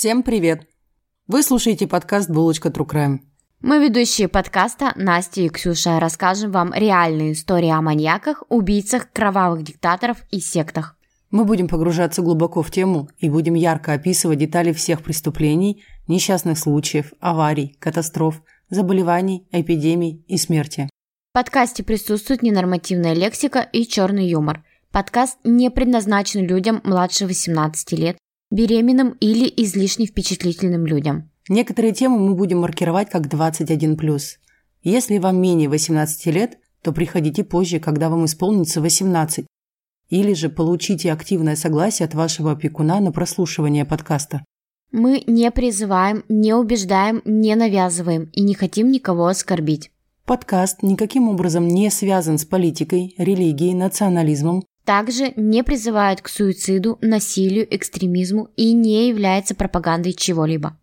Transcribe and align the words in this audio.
Всем 0.00 0.22
привет! 0.22 0.66
Вы 1.26 1.42
слушаете 1.42 1.86
подкаст 1.86 2.30
«Булочка 2.30 2.70
True 2.70 2.88
Crime». 2.88 3.18
Мы 3.60 3.84
ведущие 3.84 4.28
подкаста 4.28 4.94
Настя 4.96 5.42
и 5.42 5.50
Ксюша 5.50 6.00
расскажем 6.00 6.52
вам 6.52 6.72
реальные 6.72 7.32
истории 7.32 7.68
о 7.68 7.82
маньяках, 7.82 8.42
убийцах, 8.48 9.12
кровавых 9.12 9.62
диктаторов 9.62 10.24
и 10.30 10.40
сектах. 10.40 10.96
Мы 11.30 11.44
будем 11.44 11.68
погружаться 11.68 12.22
глубоко 12.22 12.62
в 12.62 12.70
тему 12.70 13.10
и 13.18 13.28
будем 13.28 13.52
ярко 13.52 13.92
описывать 13.92 14.38
детали 14.38 14.72
всех 14.72 15.02
преступлений, 15.02 15.84
несчастных 16.08 16.58
случаев, 16.58 17.12
аварий, 17.20 17.76
катастроф, 17.78 18.40
заболеваний, 18.70 19.46
эпидемий 19.52 20.24
и 20.28 20.38
смерти. 20.38 20.88
В 21.32 21.34
подкасте 21.34 21.82
присутствует 21.82 22.40
ненормативная 22.40 23.12
лексика 23.12 23.60
и 23.60 23.86
черный 23.86 24.26
юмор. 24.26 24.64
Подкаст 24.92 25.36
не 25.44 25.70
предназначен 25.70 26.46
людям 26.46 26.80
младше 26.84 27.26
18 27.26 27.92
лет, 27.92 28.16
беременным 28.50 29.16
или 29.20 29.52
излишне 29.56 30.06
впечатлительным 30.06 30.86
людям. 30.86 31.30
Некоторые 31.48 31.92
темы 31.92 32.18
мы 32.18 32.34
будем 32.34 32.60
маркировать 32.60 33.10
как 33.10 33.26
21+. 33.26 34.20
Если 34.82 35.18
вам 35.18 35.40
менее 35.40 35.68
18 35.68 36.26
лет, 36.26 36.58
то 36.82 36.92
приходите 36.92 37.44
позже, 37.44 37.80
когда 37.80 38.08
вам 38.08 38.24
исполнится 38.24 38.80
18. 38.80 39.46
Или 40.08 40.34
же 40.34 40.48
получите 40.48 41.12
активное 41.12 41.56
согласие 41.56 42.06
от 42.06 42.14
вашего 42.14 42.52
опекуна 42.52 43.00
на 43.00 43.12
прослушивание 43.12 43.84
подкаста. 43.84 44.44
Мы 44.92 45.22
не 45.26 45.50
призываем, 45.50 46.24
не 46.28 46.52
убеждаем, 46.52 47.22
не 47.24 47.54
навязываем 47.54 48.24
и 48.32 48.40
не 48.40 48.54
хотим 48.54 48.90
никого 48.90 49.26
оскорбить. 49.26 49.92
Подкаст 50.24 50.82
никаким 50.82 51.28
образом 51.28 51.68
не 51.68 51.90
связан 51.90 52.38
с 52.38 52.44
политикой, 52.44 53.14
религией, 53.18 53.74
национализмом, 53.74 54.64
также 54.84 55.32
не 55.36 55.62
призывает 55.62 56.20
к 56.22 56.28
суициду, 56.28 56.98
насилию, 57.00 57.66
экстремизму 57.74 58.48
и 58.56 58.72
не 58.72 59.08
является 59.08 59.54
пропагандой 59.54 60.12
чего-либо. 60.12 60.78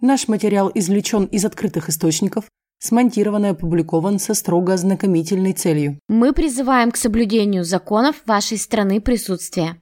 Наш 0.00 0.28
материал 0.28 0.70
извлечен 0.74 1.24
из 1.24 1.44
открытых 1.44 1.88
источников, 1.88 2.44
смонтирован 2.78 3.46
и 3.46 3.48
опубликован 3.48 4.18
со 4.18 4.34
строго 4.34 4.74
ознакомительной 4.74 5.52
целью. 5.54 5.98
Мы 6.08 6.32
призываем 6.32 6.90
к 6.90 6.96
соблюдению 6.96 7.64
законов 7.64 8.16
вашей 8.26 8.58
страны 8.58 9.00
присутствия. 9.00 9.80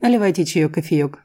Наливайте 0.00 0.44
чаек, 0.44 0.74
кофеек. 0.74 1.22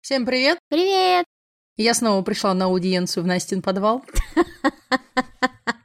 Всем 0.00 0.24
привет! 0.24 0.58
Привет! 0.68 1.26
Я 1.76 1.94
снова 1.94 2.22
пришла 2.22 2.54
на 2.54 2.64
аудиенцию 2.64 3.22
в 3.22 3.26
Настин 3.26 3.62
подвал. 3.62 4.02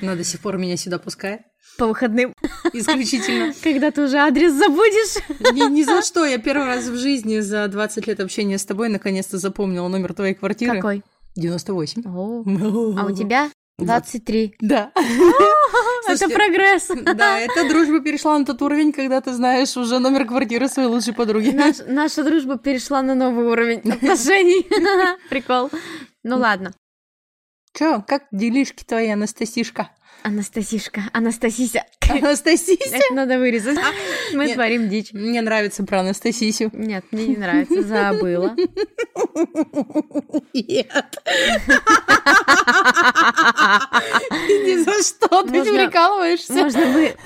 Она 0.00 0.16
до 0.16 0.24
сих 0.24 0.40
пор 0.40 0.58
меня 0.58 0.76
сюда 0.76 0.98
пускает. 0.98 1.42
По 1.78 1.86
выходным. 1.86 2.34
Исключительно. 2.72 3.54
Когда 3.62 3.90
ты 3.90 4.02
уже 4.02 4.18
адрес 4.18 4.52
забудешь. 4.52 5.22
Ни, 5.52 5.70
ни 5.70 5.82
за 5.82 6.02
что. 6.02 6.24
Я 6.24 6.38
первый 6.38 6.66
раз 6.66 6.86
в 6.86 6.96
жизни 6.98 7.40
за 7.40 7.66
20 7.68 8.06
лет 8.06 8.20
общения 8.20 8.58
с 8.58 8.64
тобой 8.64 8.88
наконец-то 8.88 9.38
запомнила 9.38 9.88
номер 9.88 10.12
твоей 10.12 10.34
квартиры. 10.34 10.76
Какой? 10.76 11.02
98. 11.36 12.02
О, 12.06 12.44
а 12.98 13.06
у 13.06 13.14
тебя? 13.14 13.50
23. 13.78 14.56
Да. 14.60 14.92
Это 16.08 16.28
прогресс. 16.28 16.90
Да, 17.14 17.38
эта 17.38 17.68
дружба 17.68 18.00
перешла 18.00 18.38
на 18.38 18.44
тот 18.44 18.60
уровень, 18.60 18.92
когда 18.92 19.20
ты 19.20 19.32
знаешь 19.32 19.76
уже 19.76 19.98
номер 19.98 20.26
квартиры 20.26 20.68
своей 20.68 20.88
лучшей 20.88 21.14
подруги. 21.14 21.50
Наш, 21.50 21.76
наша 21.86 22.22
дружба 22.22 22.58
перешла 22.58 23.02
на 23.02 23.14
новый 23.14 23.46
уровень 23.46 23.78
отношений. 23.90 24.66
Прикол. 25.30 25.70
Ну 26.22 26.36
ладно. 26.36 26.72
Чё, 27.74 28.02
как 28.06 28.24
делишки 28.32 28.84
твои, 28.84 29.08
Анастасишка? 29.08 29.90
Анастасишка, 30.24 31.02
Анастасися. 31.12 31.84
Анастасися? 32.08 32.96
Это 32.96 33.14
надо 33.14 33.38
вырезать. 33.38 33.78
Мы 34.34 34.46
Нет. 34.46 34.54
творим 34.54 34.88
дичь. 34.88 35.12
Мне 35.12 35.40
нравится 35.40 35.82
про 35.84 36.00
Анастасисю. 36.00 36.70
Нет, 36.72 37.04
мне 37.10 37.28
не 37.28 37.36
нравится. 37.36 37.82
Забыла. 37.82 38.54
Нет. 40.52 41.22
Ни 44.48 44.84
за 44.84 45.02
что, 45.02 45.42
ты 45.42 45.64
прикалываешься. 45.64 46.52
Можно 46.52 46.92
бы... 46.92 47.16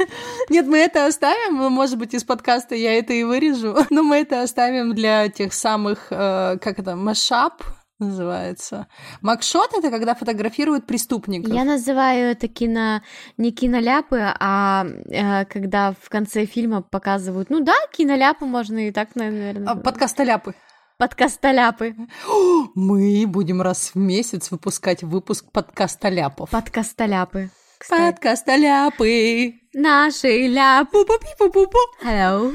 Нет, 0.49 0.67
мы 0.67 0.79
это 0.79 1.07
оставим, 1.07 1.55
может 1.55 1.99
быть, 1.99 2.15
из 2.15 2.25
подкаста 2.25 2.75
я 2.75 2.97
это 2.99 3.13
и 3.13 3.25
вырежу, 3.25 3.77
но 3.91 4.03
мы 4.03 4.19
это 4.19 4.43
оставим 4.43 4.95
для 4.95 5.29
тех 5.29 5.53
самых, 5.53 6.07
э, 6.11 6.59
как 6.63 6.79
это, 6.79 6.97
машап 6.97 7.63
называется. 7.99 8.87
Макшот— 9.21 9.71
это 9.77 9.91
когда 9.91 10.15
фотографируют 10.15 10.87
преступников. 10.87 11.53
Я 11.53 11.65
называю 11.65 12.31
это 12.31 12.49
кино... 12.49 13.03
Не 13.37 13.53
киноляпы, 13.53 14.35
а 14.39 14.87
э, 15.11 15.45
когда 15.47 15.95
в 16.01 16.09
конце 16.09 16.47
фильма 16.47 16.83
показывают... 16.83 17.51
Ну 17.51 17.61
да, 17.61 17.75
киноляпы 17.93 18.45
можно 18.45 18.89
и 18.89 18.91
так, 18.93 19.17
наверное. 19.17 19.73
А, 19.73 19.77
Подкастоляпы. 19.77 20.55
Подкастоляпы. 20.99 21.95
Мы 22.75 23.27
будем 23.27 23.61
раз 23.61 23.93
в 23.95 23.97
месяц 23.97 24.51
выпускать 24.51 25.03
выпуск 25.03 25.51
подкастоляпов. 25.53 26.51
Подкастоляпы. 26.51 27.51
Кстати. 27.79 28.13
Подкастоляпы. 28.13 29.55
Наши 29.75 30.47
ляпы. 30.49 31.05
Пу-пу-пи-пу-пу-пу. 31.05 31.79
Hello. 32.03 32.51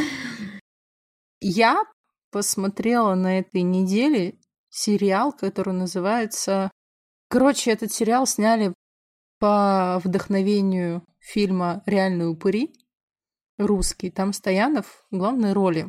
Я 1.40 1.84
посмотрела 2.34 3.14
на 3.14 3.38
этой 3.38 3.62
неделе 3.62 4.34
сериал, 4.68 5.32
который 5.32 5.72
называется... 5.72 6.72
Короче, 7.28 7.70
этот 7.70 7.92
сериал 7.92 8.26
сняли 8.26 8.74
по 9.38 10.00
вдохновению 10.02 11.04
фильма 11.20 11.84
«Реальные 11.86 12.26
упыри». 12.26 12.74
Русский. 13.56 14.10
Там 14.10 14.32
Стоянов 14.32 15.06
в 15.12 15.16
главной 15.16 15.52
роли. 15.52 15.88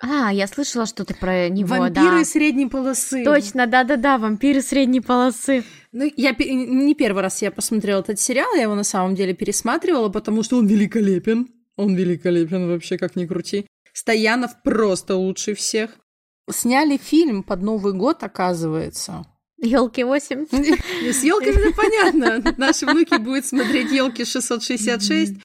А, 0.00 0.32
я 0.32 0.46
слышала 0.46 0.86
что-то 0.86 1.12
про 1.14 1.48
него, 1.48 1.74
Вампиры 1.74 2.20
да. 2.20 2.24
средней 2.24 2.66
полосы. 2.66 3.24
Точно, 3.24 3.66
да-да-да, 3.66 4.18
вампиры 4.18 4.62
средней 4.62 5.00
полосы. 5.00 5.64
Ну, 5.90 6.08
я 6.16 6.36
не 6.38 6.94
первый 6.94 7.22
раз 7.22 7.42
я 7.42 7.50
посмотрела 7.50 7.98
этот 7.98 8.20
сериал, 8.20 8.54
я 8.54 8.62
его 8.62 8.76
на 8.76 8.84
самом 8.84 9.16
деле 9.16 9.34
пересматривала, 9.34 10.08
потому 10.08 10.44
что 10.44 10.56
он 10.58 10.68
великолепен. 10.68 11.48
Он 11.76 11.96
великолепен 11.96 12.68
вообще, 12.68 12.96
как 12.96 13.16
ни 13.16 13.26
крути. 13.26 13.66
Стоянов 13.94 14.60
просто 14.62 15.16
лучше 15.16 15.54
всех. 15.54 15.96
Сняли 16.50 16.98
фильм 16.98 17.42
под 17.42 17.62
Новый 17.62 17.94
год, 17.94 18.22
оказывается. 18.22 19.24
Елки 19.56 20.04
8. 20.04 20.46
С 21.12 21.22
елками 21.22 21.72
понятно. 21.72 22.54
Наши 22.58 22.84
внуки 22.84 23.16
будут 23.16 23.46
смотреть 23.46 23.92
елки 23.92 24.24
666 24.24 25.40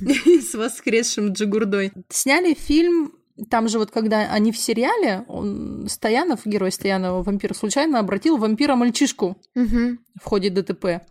с 0.00 0.54
воскресшим 0.54 1.32
Джигурдой. 1.32 1.92
Сняли 2.08 2.54
фильм, 2.54 3.12
там 3.50 3.68
же 3.68 3.78
вот 3.78 3.90
когда 3.90 4.32
они 4.32 4.50
в 4.50 4.56
сериале, 4.56 5.24
он, 5.28 5.86
Стоянов, 5.88 6.46
герой 6.46 6.72
Стоянова, 6.72 7.22
вампир, 7.22 7.54
случайно 7.54 8.00
обратил 8.00 8.38
вампира 8.38 8.74
мальчишку 8.74 9.36
Мгм, 9.54 10.00
в 10.20 10.24
ходе 10.24 10.50
ДТП. 10.50 11.06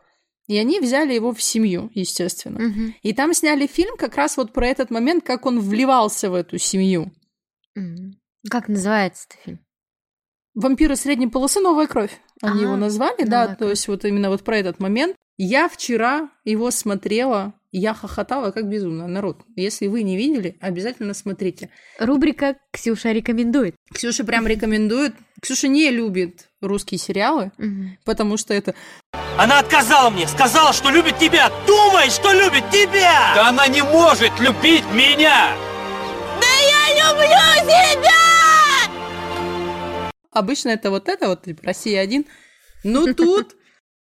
И 0.47 0.57
они 0.57 0.79
взяли 0.79 1.13
его 1.13 1.33
в 1.33 1.41
семью, 1.41 1.89
естественно. 1.93 2.59
мгм, 2.59 2.95
И 3.01 3.13
там 3.13 3.33
сняли 3.33 3.65
фильм 3.65 3.95
как 3.97 4.15
раз 4.15 4.37
вот 4.37 4.51
про 4.51 4.67
этот 4.67 4.91
момент, 4.91 5.23
как 5.23 5.45
он 5.45 5.59
вливался 5.59 6.29
в 6.29 6.33
эту 6.33 6.57
семью. 6.57 7.11
Как 8.49 8.67
называется 8.67 9.27
этот 9.29 9.43
фильм? 9.43 9.59
Вампиры 10.53 10.95
средней 10.95 11.27
полосы 11.27 11.59
новая 11.61 11.87
кровь. 11.87 12.19
Они 12.41 12.59
А, 12.59 12.63
его 12.63 12.75
назвали, 12.75 13.23
да, 13.23 13.43
«Новая 13.43 13.55
то 13.55 13.69
есть 13.69 13.87
вот 13.87 14.05
именно 14.05 14.29
вот 14.29 14.43
про 14.43 14.57
этот 14.57 14.79
момент. 14.79 15.15
Я 15.38 15.67
вчера 15.67 16.29
его 16.45 16.69
смотрела, 16.69 17.53
и 17.71 17.79
я 17.79 17.95
хохотала 17.95 18.51
как 18.51 18.69
безумно. 18.69 19.07
Народ, 19.07 19.41
если 19.55 19.88
вы 19.88 20.03
не 20.03 20.16
видели, 20.16 20.57
обязательно 20.61 21.16
смотрите. 21.16 21.69
Рубрика 21.99 22.55
«Ксюша 22.71 23.11
рекомендует». 23.11 23.75
Ксюша 23.91 24.23
прям 24.23 24.45
рекомендует. 24.45 25.16
Ксюша 25.41 25.67
не 25.67 25.89
любит 25.89 26.49
русские 26.61 26.99
сериалы, 26.99 27.51
Мгм. 27.57 27.97
потому 28.05 28.38
что 28.38 28.53
это 28.53 28.75
Она 29.38 29.57
отказала 29.59 30.11
мне, 30.11 30.27
сказала, 30.27 30.71
что 30.71 30.91
любит 30.91 31.17
тебя. 31.17 31.51
Думает, 31.65 32.11
что 32.11 32.31
любит 32.31 32.69
тебя. 32.71 33.33
Да 33.35 33.50
она 33.50 33.67
не 33.67 33.81
может 33.81 34.39
любить 34.39 34.85
меня. 34.94 35.56
Обычно 40.31 40.69
это 40.69 40.89
вот 40.89 41.09
это 41.09 41.27
вот, 41.27 41.44
типа, 41.44 41.62
Россия 41.63 42.00
один. 42.01 42.25
Но 42.83 43.13
тут... 43.13 43.56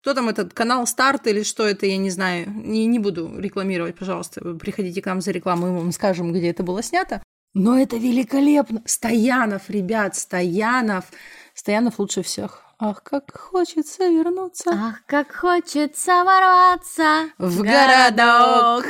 Кто 0.06 0.14
там 0.14 0.28
этот 0.28 0.54
канал 0.54 0.86
Старт 0.86 1.26
или 1.26 1.42
что 1.42 1.66
это, 1.66 1.84
я 1.84 1.96
не 1.96 2.10
знаю. 2.10 2.48
Не, 2.48 2.86
не 2.86 3.00
буду 3.00 3.40
рекламировать, 3.40 3.98
пожалуйста. 3.98 4.40
Приходите 4.54 5.02
к 5.02 5.06
нам 5.06 5.20
за 5.20 5.32
рекламу, 5.32 5.66
мы 5.66 5.78
вам 5.78 5.90
скажем, 5.90 6.32
где 6.32 6.50
это 6.50 6.62
было 6.62 6.80
снято. 6.80 7.20
Но 7.54 7.76
это 7.76 7.96
великолепно. 7.96 8.82
Стоянов, 8.86 9.68
ребят, 9.68 10.14
Стоянов. 10.14 11.06
Стоянов 11.54 11.98
лучше 11.98 12.22
всех. 12.22 12.62
Ах, 12.78 13.02
как 13.02 13.36
хочется 13.36 14.06
вернуться 14.06 14.70
Ах, 14.72 15.02
как 15.06 15.34
хочется 15.34 16.22
ворваться 16.22 17.30
в 17.38 17.62
городок. 17.62 18.84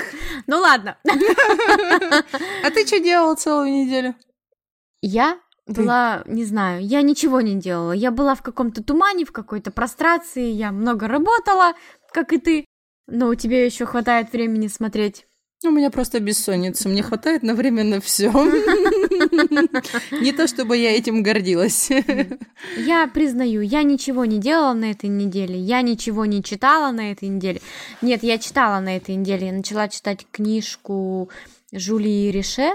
Ну 0.47 0.59
ладно. 0.59 0.99
А 2.63 2.71
ты 2.71 2.87
что 2.87 3.01
делала 3.01 3.37
целую 3.37 3.73
неделю? 3.73 4.15
Я 5.01 5.39
была, 5.67 6.23
не 6.27 6.45
знаю, 6.45 6.85
я 6.85 7.03
ничего 7.03 7.41
не 7.41 7.57
делала. 7.57 7.93
Я 7.93 8.11
была 8.11 8.35
в 8.35 8.43
каком-то 8.43 8.83
тумане, 8.83 9.25
в 9.25 9.33
какой-то 9.33 9.71
прострации. 9.71 10.51
Я 10.51 10.71
много 10.71 11.09
работала, 11.09 11.75
как 12.13 12.33
и 12.33 12.39
ты. 12.39 12.65
Но 13.09 13.29
у 13.29 13.35
тебя 13.35 13.65
еще 13.65 13.87
хватает 13.87 14.33
времени 14.33 14.67
смотреть 14.67 15.27
У 15.65 15.71
меня 15.71 15.91
просто 15.91 16.21
бессонница. 16.21 16.89
Мне 16.89 17.03
хватает 17.03 17.43
на 17.43 17.55
время 17.55 17.83
на 17.83 18.01
все. 18.01 18.31
Не 20.21 20.33
то, 20.33 20.47
чтобы 20.47 20.77
я 20.77 20.97
этим 20.97 21.23
гордилась. 21.23 21.91
Я 22.77 23.09
признаю, 23.09 23.61
я 23.61 23.83
ничего 23.83 24.25
не 24.25 24.39
делала 24.39 24.73
на 24.73 24.91
этой 24.91 25.09
неделе, 25.09 25.59
я 25.59 25.83
ничего 25.83 26.27
не 26.27 26.43
читала 26.43 26.93
на 26.93 27.11
этой 27.11 27.29
неделе. 27.29 27.61
Нет, 28.03 28.23
я 28.23 28.39
читала 28.39 28.81
на 28.81 28.97
этой 28.97 29.17
неделе. 29.17 29.49
Я 29.49 29.53
начала 29.53 29.89
читать 29.89 30.27
книжку 30.31 31.29
Жулии 31.73 32.31
Рише. 32.31 32.71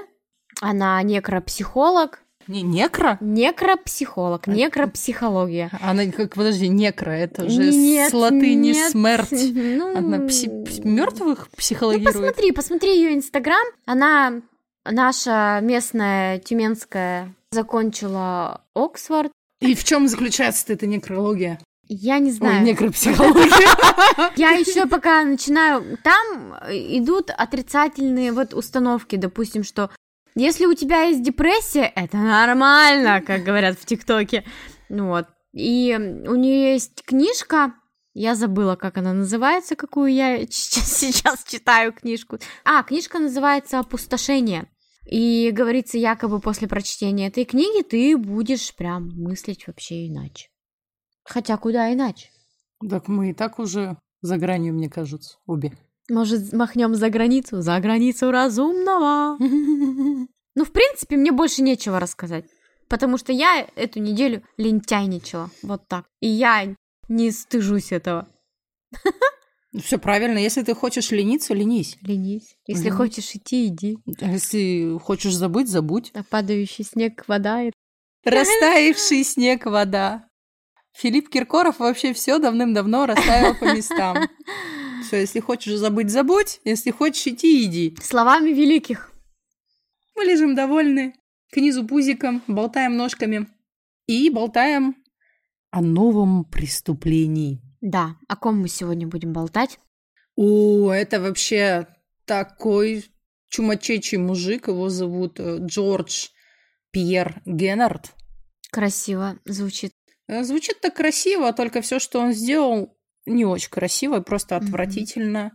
Она 0.60 1.02
некропсихолог. 1.04 2.20
Не 2.52 2.64
некро? 2.64 3.18
Некропсихолог, 3.22 4.46
некропсихология. 4.48 5.72
Она 5.82 6.06
как, 6.08 6.36
подожди, 6.36 6.68
некро, 6.68 7.12
это 7.12 7.50
же 7.50 7.72
Нет, 7.72 8.12
с 8.12 8.14
латыни 8.14 8.72
нет. 8.74 8.92
смерть. 8.92 9.30
Ну, 9.54 9.96
Она 9.98 10.18
мертвых 10.18 11.48
Ну, 11.52 11.58
психологирует. 11.58 12.14
посмотри, 12.14 12.52
посмотри 12.52 12.96
ее 12.98 13.14
инстаграм. 13.16 13.66
Она 13.86 14.42
наша 14.86 15.60
местная 15.62 16.40
тюменская 16.40 17.34
закончила 17.52 18.62
Оксфорд. 18.76 19.32
И 19.62 19.74
в 19.74 19.84
чем 19.86 20.10
заключается 20.10 20.74
эта 20.74 20.88
некрология? 20.88 21.58
Я 21.88 22.20
не 22.20 22.32
Ой, 22.32 22.36
знаю. 22.36 22.64
некропсихология. 22.64 24.32
Я 24.36 24.52
еще 24.52 24.88
пока 24.88 25.24
начинаю. 25.24 25.98
Там 26.04 26.56
идут 26.70 27.30
отрицательные 27.30 28.32
вот 28.34 28.54
установки, 28.54 29.16
допустим, 29.16 29.64
что 29.64 29.90
если 30.36 30.66
у 30.66 30.74
тебя 30.74 31.04
есть 31.04 31.24
депрессия, 31.24 31.92
это 31.96 32.18
нормально, 32.18 33.22
как 33.22 33.44
говорят 33.44 33.78
в 33.80 33.86
ТикТоке. 33.86 34.44
Ну 34.90 35.08
Вот. 35.08 35.28
И 35.54 35.94
у 35.96 36.36
нее 36.36 36.74
есть 36.74 37.04
книжка. 37.04 37.74
Я 38.14 38.36
забыла, 38.36 38.76
как 38.76 38.98
она 38.98 39.14
называется, 39.14 39.76
какую 39.76 40.14
я 40.14 40.46
сейчас, 40.50 41.44
читаю 41.46 41.94
книжку. 41.94 42.40
А, 42.64 42.84
книжка 42.84 43.20
называется 43.20 43.80
«Опустошение». 43.80 44.68
И 45.06 45.52
говорится, 45.52 45.98
якобы 45.98 46.40
после 46.40 46.68
прочтения 46.68 47.28
этой 47.28 47.44
книги 47.44 47.84
ты 47.84 48.16
будешь 48.16 48.74
прям 48.76 49.10
мыслить 49.10 49.66
вообще 49.68 50.08
иначе. 50.08 50.50
Хотя 51.24 51.58
куда 51.58 51.92
иначе? 51.92 52.30
Так 52.88 53.08
мы 53.08 53.32
и 53.32 53.34
так 53.34 53.60
уже 53.60 53.98
за 54.22 54.38
гранью, 54.38 54.74
мне 54.74 54.90
кажется, 54.90 55.38
обе. 55.46 55.78
Может, 56.10 56.52
махнем 56.54 56.96
за 56.96 57.10
границу? 57.10 57.62
За 57.62 57.80
границу 57.80 58.32
разумного. 58.32 59.38
Ну, 60.54 60.66
в 60.66 60.74
принципе, 60.74 61.16
мне 61.16 61.32
больше 61.32 61.62
нечего 61.62 61.98
рассказать. 61.98 62.44
Потому 62.90 63.18
что 63.18 63.32
я 63.32 63.66
эту 63.78 64.02
неделю 64.02 64.44
лентяйничала. 64.58 65.50
Вот 65.64 65.88
так. 65.88 66.04
И 66.20 66.28
я 66.28 66.76
не 67.08 67.32
стыжусь 67.32 67.94
этого. 67.94 68.28
Все 69.82 69.98
правильно. 69.98 70.38
Если 70.40 70.62
ты 70.64 70.76
хочешь 70.76 71.12
лениться, 71.12 71.54
ленись. 71.54 71.98
Ленись. 72.02 72.58
Если 72.68 72.90
Мгм. 72.90 72.98
хочешь 72.98 73.34
идти, 73.34 73.68
иди. 73.68 73.98
А 74.20 74.30
Если 74.30 74.98
хочешь 75.00 75.34
забыть, 75.36 75.70
забудь. 75.70 76.12
А 76.14 76.24
падающий 76.24 76.84
снег, 76.84 77.24
вода. 77.30 77.62
Растаявший 78.26 79.24
снег, 79.24 79.66
вода. 79.66 80.28
Филипп 80.94 81.30
Киркоров 81.30 81.80
вообще 81.80 82.14
все 82.14 82.38
давным-давно 82.38 83.06
расставил 83.06 83.56
по 83.56 83.76
местам. 83.76 84.18
Все, 85.04 85.22
если 85.22 85.40
хочешь 85.40 85.76
забыть, 85.76 86.10
забудь. 86.10 86.62
Если 86.64 86.92
хочешь 86.92 87.26
идти, 87.28 87.66
иди. 87.66 87.98
Словами 88.02 88.52
великих. 88.52 89.12
Мы 90.16 90.26
лежим 90.26 90.56
довольны, 90.56 91.16
к 91.52 91.58
низу 91.58 91.86
пузиком, 91.86 92.42
болтаем 92.48 92.96
ножками. 92.98 93.48
И 94.08 94.30
болтаем 94.30 94.96
о 95.72 95.82
новом 95.82 96.46
преступлении. 96.46 97.62
Да, 97.82 98.18
о 98.28 98.36
ком 98.36 98.60
мы 98.60 98.68
сегодня 98.68 99.08
будем 99.08 99.34
болтать? 99.34 99.80
О, 100.36 100.92
это 100.92 101.20
вообще 101.20 101.88
такой 102.26 103.06
чумачечий 103.50 104.18
мужик. 104.18 104.68
Его 104.68 104.90
зовут 104.90 105.40
э, 105.40 105.58
Джордж 105.62 106.28
Пьер 106.92 107.42
Геннард. 107.46 108.12
Красиво 108.70 109.40
звучит. 109.46 109.94
Э, 110.32 110.44
Звучит 110.44 110.80
так 110.80 110.96
красиво, 110.96 111.52
только 111.52 111.82
все, 111.82 112.00
что 112.00 112.20
он 112.22 112.32
сделал, 112.32 112.98
не 113.26 113.44
очень 113.46 113.70
красиво, 113.70 114.18
и 114.20 114.24
просто 114.24 114.56
отвратительно. 114.56 115.52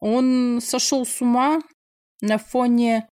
Он 0.00 0.60
сошел 0.60 1.06
с 1.06 1.22
ума 1.22 1.60
на 2.20 2.38
фоне 2.38 3.08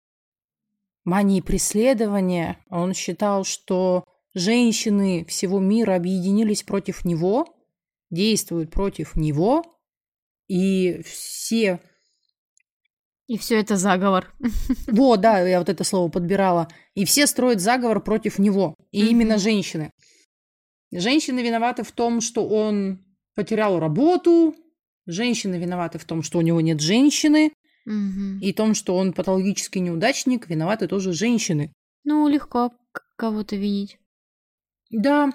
мании 1.04 1.42
преследования. 1.42 2.58
Он 2.70 2.94
считал, 2.94 3.44
что 3.44 4.04
женщины 4.36 5.26
всего 5.26 5.60
мира 5.60 5.96
объединились 5.96 6.62
против 6.64 7.04
него, 7.06 7.46
действуют 8.12 8.72
против 8.72 9.16
него, 9.16 9.64
и 10.48 11.02
все... 11.04 11.80
И 13.28 13.38
все 13.38 13.60
это 13.60 13.78
заговор. 13.78 14.34
Вот, 14.88 15.22
да, 15.22 15.40
я 15.48 15.60
вот 15.60 15.70
это 15.70 15.84
слово 15.84 16.10
подбирала. 16.10 16.68
И 16.96 17.06
все 17.06 17.28
строят 17.28 17.62
заговор 17.62 18.02
против 18.02 18.40
него, 18.40 18.76
и 18.92 19.02
Мгм. 19.04 19.10
именно 19.12 19.38
женщины. 19.38 19.92
Женщины 20.92 21.40
виноваты 21.42 21.84
в 21.84 21.92
том, 21.92 22.22
что 22.22 22.48
он 22.48 23.00
потерял 23.36 23.80
работу, 23.80 24.56
женщины 25.06 25.56
виноваты 25.56 25.98
в 26.00 26.06
том, 26.06 26.24
что 26.24 26.40
у 26.40 26.42
него 26.42 26.62
нет 26.62 26.80
женщины, 26.82 27.54
Мгм. 27.86 28.40
и 28.40 28.52
в 28.52 28.56
том, 28.56 28.74
что 28.74 28.96
он 28.96 29.14
патологический 29.14 29.82
неудачник, 29.82 30.50
виноваты 30.50 30.88
тоже 30.88 31.14
женщины. 31.14 31.72
Ну, 32.04 32.28
легко 32.28 32.72
кого-то 33.16 33.56
винить. 33.56 34.00
Да. 34.90 35.32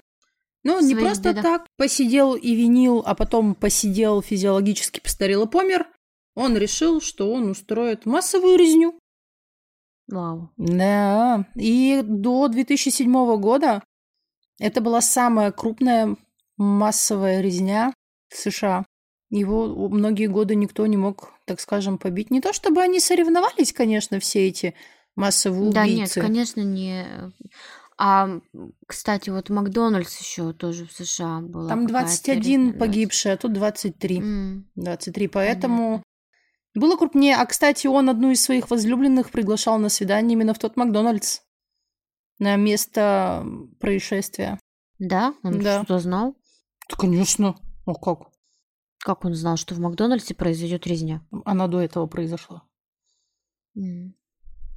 Ну, 0.63 0.79
не 0.81 0.95
просто 0.95 1.29
бедах. 1.29 1.43
так 1.43 1.67
посидел 1.77 2.35
и 2.35 2.55
винил, 2.55 3.03
а 3.05 3.13
потом 3.15 3.55
посидел, 3.55 4.21
физиологически 4.21 4.99
постарел 4.99 5.45
и 5.45 5.49
помер. 5.49 5.87
Он 6.35 6.57
решил, 6.57 6.99
что 7.01 7.31
он 7.31 7.49
устроит 7.51 8.05
массовую 8.05 8.57
резню. 8.57 8.99
Вау. 10.07 10.51
Да. 10.57 11.47
И 11.55 12.01
до 12.03 12.47
2007 12.47 13.37
года 13.39 13.83
это 14.59 14.81
была 14.81 15.01
самая 15.01 15.51
крупная 15.51 16.15
массовая 16.57 17.41
резня 17.41 17.93
в 18.29 18.37
США. 18.37 18.85
Его 19.29 19.89
многие 19.89 20.27
годы 20.27 20.55
никто 20.55 20.85
не 20.85 20.97
мог, 20.97 21.33
так 21.45 21.59
скажем, 21.59 21.97
побить. 21.97 22.31
Не 22.31 22.41
то 22.41 22.53
чтобы 22.53 22.81
они 22.81 22.99
соревновались, 22.99 23.73
конечно, 23.73 24.19
все 24.19 24.47
эти 24.47 24.75
массовые 25.15 25.71
Да 25.71 25.85
нет, 25.85 25.95
убийцы. 25.95 26.21
конечно, 26.21 26.61
не... 26.61 27.05
А, 27.97 28.29
кстати, 28.87 29.29
вот 29.29 29.49
Макдональдс 29.49 30.19
еще 30.19 30.51
тоже 30.51 30.85
в 30.85 30.91
США 30.91 31.39
была. 31.39 31.69
Там 31.69 31.87
какая-то 31.87 32.07
21 32.07 32.67
резня, 32.67 32.79
погибшие, 32.79 33.33
а 33.33 33.37
тут 33.37 33.53
23. 33.53 34.17
да. 34.19 34.25
М, 34.25 34.69
23, 34.75 35.27
поэтому 35.29 36.03
было 36.73 36.97
крупнее. 36.97 37.37
А, 37.37 37.45
кстати, 37.45 37.87
он 37.87 38.09
одну 38.09 38.31
из 38.31 38.41
своих 38.43 38.69
возлюбленных 38.69 39.31
приглашал 39.31 39.79
на 39.79 39.87
свидание 39.89 40.33
именно 40.33 40.53
в 40.53 40.59
тот 40.59 40.75
Макдональдс. 40.75 41.39
На 42.39 42.55
место 42.57 43.45
происшествия. 43.79 44.59
Да? 44.99 45.33
Он 45.43 45.59
Да. 45.59 45.83
что 45.83 45.99
знал? 45.99 46.35
Да, 46.89 46.95
конечно. 46.97 47.55
А 47.85 47.93
как? 47.93 48.29
Как 48.99 49.23
он 49.25 49.35
знал, 49.35 49.57
что 49.57 49.75
в 49.75 49.79
Макдональдсе 49.79 50.33
произойдет 50.35 50.87
резня? 50.87 51.25
Она 51.45 51.67
до 51.67 51.79
этого 51.81 52.07
произошла. 52.07 52.63
М. 53.75 54.15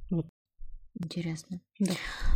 Вот. 0.09 0.25
Интересно. 0.99 1.61
Да. 1.79 1.93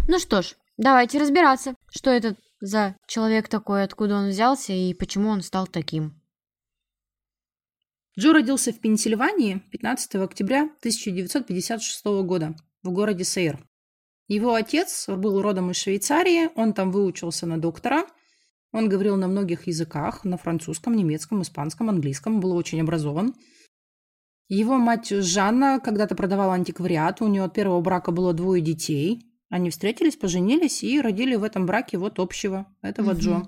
Ну 0.07 0.19
что 0.19 0.41
ж, 0.41 0.55
давайте 0.77 1.19
разбираться, 1.19 1.75
что 1.89 2.09
это 2.09 2.35
за 2.61 2.95
человек 3.07 3.47
такой, 3.49 3.83
откуда 3.83 4.15
он 4.15 4.29
взялся 4.29 4.73
и 4.73 4.93
почему 4.93 5.29
он 5.29 5.41
стал 5.41 5.67
таким. 5.67 6.19
Джо 8.17 8.31
родился 8.33 8.71
в 8.71 8.79
Пенсильвании 8.79 9.59
15 9.71 10.15
октября 10.15 10.63
1956 10.79 12.05
года 12.23 12.55
в 12.83 12.91
городе 12.91 13.23
Сейр. 13.23 13.67
Его 14.27 14.53
отец 14.53 15.07
был 15.09 15.41
родом 15.41 15.71
из 15.71 15.77
Швейцарии, 15.77 16.49
он 16.55 16.73
там 16.73 16.91
выучился 16.91 17.45
на 17.45 17.59
доктора. 17.59 18.05
Он 18.71 18.89
говорил 18.89 19.15
на 19.17 19.27
многих 19.27 19.67
языках, 19.67 20.23
на 20.23 20.37
французском, 20.37 20.95
немецком, 20.95 21.41
испанском, 21.41 21.89
английском, 21.89 22.39
был 22.39 22.53
очень 22.53 22.81
образован. 22.81 23.35
Его 24.47 24.77
мать 24.77 25.09
Жанна 25.09 25.79
когда-то 25.79 26.15
продавала 26.15 26.53
антиквариат, 26.53 27.21
у 27.21 27.27
нее 27.27 27.43
от 27.43 27.53
первого 27.53 27.81
брака 27.81 28.11
было 28.11 28.33
двое 28.33 28.61
детей. 28.61 29.25
Они 29.49 29.69
встретились, 29.69 30.15
поженились 30.15 30.83
и 30.83 30.99
родили 30.99 31.35
в 31.35 31.43
этом 31.43 31.65
браке 31.65 31.97
вот 31.97 32.19
общего, 32.19 32.65
этого 32.81 33.11
Мгм. 33.11 33.19
Джо. 33.19 33.47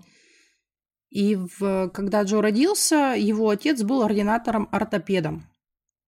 И 1.09 1.35
в, 1.35 1.89
когда 1.89 2.23
Джо 2.23 2.41
родился, 2.41 3.15
его 3.17 3.49
отец 3.49 3.81
был 3.81 4.03
ординатором-ортопедом. 4.03 5.43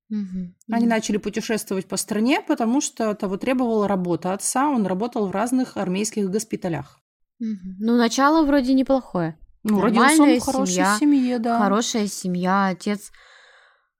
Мгм. 0.10 0.56
Они 0.72 0.88
начали 0.88 1.18
путешествовать 1.18 1.88
по 1.88 1.98
стране, 1.98 2.42
потому 2.42 2.82
что 2.82 3.14
того 3.14 3.38
требовала 3.38 3.88
работа 3.88 4.34
отца. 4.34 4.70
Он 4.70 4.86
работал 4.86 5.28
в 5.28 5.32
разных 5.32 5.76
армейских 5.76 6.30
госпиталях. 6.30 7.00
Мгм. 7.40 7.76
Ну, 7.80 7.98
начало 7.98 8.46
вроде 8.46 8.74
неплохое. 8.74 9.38
Ну, 9.64 9.82
родился 9.82 10.04
он 10.04 10.18
Нормальная 10.20 10.40
в 10.40 10.44
хорошей 10.44 10.74
семья, 10.74 10.98
семье, 10.98 11.40
да. 11.40 11.60
Хорошая 11.60 12.08
семья, 12.08 12.68
отец 12.68 13.12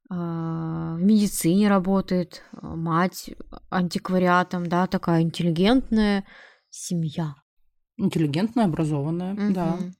а, 0.10 0.96
в 0.96 1.04
медицине 1.04 1.68
работает, 1.68 2.44
а, 2.54 2.76
мать 2.76 3.32
антиквариатом, 3.70 4.68
да, 4.68 4.88
такая 4.88 5.22
интеллигентная 5.22 6.24
семья. 6.70 7.36
Интеллигентная, 7.98 8.66
образованная, 8.66 9.36
да. 9.52 9.76
Мгм. 9.76 9.96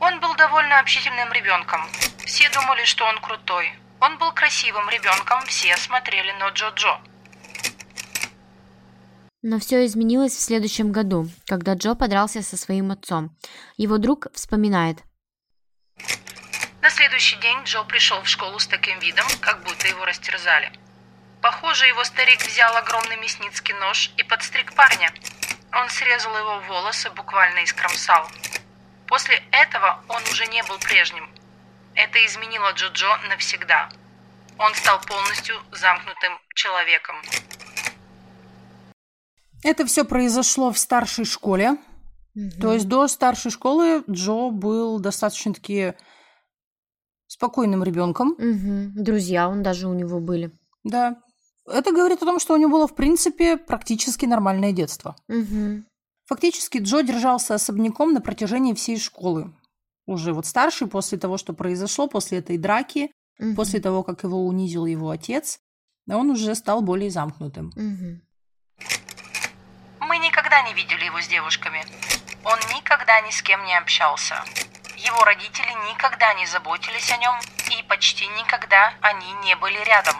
Он 0.00 0.20
был 0.20 0.34
довольно 0.36 0.78
общительным 0.78 1.32
ребенком. 1.32 1.80
Все 2.24 2.48
думали, 2.52 2.84
что 2.84 3.04
он 3.04 3.18
крутой. 3.20 3.72
Он 4.00 4.16
был 4.18 4.32
красивым 4.32 4.88
ребенком, 4.88 5.44
все 5.46 5.76
смотрели 5.76 6.32
на 6.32 6.48
Джо-Джо. 6.48 7.00
Но 9.42 9.58
все 9.58 9.84
изменилось 9.84 10.34
в 10.34 10.40
следующем 10.40 10.92
году, 10.92 11.28
когда 11.46 11.74
Джо 11.74 11.94
подрался 11.94 12.42
со 12.42 12.56
своим 12.56 12.90
отцом. 12.90 13.36
Его 13.76 13.98
друг 13.98 14.26
вспоминает. 14.34 14.98
На 16.82 16.90
следующий 16.90 17.36
день 17.36 17.58
Джо 17.64 17.84
пришел 17.84 18.22
в 18.22 18.28
школу 18.28 18.58
с 18.58 18.66
таким 18.66 18.98
видом, 19.00 19.26
как 19.40 19.62
будто 19.64 19.86
его 19.86 20.04
растерзали. 20.04 20.72
Похоже, 21.42 21.86
его 21.86 22.04
старик 22.04 22.40
взял 22.46 22.74
огромный 22.76 23.16
мясницкий 23.16 23.74
нож 23.74 24.10
и 24.16 24.22
подстриг 24.22 24.74
парня. 24.74 25.10
Он 25.72 25.88
срезал 25.88 26.36
его 26.36 26.60
волосы, 26.60 27.10
буквально 27.10 27.64
искромсал. 27.64 28.28
После 29.06 29.42
этого 29.50 30.02
он 30.08 30.22
уже 30.30 30.46
не 30.46 30.62
был 30.64 30.78
прежним. 30.78 31.28
Это 31.94 32.24
изменило 32.26 32.72
Джо-Джо 32.72 33.28
навсегда. 33.28 33.88
Он 34.58 34.74
стал 34.74 35.00
полностью 35.06 35.56
замкнутым 35.72 36.38
человеком. 36.54 37.16
Это 39.62 39.86
все 39.86 40.04
произошло 40.04 40.72
в 40.72 40.78
старшей 40.78 41.24
школе. 41.24 41.76
Угу. 42.34 42.60
То 42.60 42.72
есть 42.72 42.88
до 42.88 43.08
старшей 43.08 43.50
школы 43.50 44.04
Джо 44.08 44.50
был 44.50 45.00
достаточно-таки 45.00 45.94
спокойным 47.26 47.82
ребенком. 47.82 48.30
Угу. 48.32 49.02
Друзья 49.02 49.48
он 49.48 49.62
даже 49.62 49.88
у 49.88 49.94
него 49.94 50.20
были. 50.20 50.50
Да. 50.84 51.16
Это 51.66 51.92
говорит 51.92 52.22
о 52.22 52.26
том, 52.26 52.40
что 52.40 52.54
у 52.54 52.56
него 52.56 52.72
было, 52.72 52.88
в 52.88 52.94
принципе, 52.94 53.56
практически 53.56 54.26
нормальное 54.26 54.72
детство. 54.72 55.16
Угу. 55.28 55.84
Фактически 56.26 56.78
Джо 56.78 57.02
держался 57.02 57.54
особняком 57.54 58.12
на 58.12 58.20
протяжении 58.20 58.74
всей 58.74 58.98
школы. 58.98 59.52
Уже 60.06 60.32
вот 60.32 60.46
старший, 60.46 60.88
после 60.88 61.18
того, 61.18 61.38
что 61.38 61.52
произошло, 61.52 62.08
после 62.08 62.38
этой 62.38 62.58
драки, 62.58 63.12
угу. 63.38 63.54
после 63.54 63.80
того, 63.80 64.02
как 64.02 64.22
его 64.22 64.44
унизил 64.46 64.86
его 64.86 65.10
отец, 65.10 65.60
он 66.08 66.30
уже 66.30 66.54
стал 66.54 66.82
более 66.82 67.10
замкнутым. 67.10 67.68
Угу. 67.76 68.20
Мы 70.08 70.18
никогда 70.18 70.62
не 70.62 70.74
видели 70.74 71.04
его 71.04 71.20
с 71.20 71.28
девушками. 71.28 71.84
Он 72.44 72.58
никогда 72.74 73.20
ни 73.20 73.30
с 73.30 73.42
кем 73.42 73.64
не 73.64 73.76
общался. 73.76 74.34
Его 74.96 75.24
родители 75.24 75.72
никогда 75.92 76.34
не 76.34 76.46
заботились 76.46 77.12
о 77.12 77.16
нем, 77.18 77.34
и 77.78 77.82
почти 77.88 78.26
никогда 78.28 78.92
они 79.00 79.32
не 79.44 79.54
были 79.56 79.78
рядом. 79.84 80.16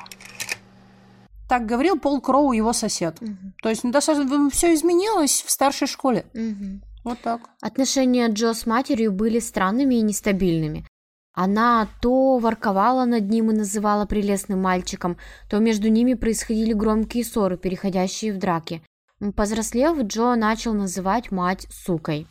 Так 1.48 1.66
говорил 1.66 1.98
Пол 1.98 2.20
Кроу, 2.20 2.52
его 2.52 2.72
сосед. 2.72 3.20
Угу. 3.20 3.54
То 3.62 3.68
есть 3.70 3.82
ну, 3.82 3.90
достаточно 3.90 4.50
все 4.50 4.72
изменилось 4.72 5.42
в 5.42 5.50
старшей 5.50 5.88
школе. 5.88 6.26
Угу. 6.32 6.80
Вот 7.04 7.18
так. 7.20 7.40
Отношения 7.60 8.28
Джо 8.28 8.52
с 8.52 8.66
матерью 8.66 9.12
были 9.12 9.38
странными 9.38 9.96
и 9.96 10.02
нестабильными. 10.02 10.86
Она 11.32 11.88
то 12.02 12.38
ворковала 12.38 13.04
над 13.04 13.30
ним 13.30 13.50
и 13.50 13.54
называла 13.54 14.04
прелестным 14.04 14.60
мальчиком, 14.60 15.16
то 15.48 15.58
между 15.58 15.88
ними 15.88 16.14
происходили 16.14 16.72
громкие 16.72 17.24
ссоры, 17.24 17.56
переходящие 17.56 18.32
в 18.32 18.38
драки. 18.38 18.82
Повзрослев, 19.36 19.98
Джо 20.02 20.34
начал 20.34 20.74
называть 20.74 21.30
мать 21.30 21.66
сукой. 21.70 22.26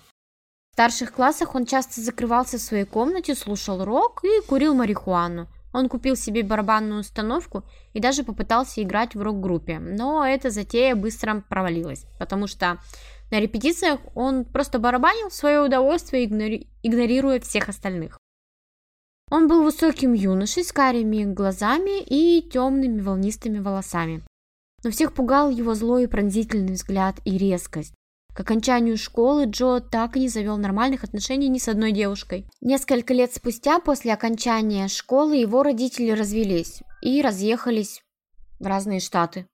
В 0.72 0.74
старших 0.74 1.14
классах 1.14 1.56
он 1.56 1.66
часто 1.66 2.02
закрывался 2.02 2.58
в 2.58 2.62
своей 2.62 2.86
комнате, 2.86 3.36
слушал 3.36 3.84
рок 3.84 4.24
и 4.24 4.46
курил 4.48 4.74
марихуану. 4.74 5.48
Он 5.74 5.88
купил 5.88 6.16
себе 6.16 6.44
барабанную 6.44 7.02
установку 7.02 7.64
и 7.94 8.00
даже 8.00 8.24
попытался 8.24 8.82
играть 8.82 9.14
в 9.14 9.22
рок-группе, 9.22 9.78
но 9.80 10.26
эта 10.26 10.50
затея 10.50 10.96
быстро 10.96 11.44
провалилась, 11.48 12.06
потому 12.18 12.48
что 12.48 12.80
на 13.32 13.40
репетициях 13.40 14.00
он 14.16 14.46
просто 14.46 14.80
барабанил 14.80 15.30
в 15.30 15.34
свое 15.34 15.62
удовольствие, 15.62 16.26
игнори... 16.26 16.68
игнорируя 16.84 17.40
всех 17.40 17.70
остальных. 17.70 18.20
Он 19.32 19.48
был 19.48 19.64
высоким 19.64 20.14
юношей 20.14 20.64
с 20.64 20.72
карими 20.72 21.24
глазами 21.24 22.02
и 22.02 22.42
темными 22.42 23.02
волнистыми 23.02 23.60
волосами 23.60 24.24
но 24.84 24.92
всех 24.92 25.14
пугал 25.14 25.50
его 25.50 25.74
злой 25.74 26.04
и 26.04 26.08
пронзительный 26.08 26.74
взгляд 26.74 27.16
и 27.26 27.38
резкость. 27.38 27.94
К 28.34 28.42
окончанию 28.42 28.98
школы 28.98 29.46
Джо 29.46 29.80
так 29.80 30.16
и 30.16 30.22
не 30.22 30.30
завел 30.30 30.58
нормальных 30.58 31.04
отношений 31.04 31.50
ни 31.50 31.58
с 31.58 31.68
одной 31.68 31.92
девушкой. 31.92 32.46
Несколько 32.62 33.14
лет 33.14 33.34
спустя, 33.34 33.80
после 33.80 34.14
окончания 34.14 34.88
школы, 34.88 35.36
его 35.36 35.64
родители 35.64 36.12
развелись 36.12 36.82
и 37.02 37.22
разъехались 37.22 38.02
в 38.60 38.66
разные 38.66 39.00
штаты. 39.00 39.48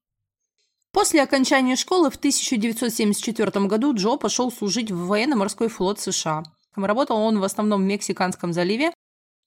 После 0.95 1.21
окончания 1.21 1.75
школы 1.75 2.09
в 2.09 2.15
1974 2.15 3.65
году 3.65 3.93
Джо 3.93 4.15
пошел 4.15 4.49
служить 4.49 4.91
в 4.91 5.07
военно-морской 5.07 5.67
флот 5.67 5.99
США. 5.99 6.43
Работал 6.73 7.17
он 7.17 7.39
в 7.39 7.43
основном 7.43 7.81
в 7.81 7.85
Мексиканском 7.85 8.53
заливе. 8.53 8.93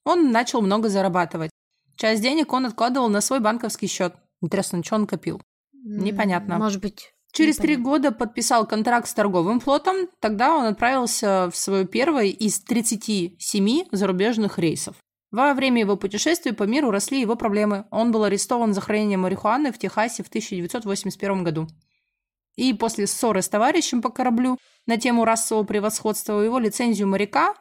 Он 0.05 0.31
начал 0.31 0.61
много 0.61 0.89
зарабатывать. 0.89 1.49
Часть 1.95 2.21
денег 2.21 2.53
он 2.53 2.67
откладывал 2.67 3.09
на 3.09 3.19
свой 3.19 3.39
банковский 3.39 3.87
счет. 3.87 4.13
Интересно, 4.43 4.83
что 4.83 4.93
он 4.93 5.07
копил? 5.07 5.41
Непонятно. 5.73 6.59
Может 6.59 6.83
быть. 6.83 7.13
Через 7.31 7.57
три 7.57 7.77
года 7.77 8.11
подписал 8.11 8.67
контракт 8.67 9.07
с 9.07 9.13
торговым 9.15 9.59
флотом. 9.59 10.07
Тогда 10.19 10.55
он 10.55 10.65
отправился 10.65 11.49
в 11.51 11.57
свое 11.57 11.87
первое 11.87 12.25
из 12.25 12.59
37 12.59 13.85
зарубежных 13.91 14.59
рейсов. 14.59 14.97
Во 15.31 15.53
время 15.53 15.81
его 15.81 15.95
путешествий 15.95 16.53
по 16.53 16.63
миру 16.63 16.89
росли 16.89 17.21
его 17.21 17.35
проблемы. 17.35 17.85
Он 17.91 18.11
был 18.11 18.23
арестован 18.23 18.73
за 18.73 18.81
хранение 18.81 19.17
марихуаны 19.17 19.71
в 19.71 19.77
Техасе 19.77 20.23
в 20.23 20.27
1981 20.27 21.43
году. 21.43 21.67
И 22.55 22.73
после 22.73 23.05
ссоры 23.05 23.41
с 23.41 23.49
товарищем 23.49 24.01
по 24.01 24.09
кораблю 24.09 24.57
на 24.87 24.97
тему 24.97 25.25
расового 25.25 25.63
превосходства 25.65 26.41
его 26.41 26.57
лицензию 26.57 27.07
моряка 27.07 27.53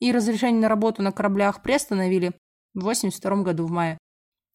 и 0.00 0.12
разрешение 0.12 0.60
на 0.60 0.68
работу 0.68 1.02
на 1.02 1.12
кораблях 1.12 1.62
приостановили 1.62 2.32
в 2.74 2.80
1982 2.80 3.42
году 3.42 3.66
в 3.66 3.70
мае. 3.70 3.98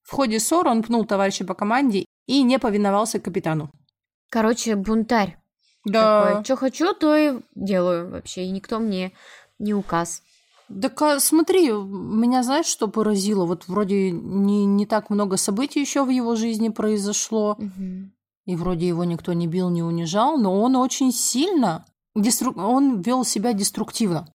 В 0.04 0.12
ходе 0.12 0.40
ссоры 0.40 0.70
он 0.70 0.84
пнул 0.84 1.06
товарища 1.06 1.46
по 1.46 1.56
команде 1.56 2.06
и 2.28 2.44
не 2.44 2.60
повиновался 2.60 3.20
капитану. 3.20 3.72
Короче, 4.30 4.76
бунтарь. 4.76 5.38
Да. 5.86 6.44
Что 6.44 6.56
хочу, 6.56 6.94
то 6.94 7.16
и 7.16 7.40
делаю 7.56 8.12
вообще, 8.12 8.44
и 8.44 8.52
никто 8.52 8.80
мне 8.80 9.12
не 9.58 9.74
указ. 9.74 10.22
Так 10.82 11.02
а, 11.02 11.20
смотри, 11.20 11.72
меня 11.72 12.44
знаешь, 12.44 12.68
что 12.68 12.88
поразило? 12.88 13.46
Вот 13.46 13.68
вроде 13.68 14.12
не, 14.12 14.66
не 14.66 14.86
так 14.86 15.10
много 15.10 15.38
событий 15.38 15.80
еще 15.80 16.04
в 16.04 16.10
его 16.10 16.36
жизни 16.36 16.70
произошло, 16.70 17.56
угу. 17.58 18.12
и 18.46 18.56
вроде 18.56 18.88
его 18.88 19.04
никто 19.04 19.34
не 19.34 19.48
бил, 19.48 19.70
не 19.70 19.82
унижал, 19.82 20.38
но 20.38 20.62
он 20.62 20.76
очень 20.76 21.12
сильно, 21.12 21.86
дестру... 22.16 22.54
он 22.54 23.02
вел 23.02 23.26
себя 23.26 23.54
деструктивно. 23.54 24.32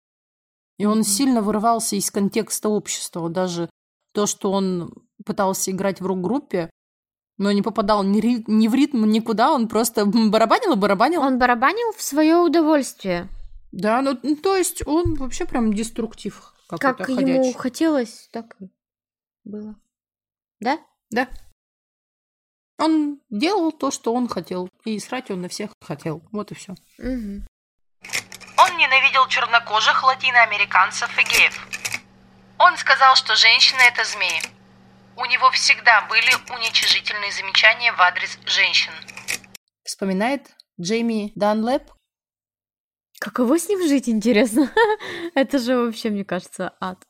И 0.79 0.87
он 0.87 0.99
угу. 0.99 1.05
сильно 1.05 1.43
вырывался 1.43 1.97
из 1.97 2.11
контекста 2.11 2.69
общества. 2.69 3.29
Даже 3.29 3.69
то, 4.15 4.27
что 4.27 4.53
он 4.53 4.93
пытался 5.27 5.73
играть 5.73 6.01
в 6.01 6.07
рок-группе, 6.07 6.71
но 7.39 7.51
не 7.51 7.63
попадал 7.63 8.05
ни, 8.05 8.21
ри... 8.21 8.45
ни 8.47 8.69
в 8.69 8.75
ритм, 8.75 9.05
никуда, 9.05 9.53
он 9.53 9.67
просто 9.67 10.07
барабанил 10.07 10.75
и 10.75 10.77
барабанил. 10.77 11.23
Он 11.23 11.39
барабанил 11.39 11.93
в 11.97 12.03
свое 12.03 12.37
удовольствие. 12.37 13.29
Да, 13.73 14.03
ну, 14.03 14.19
ну 14.23 14.37
то 14.37 14.57
есть 14.57 14.87
он 14.87 15.15
вообще 15.15 15.47
прям 15.47 15.73
деструктив. 15.73 16.55
Как 16.69 17.00
ему 17.09 17.17
ходячий. 17.17 17.53
хотелось, 17.55 18.29
так 18.33 18.57
и 18.61 18.71
было. 19.45 19.75
Да? 20.61 20.79
Да. 21.11 21.29
Он 22.79 23.21
делал 23.29 23.73
то, 23.73 23.91
что 23.91 24.15
он 24.15 24.29
хотел, 24.29 24.69
и 24.85 24.99
срать 24.99 25.31
он 25.31 25.43
на 25.43 25.49
всех 25.49 25.71
хотел. 25.83 26.23
Вот 26.33 26.50
и 26.53 26.55
все. 26.55 26.73
Угу. 26.99 27.45
Он 28.57 28.77
ненавидел 28.77 29.27
чернокожих 29.29 30.03
латиноамериканцев 30.03 31.11
и 31.19 31.23
геев. 31.23 31.67
Он 32.59 32.77
сказал, 32.77 33.17
что 33.17 33.35
женщины 33.37 33.81
это 33.81 34.05
змеи. 34.05 34.41
У 35.17 35.25
него 35.27 35.50
всегда 35.50 36.07
были 36.09 36.31
уничижительные 36.55 37.33
замечания 37.33 37.93
в 37.93 38.00
адрес 38.00 38.39
женщин. 38.47 38.93
Вспоминает 39.85 40.50
Джейми 40.81 41.33
Данлэп. 41.35 41.91
Каково 43.21 43.59
с 43.59 43.69
ним 43.69 43.87
жить, 43.87 44.09
интересно? 44.09 44.71
Это 45.35 45.59
же 45.59 45.77
вообще, 45.77 46.09
мне 46.09 46.25
кажется, 46.25 46.73
ад. 46.81 47.07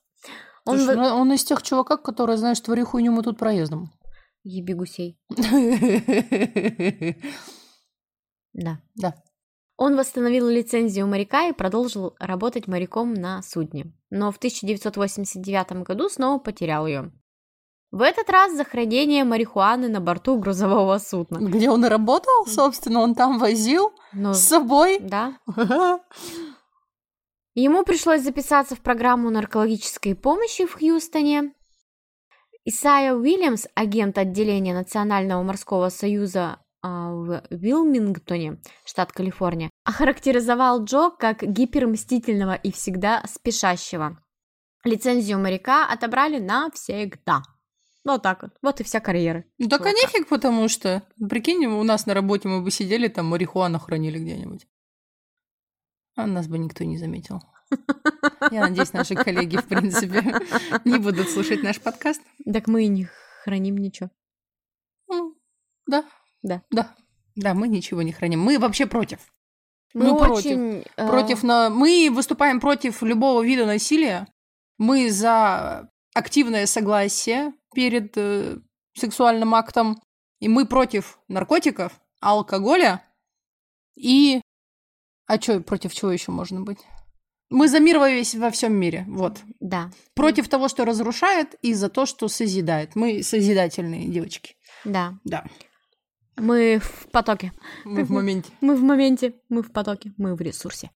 Он, 0.64 0.76
Слушай, 0.76 0.96
в... 0.96 0.98
Ну, 0.98 1.04
он 1.04 1.32
из 1.32 1.44
тех 1.44 1.62
чуваков, 1.62 2.02
которые, 2.02 2.36
знаешь, 2.36 2.60
твори 2.60 2.82
хуйню 2.82 3.12
мы 3.12 3.22
тут 3.22 3.38
проездом. 3.38 3.92
Еби 4.42 4.74
гусей. 4.74 5.18
Да. 8.52 8.80
Да. 8.96 9.14
Он 9.76 9.96
восстановил 9.96 10.48
лицензию 10.48 11.06
моряка 11.06 11.46
и 11.46 11.52
продолжил 11.52 12.16
работать 12.18 12.66
моряком 12.66 13.14
на 13.14 13.40
судне. 13.42 13.94
Но 14.10 14.32
в 14.32 14.38
1989 14.38 15.84
году 15.84 16.08
снова 16.08 16.40
потерял 16.40 16.84
ее. 16.88 17.12
В 17.90 18.02
этот 18.02 18.30
раз 18.30 18.54
за 18.54 18.64
хранение 18.64 19.24
марихуаны 19.24 19.88
на 19.88 20.00
борту 20.00 20.38
грузового 20.38 20.98
судна. 20.98 21.38
Где 21.38 21.70
он 21.70 21.84
работал, 21.84 22.46
собственно, 22.46 23.00
он 23.00 23.16
там 23.16 23.38
возил 23.38 23.92
ну, 24.12 24.32
с 24.32 24.38
собой. 24.38 25.00
Да. 25.00 25.38
Ему 27.54 27.82
пришлось 27.82 28.22
записаться 28.22 28.76
в 28.76 28.80
программу 28.80 29.30
наркологической 29.30 30.14
помощи 30.14 30.66
в 30.66 30.74
Хьюстоне. 30.74 31.52
Исайя 32.64 33.14
Уильямс, 33.14 33.66
агент 33.74 34.18
отделения 34.18 34.72
Национального 34.72 35.42
морского 35.42 35.88
союза 35.88 36.60
а, 36.82 37.10
в 37.10 37.42
Вилмингтоне, 37.50 38.60
штат 38.84 39.10
Калифорния, 39.12 39.68
охарактеризовал 39.84 40.84
Джо 40.84 41.10
как 41.10 41.42
гипермстительного 41.42 42.54
и 42.54 42.70
всегда 42.70 43.24
спешащего. 43.26 44.22
Лицензию 44.84 45.40
моряка 45.40 45.86
отобрали 45.86 46.38
навсегда. 46.38 47.42
Вот 48.04 48.22
так 48.22 48.42
вот. 48.42 48.52
Вот 48.62 48.80
и 48.80 48.84
вся 48.84 49.00
карьера. 49.00 49.44
Ну 49.58 49.68
так 49.68 49.82
а 49.82 49.90
чувака. 49.90 50.00
нефиг, 50.06 50.28
потому 50.28 50.68
что, 50.68 51.02
прикинь, 51.28 51.66
у 51.66 51.82
нас 51.82 52.06
на 52.06 52.14
работе 52.14 52.48
мы 52.48 52.62
бы 52.62 52.70
сидели, 52.70 53.08
там 53.08 53.26
марихуану 53.26 53.78
хранили 53.78 54.18
где-нибудь. 54.18 54.66
А 56.16 56.26
нас 56.26 56.48
бы 56.48 56.58
никто 56.58 56.84
не 56.84 56.96
заметил. 56.98 57.40
Я 58.50 58.62
надеюсь, 58.66 58.92
наши 58.92 59.14
коллеги, 59.14 59.56
в 59.58 59.66
принципе, 59.66 60.22
не 60.84 60.98
будут 60.98 61.28
слушать 61.30 61.62
наш 61.62 61.80
подкаст. 61.80 62.22
Так 62.50 62.66
мы 62.68 62.84
и 62.84 62.88
не 62.88 63.06
храним 63.44 63.76
ничего. 63.78 64.10
М, 65.12 65.34
Да. 65.86 66.04
Да. 66.42 66.62
Да. 66.70 66.94
Да, 67.36 67.54
мы 67.54 67.68
ничего 67.68 68.02
не 68.02 68.12
храним. 68.12 68.40
Мы 68.40 68.58
вообще 68.58 68.86
против. 68.86 69.20
Мы, 69.94 70.12
Мы 70.12 70.18
против. 70.18 70.36
очень... 70.46 70.84
э, 70.96 71.06
Против 71.08 71.42
на... 71.42 71.68
Мы 71.70 72.10
выступаем 72.12 72.60
против 72.60 73.02
любого 73.02 73.42
вида 73.42 73.66
насилия. 73.66 74.26
Мы 74.78 75.10
за 75.10 75.90
активное 76.14 76.66
согласие 76.66 77.52
перед 77.74 78.16
э, 78.16 78.58
сексуальным 78.94 79.54
актом. 79.54 80.00
И 80.40 80.48
мы 80.48 80.66
против 80.66 81.18
наркотиков, 81.28 82.00
алкоголя 82.20 83.02
и... 83.94 84.40
А 85.26 85.38
чё, 85.38 85.60
против 85.60 85.94
чего 85.94 86.10
еще 86.10 86.32
можно 86.32 86.60
быть? 86.62 86.78
Мы 87.50 87.68
за 87.68 87.80
мир 87.80 87.98
во, 87.98 88.08
весь, 88.08 88.34
во 88.34 88.50
всем 88.50 88.74
мире. 88.74 89.04
Вот. 89.08 89.38
Да. 89.58 89.90
Против 90.14 90.48
того, 90.48 90.68
что 90.68 90.84
разрушает, 90.84 91.54
и 91.62 91.74
за 91.74 91.88
то, 91.88 92.06
что 92.06 92.28
созидает. 92.28 92.94
Мы 92.94 93.22
созидательные 93.22 94.08
девочки. 94.08 94.54
Да. 94.84 95.18
Да. 95.24 95.44
Мы 96.36 96.78
в 96.78 97.08
потоке. 97.10 97.52
Мы 97.84 98.04
в 98.04 98.10
моменте. 98.10 98.52
Мы 98.60 98.76
в 98.76 98.82
моменте, 98.82 99.34
мы 99.48 99.62
в 99.62 99.72
потоке, 99.72 100.14
мы 100.16 100.34
в 100.34 100.40
ресурсе. 100.40 100.90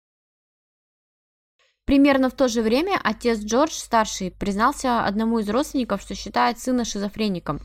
Примерно 1.86 2.30
в 2.30 2.34
то 2.34 2.48
же 2.48 2.62
время 2.62 3.00
отец 3.04 3.40
Джордж, 3.40 3.74
старший, 3.74 4.32
признался 4.32 5.04
одному 5.06 5.40
из 5.40 5.50
родственников, 5.50 6.02
что 6.02 6.16
считает 6.16 6.60
сына 6.60 6.86
шизофреником. 6.86 7.60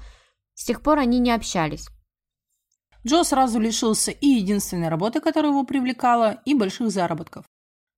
С 0.55 0.65
тех 0.65 0.83
пор 0.83 0.99
они 0.99 1.21
не 1.21 1.31
общались. 1.31 1.89
Джо 3.07 3.23
сразу 3.23 3.61
лишился 3.61 4.11
и 4.11 4.27
единственной 4.27 4.89
работы, 4.89 5.21
которая 5.21 5.53
его 5.53 5.65
привлекала, 5.65 6.43
и 6.45 6.55
больших 6.55 6.91
заработков. 6.91 7.45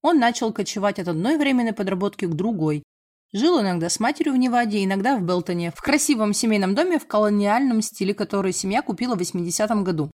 Он 0.03 0.19
начал 0.19 0.53
кочевать 0.53 0.99
от 0.99 1.09
одной 1.09 1.39
временной 1.39 1.73
подработки 1.73 2.27
к 2.27 2.35
другой. 2.35 2.83
Жил 3.33 3.61
иногда 3.61 3.89
с 3.89 4.01
матерью 4.01 4.35
в 4.35 4.37
Неваде, 4.37 4.85
иногда 4.85 5.17
в 5.17 5.23
Белтоне, 5.23 5.71
в 5.71 5.81
красивом 5.81 6.35
семейном 6.35 6.75
доме 6.75 6.99
в 6.99 7.07
колониальном 7.07 7.81
стиле, 7.81 8.13
который 8.13 8.53
семья 8.53 8.83
купила 8.83 9.15
в 9.15 9.21
80-м 9.21 9.85
году. 9.85 10.11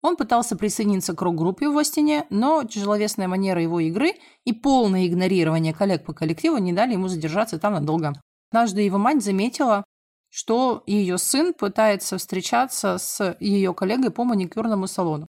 Он 0.00 0.16
пытался 0.16 0.56
присоединиться 0.56 1.14
к 1.14 1.22
рок-группе 1.22 1.68
в 1.68 1.76
Остине, 1.76 2.26
но 2.30 2.62
тяжеловесная 2.64 3.26
манера 3.26 3.60
его 3.60 3.80
игры 3.80 4.14
и 4.44 4.52
полное 4.52 5.06
игнорирование 5.06 5.74
коллег 5.74 6.04
по 6.04 6.12
коллективу 6.12 6.58
не 6.58 6.72
дали 6.72 6.92
ему 6.92 7.08
задержаться 7.08 7.58
там 7.58 7.72
надолго. 7.72 8.12
Однажды 8.50 8.82
его 8.82 8.98
мать 8.98 9.22
заметила, 9.22 9.84
что 10.30 10.84
ее 10.86 11.18
сын 11.18 11.52
пытается 11.52 12.16
встречаться 12.18 12.98
с 12.98 13.36
ее 13.40 13.74
коллегой 13.74 14.10
по 14.10 14.24
маникюрному 14.24 14.86
салону. 14.86 15.26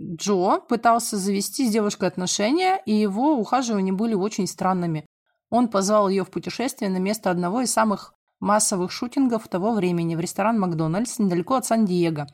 Джо 0.00 0.60
пытался 0.60 1.16
завести 1.16 1.66
с 1.66 1.72
девушкой 1.72 2.08
отношения, 2.08 2.80
и 2.84 2.94
его 2.94 3.36
ухаживания 3.36 3.92
были 3.92 4.14
очень 4.14 4.46
странными. 4.46 5.06
Он 5.50 5.68
позвал 5.68 6.08
ее 6.08 6.24
в 6.24 6.30
путешествие 6.30 6.90
на 6.90 6.98
место 6.98 7.30
одного 7.30 7.62
из 7.62 7.72
самых 7.72 8.14
массовых 8.38 8.92
шутингов 8.92 9.48
того 9.48 9.72
времени 9.72 10.14
в 10.14 10.20
ресторан 10.20 10.60
«Макдональдс» 10.60 11.18
недалеко 11.18 11.54
от 11.54 11.66
Сан-Диего, 11.66 12.28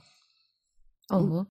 Ого. 1.10 1.46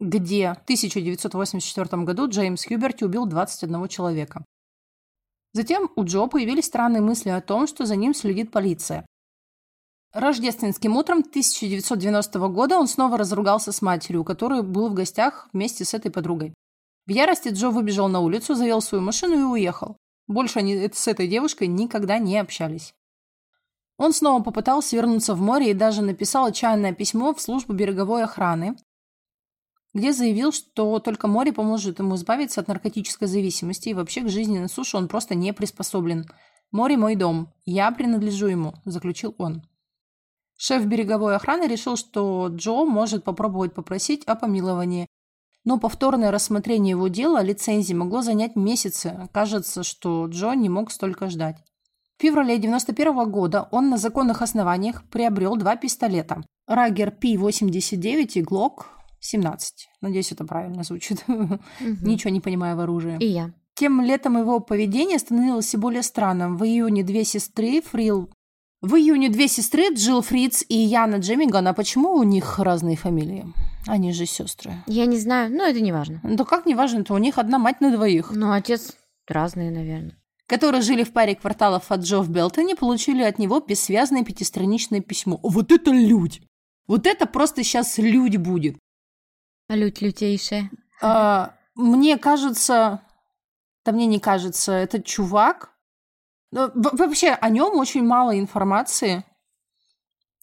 где 0.00 0.54
в 0.54 0.62
1984 0.62 2.02
году 2.02 2.28
Джеймс 2.28 2.64
Хьюберти 2.64 3.04
убил 3.04 3.26
21 3.26 3.88
человека. 3.88 4.44
Затем 5.52 5.88
у 5.94 6.04
Джо 6.04 6.26
появились 6.26 6.64
странные 6.64 7.00
мысли 7.00 7.28
о 7.28 7.40
том, 7.40 7.66
что 7.66 7.86
за 7.86 7.94
ним 7.94 8.12
следит 8.12 8.50
полиция. 8.50 9.06
Рождественским 10.12 10.96
утром 10.96 11.18
1990 11.20 12.38
года 12.48 12.78
он 12.78 12.88
снова 12.88 13.18
разругался 13.18 13.72
с 13.72 13.82
матерью, 13.82 14.22
у 14.22 14.24
которой 14.24 14.62
был 14.62 14.88
в 14.88 14.94
гостях 14.94 15.48
вместе 15.52 15.84
с 15.84 15.94
этой 15.94 16.10
подругой. 16.10 16.54
В 17.06 17.10
ярости 17.10 17.48
Джо 17.48 17.70
выбежал 17.70 18.08
на 18.08 18.20
улицу, 18.20 18.54
завел 18.54 18.80
свою 18.80 19.02
машину 19.02 19.38
и 19.38 19.42
уехал. 19.42 19.96
Больше 20.26 20.60
они 20.60 20.88
с 20.92 21.06
этой 21.06 21.28
девушкой 21.28 21.68
никогда 21.68 22.18
не 22.18 22.38
общались. 22.38 22.94
Он 23.96 24.12
снова 24.12 24.42
попытался 24.42 24.96
вернуться 24.96 25.34
в 25.34 25.40
море 25.40 25.70
и 25.70 25.74
даже 25.74 26.02
написал 26.02 26.46
отчаянное 26.46 26.92
письмо 26.92 27.34
в 27.34 27.40
службу 27.40 27.74
береговой 27.74 28.24
охраны, 28.24 28.76
где 29.94 30.12
заявил, 30.12 30.52
что 30.52 30.98
только 30.98 31.28
море 31.28 31.52
поможет 31.52 32.00
ему 32.00 32.16
избавиться 32.16 32.60
от 32.60 32.68
наркотической 32.68 33.28
зависимости 33.28 33.88
и 33.88 33.94
вообще 33.94 34.22
к 34.22 34.28
жизни 34.28 34.58
на 34.58 34.68
суше 34.68 34.96
он 34.96 35.08
просто 35.08 35.34
не 35.34 35.52
приспособлен. 35.52 36.26
«Море– 36.72 36.96
мой 36.98 37.14
дом. 37.14 37.52
Я 37.64 37.92
принадлежу 37.92 38.48
ему»,– 38.48 38.74
заключил 38.84 39.34
он. 39.38 39.62
Шеф 40.56 40.84
береговой 40.86 41.36
охраны 41.36 41.68
решил, 41.68 41.96
что 41.96 42.48
Джо 42.48 42.84
может 42.84 43.22
попробовать 43.22 43.74
попросить 43.74 44.24
о 44.24 44.34
помиловании. 44.34 45.06
Но 45.64 45.78
повторное 45.78 46.30
рассмотрение 46.30 46.90
его 46.90 47.08
дела 47.08 47.38
о 47.38 47.42
лицензии 47.42 47.94
могло 47.94 48.22
занять 48.22 48.56
месяцы. 48.56 49.28
Кажется, 49.32 49.82
что 49.82 50.26
Джо 50.26 50.52
не 50.54 50.68
мог 50.68 50.90
столько 50.90 51.28
ждать. 51.28 51.56
В 52.18 52.22
феврале 52.22 52.58
91 52.58 53.30
года 53.30 53.68
он 53.70 53.90
на 53.90 53.96
законных 53.96 54.42
основаниях 54.42 55.04
приобрел 55.10 55.56
два 55.56 55.76
пистолета. 55.76 56.44
Рагер 56.66 57.10
P-89 57.10 58.32
и 58.34 58.42
Glock 58.42 58.84
17. 59.24 59.88
Надеюсь, 60.02 60.32
это 60.32 60.44
правильно 60.44 60.82
звучит. 60.82 61.24
Мгм. 61.28 61.60
Ничего 61.80 62.30
не 62.30 62.40
понимаю 62.40 62.76
в 62.76 62.80
оружии. 62.80 63.16
И 63.20 63.26
я. 63.26 63.52
Тем 63.74 64.02
летом 64.02 64.38
его 64.38 64.60
поведение 64.60 65.18
становилось 65.18 65.66
все 65.66 65.78
более 65.78 66.02
странным. 66.02 66.56
В 66.56 66.64
июне 66.64 67.02
две 67.02 67.24
сестры, 67.24 67.80
Фрил... 67.80 68.30
В 68.82 68.96
июне 68.96 69.30
две 69.30 69.48
сестры, 69.48 69.94
Джилл 69.94 70.20
Фриц 70.20 70.62
и 70.68 70.76
Яна 70.76 71.16
Джемиган. 71.16 71.66
А 71.66 71.72
почему 71.72 72.12
у 72.12 72.22
них 72.22 72.58
разные 72.58 72.98
фамилии? 72.98 73.46
Они 73.86 74.12
же 74.12 74.26
сестры. 74.26 74.74
Я 74.86 75.06
не 75.06 75.18
знаю, 75.18 75.50
но 75.50 75.64
это 75.64 75.80
не 75.80 75.90
важно. 75.90 76.20
Да 76.22 76.44
как 76.44 76.66
не 76.66 76.74
важно, 76.74 77.02
то 77.02 77.14
у 77.14 77.18
них 77.18 77.38
одна 77.38 77.58
мать 77.58 77.80
на 77.80 77.90
двоих. 77.90 78.30
Ну, 78.30 78.52
отец 78.52 78.94
разные, 79.26 79.70
наверное. 79.70 80.18
Которые 80.46 80.82
жили 80.82 81.02
в 81.02 81.14
паре 81.14 81.34
кварталов 81.34 81.90
от 81.90 82.00
Джо 82.02 82.20
в 82.20 82.28
Белтоне, 82.28 82.76
получили 82.76 83.22
от 83.22 83.38
него 83.38 83.60
бессвязное 83.60 84.22
пятистраничное 84.22 85.00
письмо. 85.00 85.40
Вот 85.42 85.72
это 85.72 85.90
люди! 85.90 86.42
Вот 86.86 87.06
это 87.06 87.24
просто 87.24 87.64
сейчас 87.64 87.96
люди 87.96 88.36
будет. 88.36 88.76
Лють 89.68 90.02
лютейшая. 90.02 90.70
А, 91.02 91.54
мне 91.74 92.18
кажется, 92.18 93.00
да 93.84 93.92
мне 93.92 94.06
не 94.06 94.20
кажется, 94.20 94.72
этот 94.72 95.04
чувак. 95.04 95.70
ну, 96.52 96.70
Вообще 96.74 97.30
о 97.30 97.48
нем 97.50 97.76
очень 97.76 98.04
мало 98.04 98.38
информации. 98.38 99.24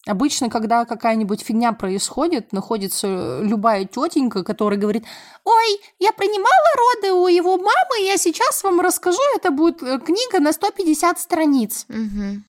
Обычно, 0.04 0.50
когда 0.50 0.84
какая-нибудь 0.84 1.42
фигня 1.42 1.72
происходит, 1.72 2.52
находится 2.52 3.40
любая 3.40 3.84
тетенька, 3.84 4.42
которая 4.42 4.78
говорит, 4.78 5.04
ой, 5.44 5.80
я 6.00 6.12
принимала 6.12 6.68
роды 6.76 7.12
у 7.12 7.28
его 7.28 7.56
мамы, 7.56 8.00
я 8.04 8.16
сейчас 8.16 8.64
вам 8.64 8.80
расскажу, 8.80 9.20
это 9.36 9.52
будет 9.52 9.80
э, 9.80 10.00
книга 10.00 10.40
на 10.40 10.52
150 10.52 11.20
страниц. 11.20 11.84
Мгм. 11.88 12.44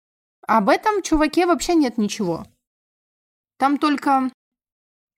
Об 0.48 0.70
этом 0.70 1.04
чуваке 1.04 1.46
вообще 1.46 1.76
нет 1.76 2.00
ничего. 2.00 2.48
Там 3.60 3.78
только 3.78 4.32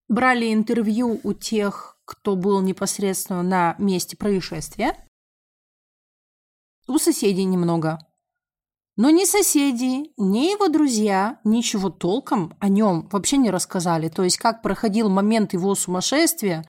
брали 0.08 0.54
интервью 0.54 1.20
у 1.24 1.34
тех, 1.34 1.98
кто 2.06 2.36
был 2.36 2.62
непосредственно 2.62 3.44
на 3.44 3.76
месте 3.80 4.16
происшествия. 4.18 4.96
У 6.88 6.98
соседей 7.00 7.46
немного. 7.46 8.00
Но 8.98 9.10
ни 9.10 9.26
соседи, 9.26 10.12
ни 10.18 10.52
его 10.52 10.70
друзья 10.70 11.40
ничего 11.44 11.90
толком 11.90 12.56
о 12.60 12.70
нем 12.70 13.10
вообще 13.12 13.38
не 13.38 13.50
рассказали. 13.50 14.08
То 14.08 14.24
есть, 14.24 14.38
как 14.38 14.62
проходил 14.62 15.10
момент 15.10 15.54
его 15.54 15.76
сумасшествия, 15.76 16.66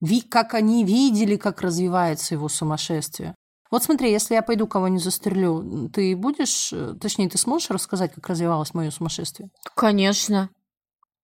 ви- 0.00 0.22
как 0.22 0.54
они 0.54 0.84
видели, 0.84 1.36
как 1.36 1.60
развивается 1.60 2.34
его 2.34 2.48
сумасшествие. 2.48 3.34
Вот 3.70 3.84
смотри, 3.84 4.10
если 4.10 4.34
я 4.34 4.42
пойду 4.42 4.66
кого-нибудь 4.66 5.02
застрелю, 5.04 5.88
ты 5.92 6.16
будешь, 6.16 6.72
э, 6.72 6.94
точнее, 7.00 7.28
ты 7.28 7.38
сможешь 7.38 7.70
рассказать, 7.70 8.12
как 8.12 8.28
развивалось 8.28 8.74
мое 8.74 8.90
сумасшествие? 8.90 9.50
Конечно. 9.76 10.50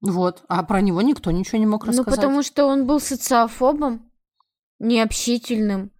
Вот. 0.00 0.42
А 0.48 0.62
про 0.62 0.80
него 0.80 1.02
никто 1.02 1.30
ничего 1.30 1.58
не 1.58 1.66
мог 1.66 1.84
Ну, 1.84 1.90
рассказать. 1.92 2.14
потому 2.16 2.42
что 2.42 2.66
он 2.66 2.86
был 2.86 3.00
социофобом, 3.00 4.10
необщительным. 4.78 5.92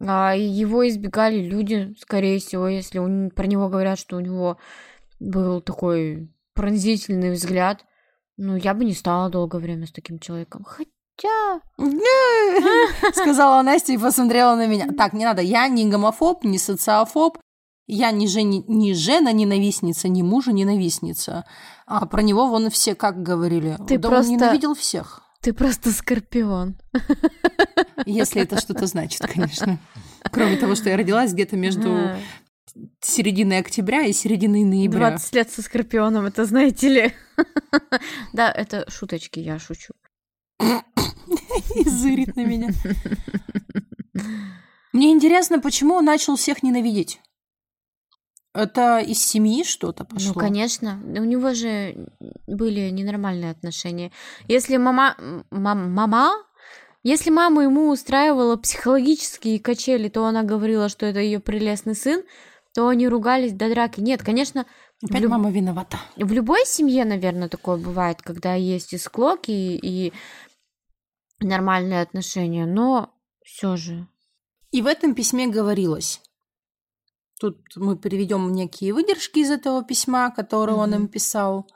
А 0.00 0.34
его 0.36 0.86
избегали 0.88 1.38
люди, 1.40 1.94
скорее 2.00 2.38
всего, 2.38 2.68
если 2.68 2.98
у- 2.98 3.30
про 3.30 3.46
него 3.46 3.68
говорят, 3.68 3.98
что 3.98 4.16
у 4.16 4.20
него 4.20 4.58
был 5.20 5.60
такой 5.60 6.30
пронзительный 6.54 7.30
взгляд. 7.32 7.84
Ну, 8.36 8.56
я 8.56 8.74
бы 8.74 8.84
не 8.84 8.92
стала 8.92 9.30
долгое 9.30 9.58
время 9.58 9.86
с 9.86 9.92
таким 9.92 10.18
человеком. 10.18 10.64
Хотя... 10.64 11.60
Сказала 13.14 13.62
Настя 13.62 13.92
и 13.94 13.98
посмотрела 13.98 14.54
на 14.56 14.66
меня. 14.66 14.88
Так, 14.96 15.12
не 15.14 15.24
надо. 15.24 15.40
Я 15.42 15.68
не 15.68 15.88
гомофоб, 15.90 16.44
не 16.44 16.58
социофоб. 16.58 17.38
Я 17.86 18.10
не, 18.10 18.26
жени... 18.26 18.64
не 18.66 18.94
жена-ненавистница, 18.94 20.08
не 20.08 20.22
мужа-ненавистница. 20.22 21.44
А 21.86 22.06
про 22.06 22.22
него 22.22 22.48
вон 22.48 22.70
все 22.70 22.94
как 22.94 23.22
говорили. 23.22 23.76
Ты 23.86 23.98
да 23.98 24.08
просто- 24.08 24.32
он 24.32 24.36
ненавидел 24.38 24.74
всех. 24.74 25.22
Ты 25.40 25.52
просто 25.52 25.92
скорпион. 25.92 26.76
Если 28.06 28.42
это 28.42 28.60
что-то 28.60 28.86
значит, 28.86 29.20
конечно. 29.26 29.78
Кроме 30.32 30.56
того, 30.56 30.74
что 30.74 30.90
я 30.90 30.96
родилась 30.96 31.32
где-то 31.32 31.56
между 31.56 32.16
середины 33.00 33.58
октября 33.58 34.02
и 34.02 34.12
середины 34.12 34.64
ноября. 34.64 35.10
20 35.10 35.34
лет 35.34 35.50
со 35.50 35.62
Скорпионом, 35.62 36.26
это 36.26 36.44
знаете 36.44 36.88
ли? 36.88 37.14
Да, 38.32 38.50
это 38.50 38.90
шуточки, 38.90 39.38
я 39.38 39.58
шучу. 39.58 39.94
И 41.74 41.88
зырит 41.88 42.36
на 42.36 42.44
меня. 42.44 42.70
Мне 44.92 45.12
интересно, 45.12 45.60
почему 45.60 45.94
он 45.94 46.04
начал 46.04 46.36
всех 46.36 46.62
ненавидеть? 46.62 47.20
Это 48.56 49.00
из 49.00 49.22
семьи 49.22 49.64
что-то 49.64 50.04
пошло? 50.04 50.32
Ну, 50.34 50.40
конечно. 50.40 50.98
У 51.04 51.24
него 51.24 51.52
же 51.52 52.08
были 52.46 52.88
ненормальные 52.88 53.50
отношения. 53.50 54.12
Если 54.48 54.78
мама... 54.78 55.14
Мам, 55.50 55.92
мама? 55.92 56.32
Если 57.02 57.28
мама 57.28 57.64
ему 57.64 57.90
устраивала 57.90 58.56
психологические 58.56 59.60
качели, 59.60 60.08
то 60.08 60.24
она 60.24 60.42
говорила, 60.42 60.88
что 60.88 61.04
это 61.04 61.20
ее 61.20 61.38
прелестный 61.38 61.94
сын, 61.94 62.22
то 62.74 62.88
они 62.88 63.08
ругались 63.08 63.52
до 63.52 63.68
драки. 63.68 64.00
Нет, 64.00 64.22
конечно... 64.22 64.64
Опять 65.02 65.20
люб... 65.20 65.32
мама 65.32 65.50
виновата. 65.50 65.98
В 66.16 66.32
любой 66.32 66.64
семье, 66.64 67.04
наверное, 67.04 67.50
такое 67.50 67.76
бывает, 67.76 68.22
когда 68.22 68.54
есть 68.54 68.94
и 68.94 68.98
склоки, 68.98 69.50
и, 69.50 70.08
и 70.08 70.12
нормальные 71.40 72.00
отношения, 72.00 72.64
но 72.64 73.14
все 73.44 73.76
же. 73.76 74.08
И 74.70 74.80
в 74.80 74.86
этом 74.86 75.14
письме 75.14 75.46
говорилось, 75.46 76.22
Тут 77.38 77.58
мы 77.76 77.96
приведем 77.96 78.52
некие 78.52 78.94
выдержки 78.94 79.40
из 79.40 79.50
этого 79.50 79.84
письма, 79.84 80.30
которое 80.30 80.72
mm-hmm. 80.72 80.82
он 80.82 80.94
им 80.94 81.08
писал. 81.08 81.70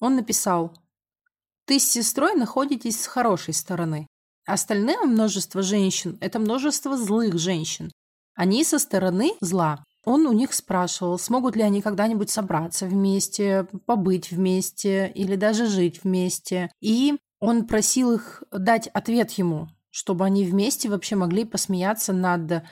Он 0.00 0.16
написал, 0.16 0.74
ты 1.66 1.78
с 1.78 1.90
сестрой 1.90 2.34
находитесь 2.34 3.00
с 3.00 3.06
хорошей 3.06 3.54
стороны. 3.54 4.06
Остальное 4.46 5.00
множество 5.02 5.62
женщин– 5.62 6.18
это 6.20 6.38
множество 6.38 6.96
злых 6.96 7.38
женщин. 7.38 7.92
Они 8.34 8.64
со 8.64 8.78
стороны 8.78 9.34
зла. 9.40 9.84
Он 10.04 10.26
у 10.26 10.32
них 10.32 10.52
спрашивал, 10.52 11.18
смогут 11.18 11.54
ли 11.54 11.62
они 11.62 11.80
когда-нибудь 11.80 12.30
собраться 12.30 12.86
вместе, 12.86 13.68
побыть 13.86 14.32
вместе 14.32 15.12
или 15.14 15.36
даже 15.36 15.66
жить 15.66 16.02
вместе. 16.02 16.72
И 16.80 17.16
он 17.38 17.66
просил 17.66 18.12
их 18.12 18.42
дать 18.50 18.88
ответ 18.88 19.30
ему, 19.32 19.68
чтобы 19.90 20.24
они 20.24 20.44
вместе 20.44 20.88
вообще 20.88 21.14
могли 21.14 21.44
посмеяться 21.44 22.12
над 22.12 22.64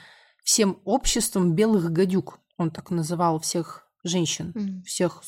всем 0.43 0.81
обществом 0.85 1.53
белых 1.55 1.91
гадюк. 1.91 2.39
Он 2.57 2.71
так 2.71 2.91
называл 2.91 3.39
всех 3.39 3.87
женщин, 4.03 4.51
mm. 4.51 4.83
всех, 4.83 5.23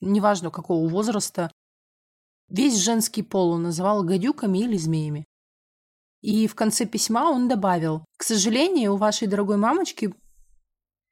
неважно 0.00 0.50
какого 0.50 0.88
возраста. 0.88 1.50
Весь 2.48 2.78
женский 2.78 3.22
пол 3.22 3.50
он 3.50 3.62
называл 3.64 4.02
гадюками 4.04 4.58
или 4.58 4.76
змеями. 4.76 5.26
И 6.20 6.46
в 6.46 6.54
конце 6.54 6.84
письма 6.86 7.30
он 7.30 7.48
добавил, 7.48 8.04
к 8.16 8.24
сожалению, 8.24 8.94
у 8.94 8.96
вашей 8.96 9.28
дорогой 9.28 9.56
мамочки 9.56 10.14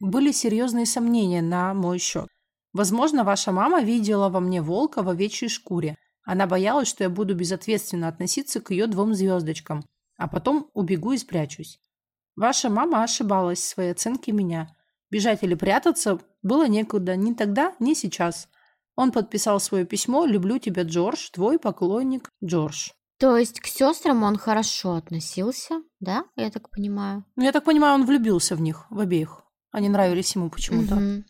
были 0.01 0.33
серьезные 0.33 0.87
сомнения 0.87 1.43
на 1.43 1.75
мой 1.75 1.99
счет. 1.99 2.29
Возможно, 2.73 3.25
ваша 3.25 3.53
мама 3.53 3.81
видела 3.81 4.29
во 4.29 4.41
мне 4.41 4.61
волка 4.61 5.03
в 5.03 5.09
овечьей 5.09 5.49
шкуре. 5.49 5.97
Она 6.25 6.47
боялась, 6.47 6.89
что 6.89 7.05
я 7.05 7.11
буду 7.11 7.35
безответственно 7.35 8.09
относиться 8.09 8.61
к 8.61 8.71
ее 8.71 8.87
двум 8.89 9.15
звездочкам, 9.15 9.85
а 10.19 10.29
потом 10.29 10.69
убегу 10.75 11.13
и 11.13 11.19
спрячусь. 11.19 11.79
Ваша 12.37 12.69
мама 12.69 13.03
ошибалась 13.03 13.61
в 13.61 13.65
своей 13.65 13.93
оценке 13.93 14.33
меня. 14.33 14.77
Бежать 15.11 15.43
или 15.43 15.55
прятаться 15.55 16.21
было 16.43 16.69
некуда 16.69 17.17
ни 17.17 17.33
тогда, 17.33 17.75
ни 17.81 17.95
сейчас. 17.95 18.49
Он 18.95 19.13
подписал 19.13 19.61
свое 19.61 19.85
письмо 19.85 20.27
«Люблю 20.27 20.59
тебя, 20.59 20.83
Джордж, 20.83 21.31
твой 21.33 21.59
поклонник 21.59 22.31
Джордж». 22.45 22.91
То 23.19 23.37
есть 23.37 23.61
к 23.61 23.67
сестрам 23.67 24.23
он 24.23 24.37
хорошо 24.37 24.95
относился, 24.95 25.83
да, 26.01 26.25
я 26.37 26.51
так 26.51 26.69
понимаю? 26.71 27.25
Ну, 27.37 27.45
я 27.45 27.53
так 27.53 27.65
понимаю, 27.65 27.95
он 27.95 28.05
влюбился 28.05 28.55
в 28.57 28.61
них, 28.61 28.87
в 28.91 29.01
обеих. 29.01 29.43
Они 29.71 29.89
нравились 29.89 30.35
ему 30.35 30.51
почему-то. 30.51 30.97
Угу. 30.97 31.25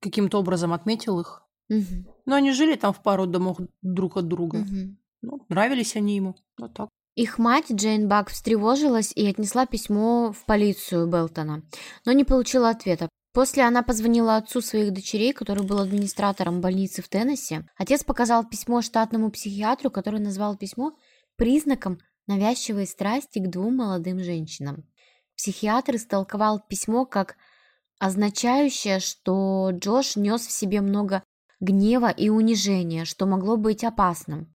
Каким-то 0.00 0.38
образом 0.40 0.72
отметил 0.72 1.20
их. 1.20 1.44
Угу. 1.68 2.22
Но 2.26 2.34
они 2.34 2.50
жили 2.50 2.74
там 2.74 2.92
в 2.92 3.02
пару 3.02 3.26
домов 3.26 3.58
друг 3.82 4.16
от 4.16 4.26
друга. 4.26 4.56
Угу. 4.56 4.96
Ну, 5.22 5.46
нравились 5.48 5.94
они 5.94 6.16
ему. 6.16 6.34
Вот 6.58 6.74
так. 6.74 6.88
Их 7.14 7.38
мать, 7.38 7.70
Джейн 7.70 8.08
Бак, 8.08 8.30
встревожилась 8.30 9.12
и 9.14 9.26
отнесла 9.26 9.66
письмо 9.66 10.32
в 10.32 10.46
полицию 10.46 11.06
Белтона, 11.06 11.62
но 12.06 12.12
не 12.12 12.24
получила 12.24 12.70
ответа. 12.70 13.10
После 13.34 13.64
она 13.64 13.82
позвонила 13.82 14.36
отцу 14.36 14.62
своих 14.62 14.92
дочерей, 14.92 15.34
который 15.34 15.64
был 15.64 15.78
администратором 15.78 16.60
больницы 16.60 17.02
в 17.02 17.08
Теннесси. 17.08 17.60
Отец 17.76 18.02
показал 18.02 18.44
письмо 18.44 18.80
штатному 18.80 19.30
психиатру, 19.30 19.90
который 19.90 20.20
назвал 20.20 20.56
письмо 20.56 20.92
признаком 21.36 21.98
навязчивой 22.26 22.86
страсти 22.86 23.40
к 23.40 23.48
двум 23.48 23.76
молодым 23.76 24.18
женщинам. 24.20 24.84
Психиатр 25.36 25.96
истолковал 25.96 26.60
письмо 26.66 27.04
как 27.04 27.36
означающее, 27.98 29.00
что 29.00 29.70
Джош 29.72 30.16
нес 30.16 30.46
в 30.46 30.50
себе 30.50 30.80
много 30.80 31.22
гнева 31.60 32.10
и 32.10 32.30
унижения, 32.30 33.04
что 33.04 33.26
могло 33.26 33.56
быть 33.56 33.84
опасным 33.84 34.51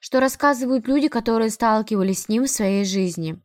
что 0.00 0.20
рассказывают 0.20 0.86
люди, 0.86 1.08
которые 1.08 1.50
сталкивались 1.50 2.24
с 2.24 2.28
ним 2.28 2.44
в 2.44 2.50
своей 2.50 2.84
жизни. 2.84 3.40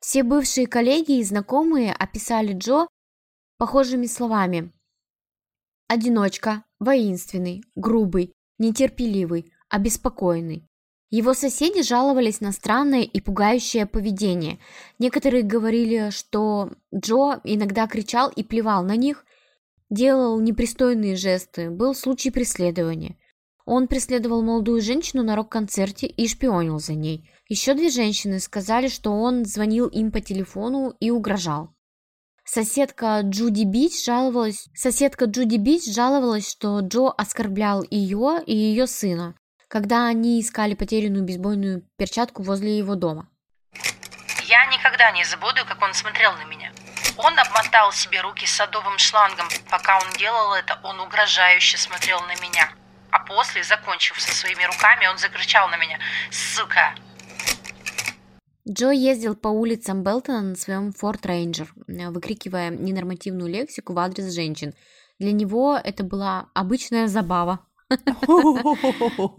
Все 0.00 0.22
бывшие 0.22 0.66
коллеги 0.66 1.18
и 1.18 1.24
знакомые 1.24 1.92
описали 1.92 2.52
Джо 2.52 2.86
похожими 3.56 4.06
словами. 4.06 4.72
Одиночка, 5.88 6.64
воинственный, 6.78 7.64
грубый, 7.74 8.32
нетерпеливый, 8.58 9.52
обеспокоенный. 9.68 10.64
Его 11.10 11.32
соседи 11.32 11.82
жаловались 11.82 12.40
на 12.40 12.52
странное 12.52 13.00
и 13.00 13.20
пугающее 13.20 13.86
поведение. 13.86 14.58
Некоторые 14.98 15.42
говорили, 15.42 16.10
что 16.10 16.70
Джо 16.94 17.40
иногда 17.44 17.86
кричал 17.88 18.28
и 18.28 18.44
плевал 18.44 18.84
на 18.84 18.94
них, 18.94 19.24
делал 19.88 20.38
непристойные 20.38 21.16
жесты, 21.16 21.70
был 21.70 21.94
случай 21.94 22.30
преследования– 22.30 23.16
он 23.68 23.86
преследовал 23.86 24.42
молодую 24.42 24.80
женщину 24.80 25.22
на 25.22 25.36
рок-концерте 25.36 26.06
и 26.06 26.26
шпионил 26.26 26.78
за 26.78 26.94
ней. 26.94 27.30
Еще 27.48 27.74
две 27.74 27.90
женщины 27.90 28.40
сказали, 28.40 28.88
что 28.88 29.12
он 29.12 29.44
звонил 29.44 29.88
им 29.88 30.10
по 30.10 30.20
телефону 30.20 30.94
и 31.00 31.10
угрожал. 31.10 31.74
Соседка 32.44 33.20
Джуди 33.22 33.64
Бич 33.64 34.06
жаловалась, 34.06 34.68
соседка 34.74 35.26
Джуди 35.26 35.56
Бич 35.56 35.84
жаловалась, 35.84 36.50
что 36.50 36.80
Джо 36.80 37.10
оскорблял 37.10 37.84
ее 37.90 38.42
и 38.46 38.56
ее 38.56 38.86
сына, 38.86 39.34
когда 39.68 40.06
они 40.06 40.40
искали 40.40 40.74
потерянную 40.74 41.24
бейсбольную 41.24 41.82
перчатку 41.98 42.42
возле 42.42 42.78
его 42.78 42.94
дома. 42.94 43.28
Я 44.44 44.64
никогда 44.72 45.10
не 45.10 45.24
забуду, 45.24 45.66
как 45.68 45.82
он 45.82 45.92
смотрел 45.92 46.32
на 46.36 46.44
меня. 46.46 46.72
Он 47.18 47.38
обмотал 47.38 47.92
себе 47.92 48.22
руки 48.22 48.46
садовым 48.46 48.96
шлангом. 48.96 49.46
Пока 49.68 49.98
он 49.98 50.10
делал 50.16 50.54
это, 50.54 50.80
он 50.84 51.00
угрожающе 51.00 51.76
смотрел 51.76 52.20
на 52.22 52.34
меня. 52.40 52.72
А 53.10 53.20
после, 53.20 53.62
закончив 53.62 54.20
со 54.20 54.34
своими 54.34 54.64
руками, 54.64 55.06
он 55.10 55.18
закричал 55.18 55.68
на 55.68 55.76
меня 55.76 55.98
«Сука!». 56.30 56.94
Джо 58.68 58.90
ездил 58.90 59.34
по 59.34 59.48
улицам 59.48 60.02
Белтона 60.02 60.42
на 60.42 60.54
своем 60.54 60.90
Ford 60.90 61.22
Ranger, 61.22 61.68
выкрикивая 62.10 62.70
ненормативную 62.70 63.50
лексику 63.50 63.94
в 63.94 63.98
адрес 63.98 64.34
женщин. 64.34 64.74
Для 65.18 65.32
него 65.32 65.78
это 65.82 66.04
была 66.04 66.48
обычная 66.54 67.08
забава. 67.08 67.60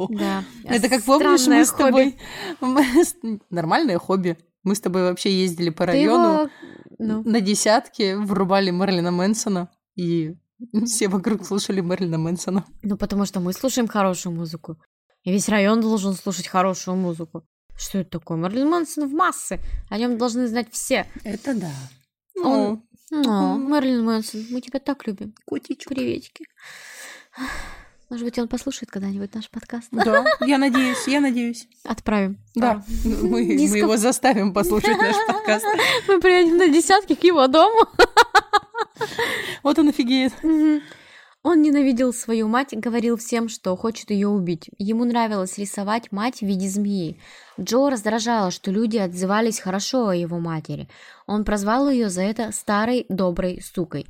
Да. 0.09 0.43
Это 0.63 0.89
как 0.89 1.03
помнишь, 1.03 1.45
мы 1.45 1.63
с 1.63 1.71
тобой... 1.71 2.17
Нормальное 3.51 3.99
хобби. 3.99 4.37
Мы 4.63 4.73
с 4.73 4.81
тобой 4.81 5.03
вообще 5.03 5.31
ездили 5.31 5.69
по 5.69 5.85
району 5.85 6.49
ну. 6.97 7.21
на 7.23 7.39
десятке, 7.41 8.17
врубали 8.17 8.71
Мерлина 8.71 9.11
Мэнсона 9.11 9.69
и 9.95 10.35
Все 10.85 11.07
вокруг 11.07 11.45
слушали 11.45 11.81
Мерлина 11.81 12.17
Мэнсона. 12.17 12.65
Ну, 12.81 12.97
потому 12.97 13.25
что 13.25 13.39
мы 13.39 13.53
слушаем 13.53 13.87
хорошую 13.87 14.35
музыку. 14.35 14.77
И 15.23 15.31
весь 15.31 15.49
район 15.49 15.81
должен 15.81 16.13
слушать 16.13 16.47
хорошую 16.47 16.97
музыку. 16.97 17.45
Что 17.75 17.99
это 17.99 18.19
такое? 18.19 18.37
Мерлин 18.37 18.69
Мэнсон 18.69 19.07
в 19.07 19.13
массы. 19.13 19.59
О 19.89 19.97
нем 19.97 20.17
должны 20.17 20.47
знать 20.47 20.67
все. 20.71 21.07
Это 21.23 21.53
да. 21.55 21.71
Он... 22.35 22.83
О, 23.11 23.57
Мерлин 23.57 24.03
Мэнсон, 24.03 24.45
мы 24.51 24.61
тебя 24.61 24.79
так 24.79 25.07
любим. 25.07 25.33
Котичек. 25.47 25.89
Приветики. 25.89 26.45
Может 28.09 28.25
быть, 28.25 28.39
он 28.39 28.47
послушает 28.47 28.89
когда-нибудь 28.89 29.35
наш 29.35 29.49
подкаст? 29.51 29.89
Да, 29.91 30.25
я 30.41 30.57
надеюсь, 30.57 31.07
я 31.07 31.19
надеюсь. 31.19 31.67
Отправим. 31.83 32.39
Да, 32.55 32.83
мы, 33.03 33.21
мы 33.21 33.41
его 33.41 33.97
заставим 33.97 34.51
послушать 34.51 34.97
наш 34.97 35.15
подкаст. 35.27 35.65
Мы 36.07 36.19
приедем 36.19 36.57
на 36.57 36.69
десятки 36.69 37.15
к 37.15 37.23
его 37.23 37.47
дому. 37.47 37.85
Вот 39.63 39.77
он 39.77 39.89
офигеет. 39.89 40.33
Он 41.41 41.61
ненавидел 41.61 42.13
свою 42.13 42.47
мать, 42.47 42.69
говорил 42.71 43.15
всем, 43.17 43.47
что 43.47 43.75
хочет 43.77 44.09
ее 44.09 44.27
убить. 44.27 44.69
Ему 44.77 45.05
нравилось 45.05 45.57
рисовать 45.57 46.11
мать 46.11 46.39
в 46.39 46.45
виде 46.45 46.67
змеи. 46.67 47.19
Джо 47.59 47.89
раздражало, 47.89 48.51
что 48.51 48.71
люди 48.71 48.97
отзывались 48.97 49.59
хорошо 49.59 50.07
о 50.07 50.15
его 50.15 50.39
матери. 50.39 50.89
Он 51.27 51.45
прозвал 51.45 51.89
ее 51.89 52.09
за 52.09 52.23
это 52.23 52.51
старой 52.51 53.05
доброй 53.09 53.61
сукой. 53.61 54.05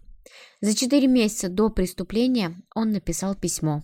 За 0.62 0.76
четыре 0.76 1.08
месяца 1.08 1.50
до 1.50 1.70
преступления 1.70 2.56
он 2.74 2.92
написал 2.92 3.36
письмо. 3.36 3.84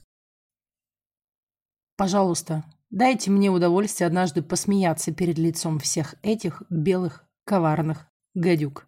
«Пожалуйста, 1.98 2.64
дайте 2.90 3.32
мне 3.32 3.50
удовольствие 3.50 4.08
однажды 4.08 4.42
посмеяться 4.42 5.14
перед 5.14 5.38
лицом 5.38 5.80
всех 5.80 6.16
этих 6.22 6.64
белых 6.70 7.26
коварных 7.46 8.08
гадюк». 8.34 8.88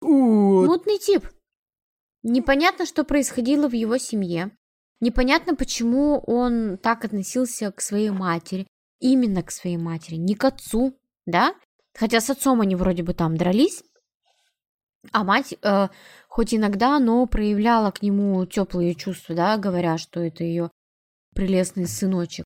Вот. 0.00 0.66
Мутный 0.66 0.98
тип. 0.98 1.28
Непонятно, 2.22 2.86
что 2.86 3.04
происходило 3.04 3.68
в 3.68 3.72
его 3.72 3.98
семье. 3.98 4.50
Непонятно, 5.00 5.54
почему 5.54 6.18
он 6.26 6.78
так 6.78 7.04
относился 7.04 7.70
к 7.70 7.80
своей 7.80 8.10
матери. 8.10 8.66
Именно 8.98 9.42
к 9.42 9.50
своей 9.50 9.76
матери, 9.76 10.16
не 10.16 10.34
к 10.34 10.44
отцу, 10.44 10.98
да? 11.26 11.54
Хотя 11.94 12.20
с 12.20 12.30
отцом 12.30 12.60
они 12.60 12.74
вроде 12.74 13.02
бы 13.02 13.14
там 13.14 13.36
дрались. 13.36 13.82
А 15.12 15.24
мать, 15.24 15.54
э, 15.62 15.88
хоть 16.28 16.54
иногда, 16.54 16.98
но 16.98 17.26
проявляла 17.26 17.90
к 17.90 18.02
нему 18.02 18.44
теплые 18.46 18.94
чувства, 18.94 19.34
да, 19.34 19.56
говоря, 19.56 19.98
что 19.98 20.20
это 20.20 20.44
ее 20.44 20.70
прелестный 21.34 21.86
сыночек. 21.86 22.44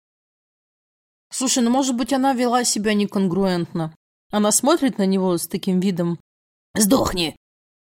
Слушай, 1.33 1.63
ну 1.63 1.71
может 1.71 1.97
быть 1.97 2.13
она 2.13 2.33
вела 2.33 2.65
себя 2.65 2.93
неконгруентно. 2.95 3.95
Она 4.31 4.53
смотрит 4.53 4.99
на 4.99 5.07
него 5.07 5.37
с 5.37 5.47
таким 5.47 5.81
видом 5.81 6.19
«Сдохни!» 6.75 7.37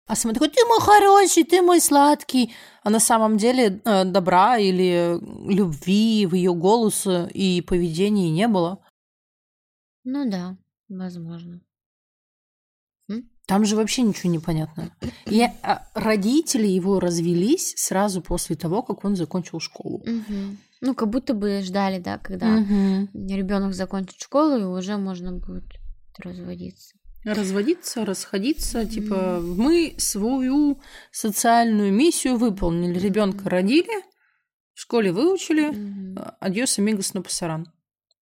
А 0.07 0.17
сама 0.17 0.35
такой 0.35 0.49
«Ты 0.49 0.65
мой 0.65 0.81
хороший, 0.81 1.45
ты 1.45 1.63
мой 1.63 1.81
сладкий!» 1.81 2.53
А 2.83 2.91
на 2.91 2.99
самом 2.99 3.37
деле 3.37 3.81
э, 3.85 4.05
добра 4.05 4.57
или 4.57 5.19
любви 5.49 6.27
в 6.27 6.35
ее 6.35 6.55
голосе 6.55 7.29
и 7.29 7.61
поведении 7.61 8.31
не 8.31 8.49
было. 8.49 8.79
Ну 10.05 10.29
да, 10.31 10.57
возможно. 10.89 11.61
Там 13.49 13.65
же 13.65 13.77
вообще 13.77 14.03
ничего 14.03 14.31
не 14.31 14.39
понятно. 14.39 14.91
И 15.25 15.43
а, 15.63 15.89
родители 15.95 16.67
его 16.67 17.01
развелись 17.01 17.73
сразу 17.79 18.21
после 18.21 18.57
того, 18.57 18.83
как 18.83 19.07
он 19.07 19.17
закончил 19.17 19.59
школу. 19.59 20.03
Мгм. 20.05 20.59
Ну, 20.83 20.95
как 20.95 21.09
будто 21.09 21.33
бы 21.33 21.63
ждали, 21.63 21.99
да, 21.99 22.19
когда 22.19 22.47
Мгм. 22.47 23.09
ребенок 23.15 23.73
закончит 23.73 24.21
школу, 24.21 24.59
и 24.59 24.65
уже 24.65 24.99
можно 24.99 25.33
будет 25.33 25.65
разводиться. 26.19 26.95
Разводиться, 27.25 28.05
расходиться, 28.05 28.85
типа 28.85 29.41
мы 29.43 29.95
свою 29.97 30.83
социальную 31.11 31.91
миссию 31.91 32.37
выполнили, 32.37 32.99
ребенка 32.99 33.49
родили, 33.49 34.03
в 34.75 34.81
школе 34.81 35.11
выучили, 35.11 35.71
Мгм. 35.71 36.19
адьос 36.39 36.79
амигос 36.79 37.15
на 37.15 37.23
пасаран. 37.23 37.73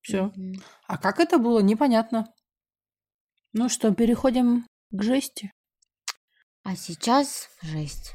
Все. 0.02 0.30
Мгм. 0.36 0.62
А 0.86 0.98
как 0.98 1.18
это 1.18 1.38
было, 1.38 1.58
непонятно. 1.58 2.32
Ну 3.52 3.68
что, 3.68 3.92
переходим 3.92 4.64
к 4.90 5.02
жести. 5.02 5.52
А 6.62 6.76
сейчас 6.76 7.48
жесть. 7.62 8.14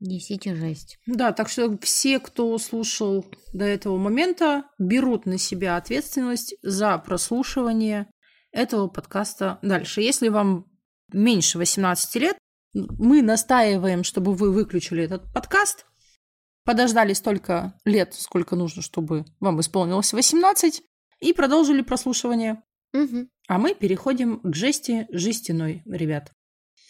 Несите 0.00 0.54
жесть. 0.54 0.98
Да, 1.06 1.32
так 1.32 1.48
что 1.48 1.76
все, 1.78 2.20
кто 2.20 2.56
слушал 2.58 3.26
до 3.52 3.64
этого 3.66 3.98
момента, 3.98 4.64
берут 4.78 5.26
на 5.26 5.38
себя 5.38 5.76
ответственность 5.76 6.54
за 6.62 6.96
прослушивание 6.98 8.10
этого 8.50 8.88
подкаста 8.88 9.58
дальше. 9.62 10.00
Если 10.00 10.28
вам 10.28 10.66
меньше 11.12 11.58
18 11.58 12.14
лет, 12.16 12.38
мы 12.72 13.20
настаиваем, 13.22 14.04
чтобы 14.04 14.34
вы 14.34 14.52
выключили 14.52 15.04
этот 15.04 15.30
подкаст, 15.32 15.86
подождали 16.64 17.12
столько 17.12 17.78
лет, 17.84 18.14
сколько 18.14 18.56
нужно, 18.56 18.80
чтобы 18.80 19.24
вам 19.40 19.60
исполнилось 19.60 20.12
18, 20.12 20.82
и 21.20 21.32
продолжили 21.32 21.82
прослушивание. 21.82 22.62
Мгм. 22.92 23.28
А 23.50 23.58
мы 23.58 23.74
переходим 23.74 24.38
к 24.38 24.54
жести 24.54 25.08
жестяной, 25.10 25.82
ребят. 25.84 26.30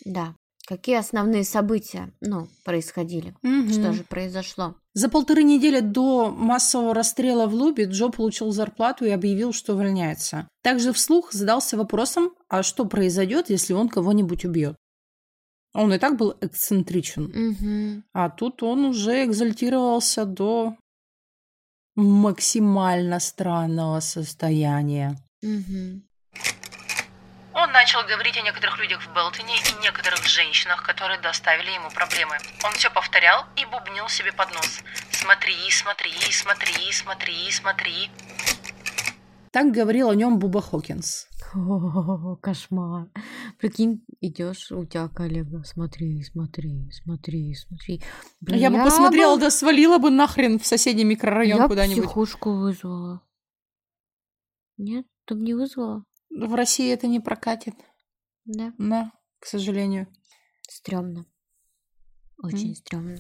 Да. 0.05 0.37
Какие 0.67 0.97
основные 0.99 1.43
события, 1.43 2.13
ну, 2.21 2.49
происходили? 2.67 3.35
Что 3.73 3.95
же 3.95 4.05
произошло? 4.05 4.75
За 4.93 5.09
полторы 5.09 5.43
недели 5.43 5.81
до 5.81 6.31
массового 6.31 6.93
расстрела 6.93 7.47
в 7.47 7.55
Лубе 7.55 7.87
Джо 7.87 8.11
получил 8.11 8.51
зарплату 8.51 9.07
и 9.07 9.09
объявил, 9.09 9.55
что 9.55 9.73
увольняется. 9.73 10.49
Также 10.63 10.93
вслух 10.93 11.33
задался 11.33 11.79
вопросом, 11.79 12.35
а 12.49 12.63
что 12.63 12.85
произойдет, 12.85 13.49
если 13.49 13.73
он 13.73 13.89
кого-нибудь 13.89 14.45
убьет? 14.45 14.77
Он 15.73 15.95
и 15.95 15.99
так 15.99 16.19
был 16.19 16.37
эксцентричен. 16.43 17.33
Мгм. 17.35 18.05
А 18.13 18.29
тут 18.29 18.63
он 18.63 18.85
уже 18.85 19.25
экзальтировался 19.25 20.27
до 20.27 20.77
максимально 21.97 23.19
странного 23.19 24.01
состояния. 24.01 25.17
Мгм. 25.41 26.03
Он 27.53 27.73
начал 27.73 28.01
говорить 28.07 28.37
о 28.37 28.43
некоторых 28.43 28.79
людях 28.79 29.03
в 29.05 29.15
Белтоне 29.15 29.55
и 29.57 29.83
некоторых 29.83 30.25
женщинах, 30.27 30.83
которые 30.83 31.21
доставили 31.21 31.71
ему 31.71 31.91
проблемы. 31.91 32.37
Он 32.65 32.73
все 32.73 32.91
повторял 32.91 33.45
и 33.57 33.65
бубнил 33.67 34.09
себе 34.09 34.33
под 34.33 34.55
нос. 34.55 34.81
«Смотри, 35.11 35.55
смотри, 35.71 36.13
смотри, 36.31 36.93
смотри, 36.93 37.51
смотри». 37.51 38.11
Так 39.51 39.73
говорил 39.73 40.11
о 40.11 40.15
нем 40.15 40.39
Буба 40.39 40.63
Хокинс. 40.63 41.27
О, 41.55 42.37
кошмар. 42.37 43.09
Прикинь, 43.59 44.05
идешь, 44.21 44.71
у 44.71 44.85
тебя 44.85 45.09
коллега, 45.09 45.65
смотри, 45.65 46.23
смотри, 46.23 46.89
смотри, 46.93 47.55
смотри. 47.57 48.03
Блин, 48.41 48.61
Я 48.61 48.71
бы 48.71 48.83
посмотрела, 48.85 49.37
да 49.39 49.51
свалила 49.51 49.99
бы 49.99 50.11
нахрен 50.11 50.61
в 50.61 50.67
соседний 50.67 51.05
микрорайон 51.05 51.63
я 51.63 51.67
куда-нибудь. 51.67 52.05
психушку 52.05 52.53
вызвала. 52.53 53.23
Нет, 54.77 55.05
ты 55.27 55.35
бы 55.35 55.43
не 55.43 55.55
вызвала? 55.55 56.05
В 56.31 56.55
России 56.55 56.91
это 56.93 57.07
не 57.07 57.21
прокатит. 57.21 57.75
Да. 58.45 58.73
Да, 58.79 59.13
к 59.41 59.47
сожалению. 59.47 60.07
Стрёмно. 60.69 61.27
Очень 62.43 62.71
М. 62.71 62.75
стрёмно. 62.77 63.19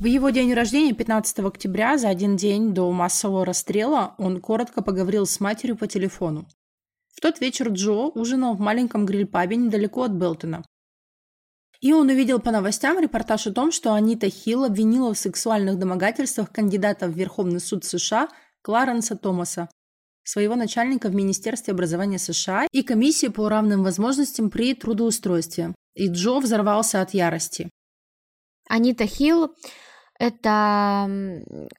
В 0.00 0.04
его 0.06 0.30
день 0.30 0.54
рождения, 0.54 0.94
15 0.94 1.46
октября, 1.46 1.98
за 1.98 2.08
один 2.08 2.36
день 2.36 2.72
до 2.74 2.90
массового 2.90 3.44
расстрела, 3.44 4.14
он 4.18 4.40
коротко 4.40 4.82
поговорил 4.82 5.26
с 5.26 5.38
матерью 5.38 5.76
по 5.76 5.86
телефону. 5.86 6.48
В 7.14 7.20
тот 7.20 7.40
вечер 7.40 7.68
Джо 7.68 8.08
ужинал 8.14 8.54
в 8.54 8.60
маленьком 8.60 9.06
гриль-пабе 9.06 9.56
недалеко 9.56 10.02
от 10.04 10.12
Белтона. 10.12 10.64
И 11.80 11.92
он 11.92 12.08
увидел 12.08 12.38
по 12.40 12.50
новостям 12.50 12.98
репортаж 13.00 13.46
о 13.48 13.52
том, 13.52 13.70
что 13.72 13.92
Анита 13.92 14.28
Хилл 14.30 14.64
обвинила 14.64 15.12
в 15.14 15.18
сексуальных 15.18 15.78
домогательствах 15.78 16.50
кандидата 16.50 17.06
в 17.08 17.12
Верховный 17.12 17.60
суд 17.60 17.84
США 17.84 18.28
Кларенса 18.62 19.16
Томаса, 19.16 19.68
своего 20.24 20.54
начальника 20.54 21.08
в 21.08 21.14
Министерстве 21.14 21.72
образования 21.72 22.18
США 22.18 22.66
и 22.70 22.82
комиссии 22.82 23.28
по 23.28 23.48
равным 23.48 23.82
возможностям 23.82 24.50
при 24.50 24.74
трудоустройстве. 24.74 25.74
И 25.94 26.08
Джо 26.08 26.40
взорвался 26.40 27.02
от 27.02 27.12
ярости. 27.14 27.70
Анита 28.68 29.06
Хилл, 29.06 29.54
это... 30.18 31.08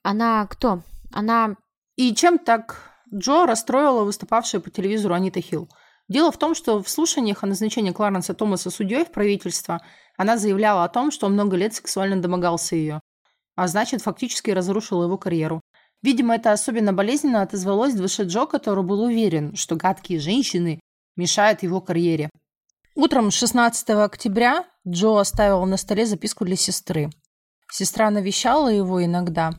Она 0.04 0.48
кто? 0.48 0.84
Она... 1.12 1.56
И 1.96 2.14
чем 2.14 2.38
так 2.40 2.92
Джо 3.14 3.46
расстроила 3.46 4.04
выступавшая 4.04 4.62
по 4.62 4.70
телевизору 4.70 5.14
Анита 5.14 5.42
Хилл? 5.42 5.70
Дело 6.10 6.32
в 6.32 6.38
том, 6.38 6.54
что 6.54 6.84
в 6.84 6.90
слушаниях 6.90 7.44
о 7.44 7.48
назначении 7.48 7.92
Кларенса 7.92 8.34
Томаса 8.34 8.70
судьей 8.70 9.06
в 9.06 9.12
правительство 9.12 9.82
она 10.18 10.38
заявляла 10.38 10.84
о 10.84 10.90
том, 10.90 11.12
что 11.12 11.26
он 11.26 11.34
много 11.34 11.56
лет 11.56 11.74
сексуально 11.74 12.22
домогался 12.22 12.76
ее, 12.76 13.00
а 13.56 13.68
значит, 13.68 14.02
фактически 14.02 14.52
разрушил 14.52 15.04
его 15.04 15.18
карьеру. 15.18 15.62
Видимо, 16.04 16.36
это 16.36 16.52
особенно 16.52 16.92
болезненно 16.92 17.42
отозвалось 17.42 17.94
в 17.94 17.98
душе 17.98 18.24
Джо, 18.24 18.46
который 18.46 18.84
был 18.84 19.02
уверен, 19.02 19.56
что 19.56 19.78
гадкие 19.78 20.20
женщины 20.20 20.82
мешают 21.16 21.64
его 21.64 21.80
карьере. 21.80 22.30
Утром 22.96 23.32
16 23.32 23.90
октября 23.92 24.66
Джо 24.88 25.20
оставил 25.20 25.66
на 25.66 25.78
столе 25.78 26.06
записку 26.06 26.44
для 26.44 26.58
сестры. 26.58 27.10
Сестра 27.72 28.12
навещала 28.12 28.68
его 28.68 29.04
иногда, 29.04 29.54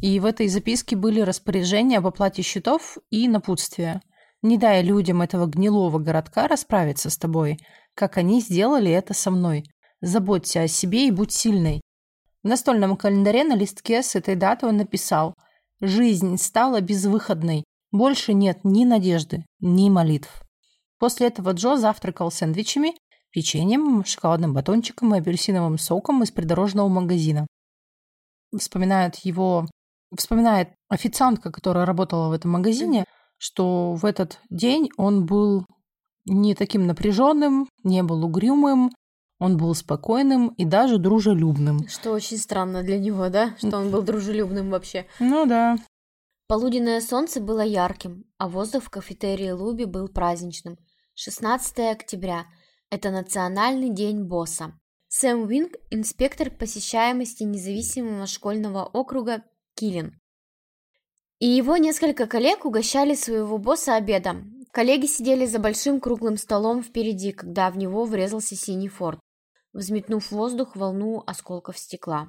и 0.00 0.18
в 0.20 0.24
этой 0.24 0.48
записке 0.48 0.96
были 0.96 1.20
распоряжения 1.20 1.98
об 1.98 2.06
оплате 2.06 2.42
счетов 2.42 2.96
и 3.10 3.28
напутствия. 3.28 4.00
Не 4.42 4.56
дай 4.56 4.82
людям 4.82 5.20
этого 5.20 5.46
гнилого 5.46 5.98
городка 5.98 6.48
расправиться 6.48 7.10
с 7.10 7.18
тобой, 7.18 7.58
как 7.94 8.16
они 8.16 8.40
сделали 8.40 8.90
это 8.90 9.12
со 9.12 9.30
мной. 9.30 9.64
Заботься 10.00 10.62
о 10.62 10.68
себе 10.68 11.08
и 11.08 11.10
будь 11.10 11.32
сильной. 11.32 11.82
В 12.42 12.48
настольном 12.48 12.96
календаре 12.96 13.44
на 13.44 13.54
листке 13.54 14.02
с 14.02 14.14
этой 14.14 14.36
даты 14.36 14.66
он 14.66 14.78
написал 14.78 15.34
«Жизнь 15.80 16.36
стала 16.38 16.80
безвыходной. 16.80 17.64
Больше 17.92 18.34
нет 18.34 18.60
ни 18.64 18.84
надежды, 18.84 19.44
ни 19.60 19.88
молитв». 19.90 20.42
После 20.98 21.28
этого 21.28 21.52
Джо 21.52 21.76
завтракал 21.76 22.30
сэндвичами, 22.30 22.94
печеньем, 23.30 24.04
шоколадным 24.04 24.52
батончиком 24.52 25.14
и 25.14 25.18
апельсиновым 25.18 25.78
соком 25.78 26.22
из 26.22 26.30
придорожного 26.30 26.88
магазина. 26.88 27.46
Вспоминает 28.56 29.16
его, 29.16 29.66
вспоминает 30.16 30.70
официантка, 30.88 31.52
которая 31.52 31.86
работала 31.86 32.28
в 32.28 32.32
этом 32.32 32.52
магазине, 32.52 33.04
что 33.36 33.94
в 33.94 34.04
этот 34.04 34.40
день 34.50 34.90
он 34.96 35.26
был 35.26 35.66
не 36.24 36.54
таким 36.54 36.86
напряженным, 36.86 37.68
не 37.84 38.02
был 38.02 38.24
угрюмым, 38.24 38.90
он 39.38 39.56
был 39.56 39.74
спокойным 39.74 40.48
и 40.48 40.64
даже 40.64 40.98
дружелюбным. 40.98 41.86
Что 41.88 42.12
очень 42.12 42.38
странно 42.38 42.82
для 42.82 42.98
него, 42.98 43.28
да? 43.28 43.54
Что 43.58 43.78
он 43.78 43.90
был 43.90 44.02
дружелюбным 44.02 44.70
вообще. 44.70 45.06
Ну 45.20 45.46
да. 45.46 45.76
Полуденное 46.48 47.00
солнце 47.00 47.40
было 47.40 47.60
ярким, 47.60 48.24
а 48.38 48.48
воздух 48.48 48.84
в 48.84 48.90
кафетерии 48.90 49.50
Луби 49.50 49.84
был 49.84 50.08
праздничным. 50.08 50.78
16 51.14 51.78
октября. 51.92 52.46
Это 52.90 53.10
национальный 53.10 53.90
день 53.90 54.24
босса. 54.24 54.78
Сэм 55.08 55.42
Уинг– 55.42 55.72
инспектор 55.90 56.50
посещаемости 56.50 57.42
независимого 57.42 58.26
школьного 58.26 58.84
округа 58.84 59.42
Киллин. 59.74 60.18
И 61.38 61.46
его 61.46 61.76
несколько 61.76 62.26
коллег 62.26 62.64
угощали 62.64 63.14
своего 63.14 63.58
босса 63.58 63.94
обедом. 63.94 64.64
Коллеги 64.72 65.06
сидели 65.06 65.46
за 65.46 65.58
большим 65.58 66.00
круглым 66.00 66.36
столом 66.36 66.82
впереди, 66.82 67.32
когда 67.32 67.70
в 67.70 67.76
него 67.76 68.04
врезался 68.04 68.56
синий 68.56 68.88
форт. 68.88 69.18
Взметнув 69.78 70.24
в 70.24 70.32
воздух 70.32 70.76
волну 70.76 71.22
осколков 71.26 71.78
стекла. 71.78 72.28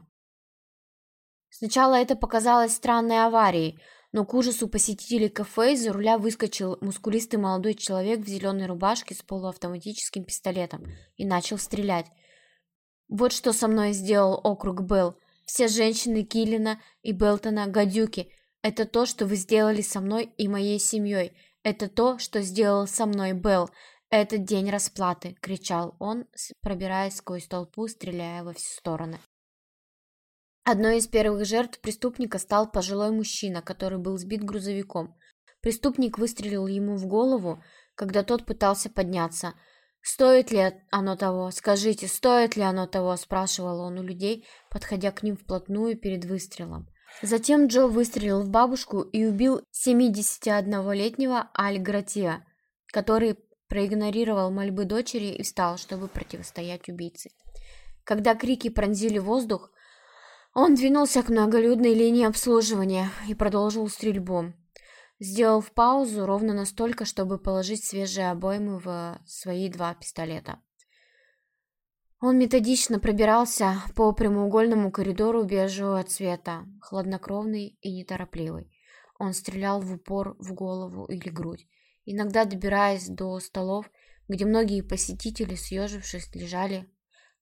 Сначала 1.50 1.96
это 1.96 2.16
показалось 2.16 2.76
странной 2.76 3.26
аварией, 3.26 3.80
но 4.12 4.26
к 4.26 4.34
ужасу 4.34 4.68
посетителей 4.68 5.30
кафе 5.30 5.74
из-за 5.74 5.92
руля 5.92 6.18
выскочил 6.18 6.78
мускулистый 6.82 7.40
молодой 7.40 7.74
человек 7.74 8.22
в 8.22 8.28
зеленой 8.28 8.68
рубашке 8.68 9.16
с 9.16 9.22
полуавтоматическим 9.22 10.24
пистолетом 10.24 10.86
и 11.18 11.26
начал 11.26 11.58
стрелять. 11.58 12.06
Вот 13.08 13.34
что 13.34 13.54
со 13.54 13.68
мной 13.68 13.94
сделал 13.94 14.40
округ 14.44 14.82
Белл. 14.82 15.16
Все 15.46 15.68
женщины 15.68 16.24
Киллина 16.24 16.80
и 17.02 17.12
Белтона– 17.12 17.66
гадюки. 17.68 18.32
Это 18.62 18.86
то, 18.86 19.06
что 19.08 19.26
вы 19.26 19.36
сделали 19.36 19.82
со 19.82 20.00
мной 20.00 20.32
и 20.38 20.48
моей 20.48 20.80
семьей. 20.80 21.34
Это 21.64 21.88
то, 21.88 22.20
что 22.20 22.42
сделал 22.42 22.86
со 22.88 23.08
мной 23.08 23.34
Белл. 23.34 23.70
Это 24.10 24.38
день 24.38 24.70
расплаты, 24.70 25.36
кричал 25.42 25.96
он, 26.00 26.26
пробираясь 26.62 27.18
сквозь 27.18 27.48
толпу, 27.48 27.88
стреляя 27.88 28.44
во 28.44 28.54
все 28.54 28.76
стороны. 28.78 29.20
Одной 30.64 30.98
из 30.98 31.08
первых 31.08 31.46
жертв 31.46 31.80
преступника 31.80 32.40
стал 32.40 32.72
пожилой 32.72 33.12
мужчина, 33.12 33.62
который 33.62 34.00
был 34.00 34.18
сбит 34.18 34.44
грузовиком. 34.44 35.16
Преступник 35.62 36.18
выстрелил 36.18 36.68
ему 36.68 36.96
в 36.96 37.06
голову, 37.06 37.64
когда 37.96 38.24
тот 38.24 38.46
пытался 38.46 38.90
подняться– 38.90 39.54
«Стоит 40.02 40.52
ли 40.52 40.74
оно 40.92 41.16
того? 41.16 41.52
Скажите, 41.52 42.08
стоит 42.08 42.56
ли 42.56 42.64
оно 42.64 42.88
того?»– 42.88 43.16
спрашивал 43.18 43.82
он 43.82 44.00
у 44.00 44.04
людей, 44.04 44.48
подходя 44.70 45.12
к 45.12 45.24
ним 45.24 45.36
вплотную 45.36 45.98
перед 45.98 46.26
выстрелом. 46.26 46.88
Затем 47.22 47.68
Джо 47.68 47.88
выстрелил 47.88 48.42
в 48.42 48.50
бабушку 48.50 49.02
и 49.02 49.26
убил 49.26 49.62
71-летнего 49.74 51.50
Аль 51.58 51.80
Гратия, 51.80 52.46
который 52.94 53.38
проигнорировал 53.70 54.52
мольбы 54.52 54.86
дочери 54.86 55.28
и 55.28 55.44
встал, 55.44 55.78
чтобы 55.78 56.08
противостоять 56.08 56.90
убийце. 56.90 57.30
Когда 58.04 58.36
крики 58.36 58.70
пронзили 58.70 59.20
воздух, 59.20 59.72
он 60.54 60.76
двинулся 60.76 61.24
к 61.24 61.30
многолюдной 61.30 61.94
линии 61.94 62.26
обслуживания 62.26 63.12
и 63.28 63.36
продолжил 63.36 63.88
стрельбу 63.88 64.54
сделав 65.20 65.72
паузу 65.72 66.26
ровно 66.26 66.54
настолько, 66.54 67.06
чтобы 67.06 67.38
положить 67.38 67.84
свежие 67.84 68.32
обоймы 68.32 68.80
в 68.80 69.20
свои 69.26 69.70
два 69.70 69.94
пистолета. 69.94 70.60
Он 72.22 72.38
методично 72.38 73.00
пробирался 73.00 73.82
по 73.96 74.12
прямоугольному 74.12 74.92
коридору 74.92 75.44
бежевого 75.44 76.04
цвета, 76.04 76.66
хладнокровный 76.82 77.78
и 77.82 77.94
неторопливый. 77.94 78.72
Он 79.20 79.34
стрелял 79.34 79.80
в 79.82 79.94
упор 79.94 80.36
в 80.40 80.54
голову 80.54 81.06
или 81.06 81.30
грудь, 81.30 81.68
иногда 82.12 82.46
добираясь 82.46 83.08
до 83.08 83.40
столов, 83.40 83.90
где 84.28 84.46
многие 84.46 84.82
посетители, 84.82 85.56
съежившись, 85.56 86.34
лежали 86.36 86.90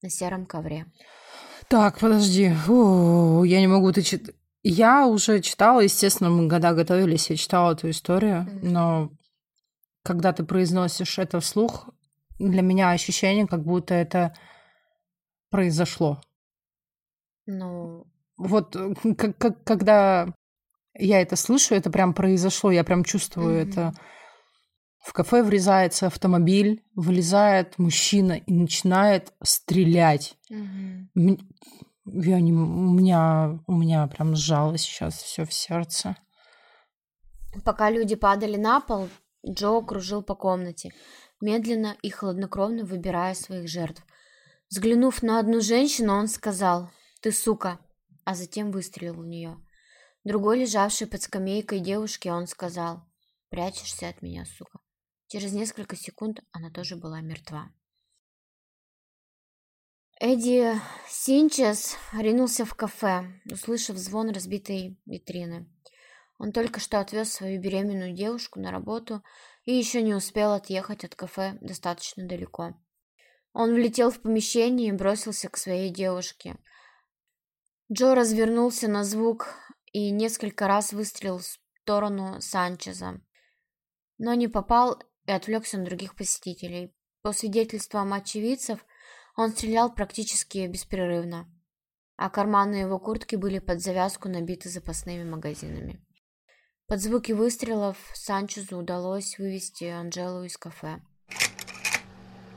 на 0.02 0.10
сером 0.10 0.46
ковре. 0.46 0.86
Так, 1.70 2.00
подожди. 2.00 2.52
Фу, 2.66 3.44
я 3.44 3.60
не 3.60 3.68
могу. 3.68 3.92
Ты 3.92 4.02
чит... 4.02 4.36
Я 4.64 5.08
уже 5.08 5.42
читала, 5.42 5.82
естественно, 5.82 6.30
мы 6.30 6.48
года 6.48 6.74
готовились, 6.74 7.30
я 7.30 7.38
читала 7.38 7.74
эту 7.74 7.90
историю, 7.90 8.46
но 8.62 9.12
когда 10.04 10.34
ты 10.34 10.44
произносишь 10.44 11.20
это 11.20 11.40
вслух, 11.40 11.90
для 12.40 12.62
меня 12.62 12.92
ощущение, 12.92 13.48
как 13.48 13.64
будто 13.64 13.94
это 13.94 14.36
произошло. 15.50 16.22
Ну, 17.46 18.08
вот 18.38 18.76
как, 19.18 19.38
как, 19.38 19.64
когда 19.64 20.34
я 20.94 21.22
это 21.22 21.36
слышу, 21.36 21.76
это 21.76 21.90
прям 21.90 22.14
произошло, 22.14 22.72
я 22.72 22.84
прям 22.84 23.04
чувствую 23.04 23.62
mm-hmm. 23.62 23.70
это. 23.70 23.94
В 25.08 25.14
кафе 25.14 25.42
врезается 25.42 26.08
автомобиль, 26.08 26.84
вылезает 26.94 27.80
мужчина 27.80 28.34
и 28.34 28.52
начинает 28.52 29.32
стрелять. 29.42 30.38
Mm-hmm. 30.52 31.40
Я 32.08 32.42
не, 32.42 32.52
у 32.52 32.92
меня, 32.92 33.58
у 33.68 33.72
меня 33.72 34.06
прям 34.08 34.36
сжалось 34.36 34.82
сейчас 34.82 35.16
все 35.16 35.46
в 35.46 35.54
сердце. 35.54 36.18
Пока 37.64 37.90
люди 37.90 38.16
падали 38.16 38.58
на 38.58 38.82
пол, 38.82 39.08
Джо 39.48 39.80
кружил 39.80 40.24
по 40.24 40.36
комнате, 40.36 40.92
медленно 41.40 41.96
и 42.02 42.10
хладнокровно 42.10 42.84
выбирая 42.84 43.34
своих 43.34 43.70
жертв. 43.70 44.06
Взглянув 44.70 45.24
на 45.24 45.40
одну 45.40 45.62
женщину, 45.62 46.16
он 46.16 46.28
сказал 46.28 46.90
«Ты 47.22 47.32
сука!», 47.32 47.80
а 48.26 48.36
затем 48.36 48.72
выстрелил 48.72 49.14
в 49.14 49.26
нее. 49.26 49.56
Другой, 50.26 50.60
лежавший 50.60 51.08
под 51.08 51.22
скамейкой 51.22 51.80
девушке, 51.80 52.34
он 52.34 52.46
сказал 52.46 53.06
«Прячешься 53.50 54.10
от 54.10 54.22
меня, 54.22 54.44
сука!». 54.44 54.80
Через 55.28 55.52
несколько 55.52 55.96
секунд 55.96 56.40
она 56.52 56.70
тоже 56.70 56.96
была 56.96 57.20
мертва. 57.20 57.74
Эдди 60.20 60.74
Синчес 61.08 61.96
ринулся 62.14 62.66
в 62.66 62.74
кафе, 62.74 63.40
услышав 63.46 63.98
звон 63.98 64.30
разбитой 64.30 65.00
витрины. 65.06 65.70
Он 66.40 66.52
только 66.52 66.80
что 66.80 67.00
отвез 67.00 67.34
свою 67.34 67.62
беременную 67.62 68.14
девушку 68.14 68.60
на 68.60 68.72
работу 68.72 69.22
и 69.66 69.74
еще 69.74 70.02
не 70.02 70.14
успел 70.16 70.54
отъехать 70.54 71.04
от 71.04 71.14
кафе 71.14 71.58
достаточно 71.62 72.28
далеко. 72.28 72.74
Он 73.54 73.74
влетел 73.74 74.12
в 74.12 74.22
помещение 74.22 74.90
и 74.90 74.94
бросился 74.94 75.50
к 75.50 75.58
своей 75.58 75.90
девушке. 75.90 76.58
Джо 77.92 78.16
развернулся 78.16 78.88
на 78.88 79.04
звук 79.04 79.56
и 79.92 80.10
несколько 80.10 80.68
раз 80.68 80.94
выстрелил 80.94 81.40
в 81.40 81.46
сторону 81.84 82.40
Санчеза, 82.40 83.22
но 84.18 84.34
не 84.34 84.48
попал 84.48 85.02
и 85.28 85.32
отвлекся 85.32 85.78
на 85.78 85.86
других 85.86 86.16
посетителей. 86.16 86.94
По 87.22 87.34
свидетельствам 87.34 88.14
очевидцев, 88.14 88.80
он 89.36 89.52
стрелял 89.52 89.94
практически 89.94 90.66
беспрерывно, 90.66 91.48
а 92.16 92.30
карманы 92.30 92.76
его 92.76 92.98
куртки 92.98 93.36
были 93.36 93.60
под 93.60 93.82
завязку 93.82 94.30
набиты 94.30 94.70
запасными 94.70 95.24
магазинами. 95.30 96.04
Под 96.88 97.02
звуки 97.02 97.34
выстрелов 97.34 97.98
Санчезу 98.14 98.78
удалось 98.78 99.38
вывести 99.38 99.84
Анжелу 99.84 100.44
из 100.44 100.58
кафе. 100.58 101.02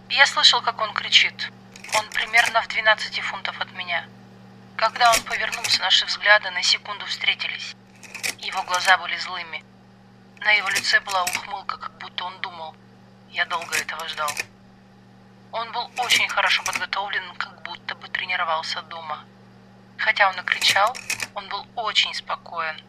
Я 0.09 0.27
слышал, 0.27 0.63
как 0.63 0.81
он 0.81 0.95
кричит. 0.95 1.51
Он 1.99 2.09
примерно 2.11 2.63
в 2.63 2.69
12 2.69 3.21
фунтов 3.21 3.61
от 3.61 3.73
меня. 3.73 4.09
Когда 4.77 5.11
он 5.13 5.21
повернулся, 5.25 5.81
наши 5.81 6.07
взгляды 6.07 6.51
на 6.51 6.63
секунду 6.63 7.05
встретились. 7.07 7.75
Его 8.39 8.63
глаза 8.63 8.97
были 8.99 9.17
злыми. 9.17 9.65
На 10.41 10.53
его 10.53 10.69
лице 10.71 11.01
была 11.01 11.23
ухмылка, 11.25 11.77
как 11.77 11.93
будто 11.99 12.25
он 12.25 12.41
думал. 12.41 12.75
Я 13.31 13.45
долго 13.45 13.77
этого 13.77 14.09
ждал. 14.09 14.31
Он 15.53 15.71
был 15.73 15.91
очень 15.99 16.29
хорошо 16.29 16.63
подготовлен, 16.65 17.23
как 17.37 17.63
будто 17.63 17.95
бы 17.95 18.09
тренировался 18.09 18.81
дома. 18.83 19.25
Хотя 19.99 20.31
он 20.31 20.39
и 20.41 20.43
кричал, 20.43 20.97
он 21.35 21.49
был 21.49 21.67
очень 21.77 22.15
спокоен. 22.15 22.81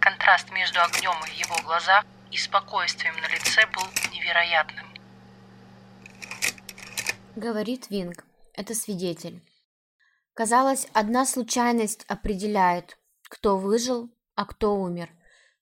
Контраст 0.00 0.50
между 0.50 0.80
огнем 0.82 1.14
в 1.20 1.28
его 1.28 1.56
глазах 1.62 2.04
и 2.32 2.36
спокойствием 2.36 3.14
на 3.20 3.28
лице 3.28 3.66
был 3.66 3.84
невероятным. 4.12 4.86
Говорит 7.36 7.88
Винг. 7.90 8.24
Это 8.52 8.74
свидетель. 8.74 9.42
Казалось, 10.34 10.86
одна 10.92 11.24
случайность 11.24 12.04
определяет, 12.08 12.98
кто 13.28 13.58
выжил, 13.58 14.10
а 14.34 14.44
кто 14.44 14.74
умер. 14.74 15.08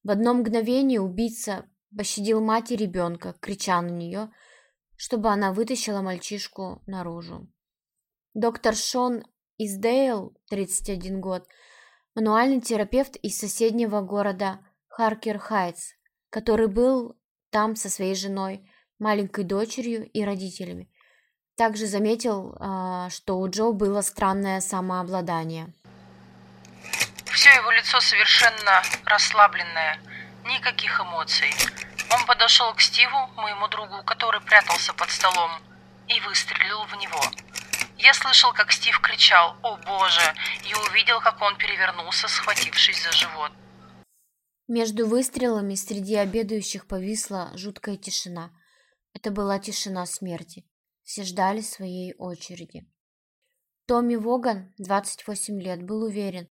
В 0.05 0.11
одно 0.11 0.35
мгновение 0.35 1.01
убийца 1.01 1.67
пощадил 1.97 2.41
мать 2.41 2.71
и 2.71 2.77
ребенка, 2.77 3.35
крича 3.41 3.83
на 3.83 3.91
нее– 3.91 4.31
чтобы 4.97 5.29
она 5.29 5.53
вытащила 5.53 6.01
мальчишку 6.01 6.83
наружу. 6.87 7.49
Доктор 8.33 8.75
Шон 8.75 9.25
Издейл, 9.59 10.37
31 10.51 11.21
год, 11.21 11.47
мануальный 12.15 12.61
терапевт 12.61 13.17
из 13.17 13.39
соседнего 13.39 14.01
города 14.01 14.61
Харкер-Хайтс, 14.89 15.93
который 16.31 16.69
был 16.69 17.17
там 17.51 17.77
со 17.77 17.89
своей 17.89 18.15
женой, 18.15 18.69
маленькой 18.99 19.45
дочерью 19.45 20.09
и 20.11 20.25
родителями. 20.25 20.91
Также 21.57 21.87
заметил, 21.87 22.57
а, 22.59 23.11
что 23.11 23.39
у 23.39 23.49
Джо 23.49 23.71
было 23.71 24.01
странное 24.01 24.61
самообладание. 24.61 25.73
Все 27.35 27.51
его 27.51 27.73
лицо 27.73 28.01
совершенно 28.01 28.81
расслабленное, 29.05 30.01
никаких 30.45 31.01
эмоций. 31.01 31.51
Он 32.13 32.25
подошел 32.27 32.73
к 32.75 32.81
Стиву, 32.81 33.27
моему 33.35 33.67
другу, 33.67 34.05
который 34.05 34.41
прятался 34.41 34.93
под 34.95 35.11
столом, 35.11 35.51
и 36.07 36.21
выстрелил 36.21 36.85
в 36.85 36.95
него. 36.95 37.21
Я 37.99 38.15
слышал, 38.15 38.53
как 38.53 38.71
Стив 38.71 38.97
кричал 39.01 39.57
«О 39.63 39.77
боже!» 39.79 40.35
и 40.65 40.75
увидел, 40.75 41.21
как 41.21 41.43
он 41.43 41.59
перевернулся, 41.59 42.29
схватившись 42.29 43.03
за 43.03 43.11
живот. 43.11 43.51
Между 44.69 45.09
выстрелами 45.09 45.75
среди 45.75 46.15
обедающих 46.15 46.87
повисла 46.87 47.51
жуткая 47.57 47.97
тишина. 47.97 48.53
Это 49.13 49.33
была 49.33 49.59
тишина 49.59 50.07
смерти. 50.07 50.65
Все 51.03 51.25
ждали 51.25 51.63
своей 51.63 52.15
очереди. 52.17 52.89
Томми 53.87 54.15
Воган, 54.15 54.73
28 54.79 55.61
лет, 55.61 55.83
был 55.83 56.05
уверен, 56.05 56.49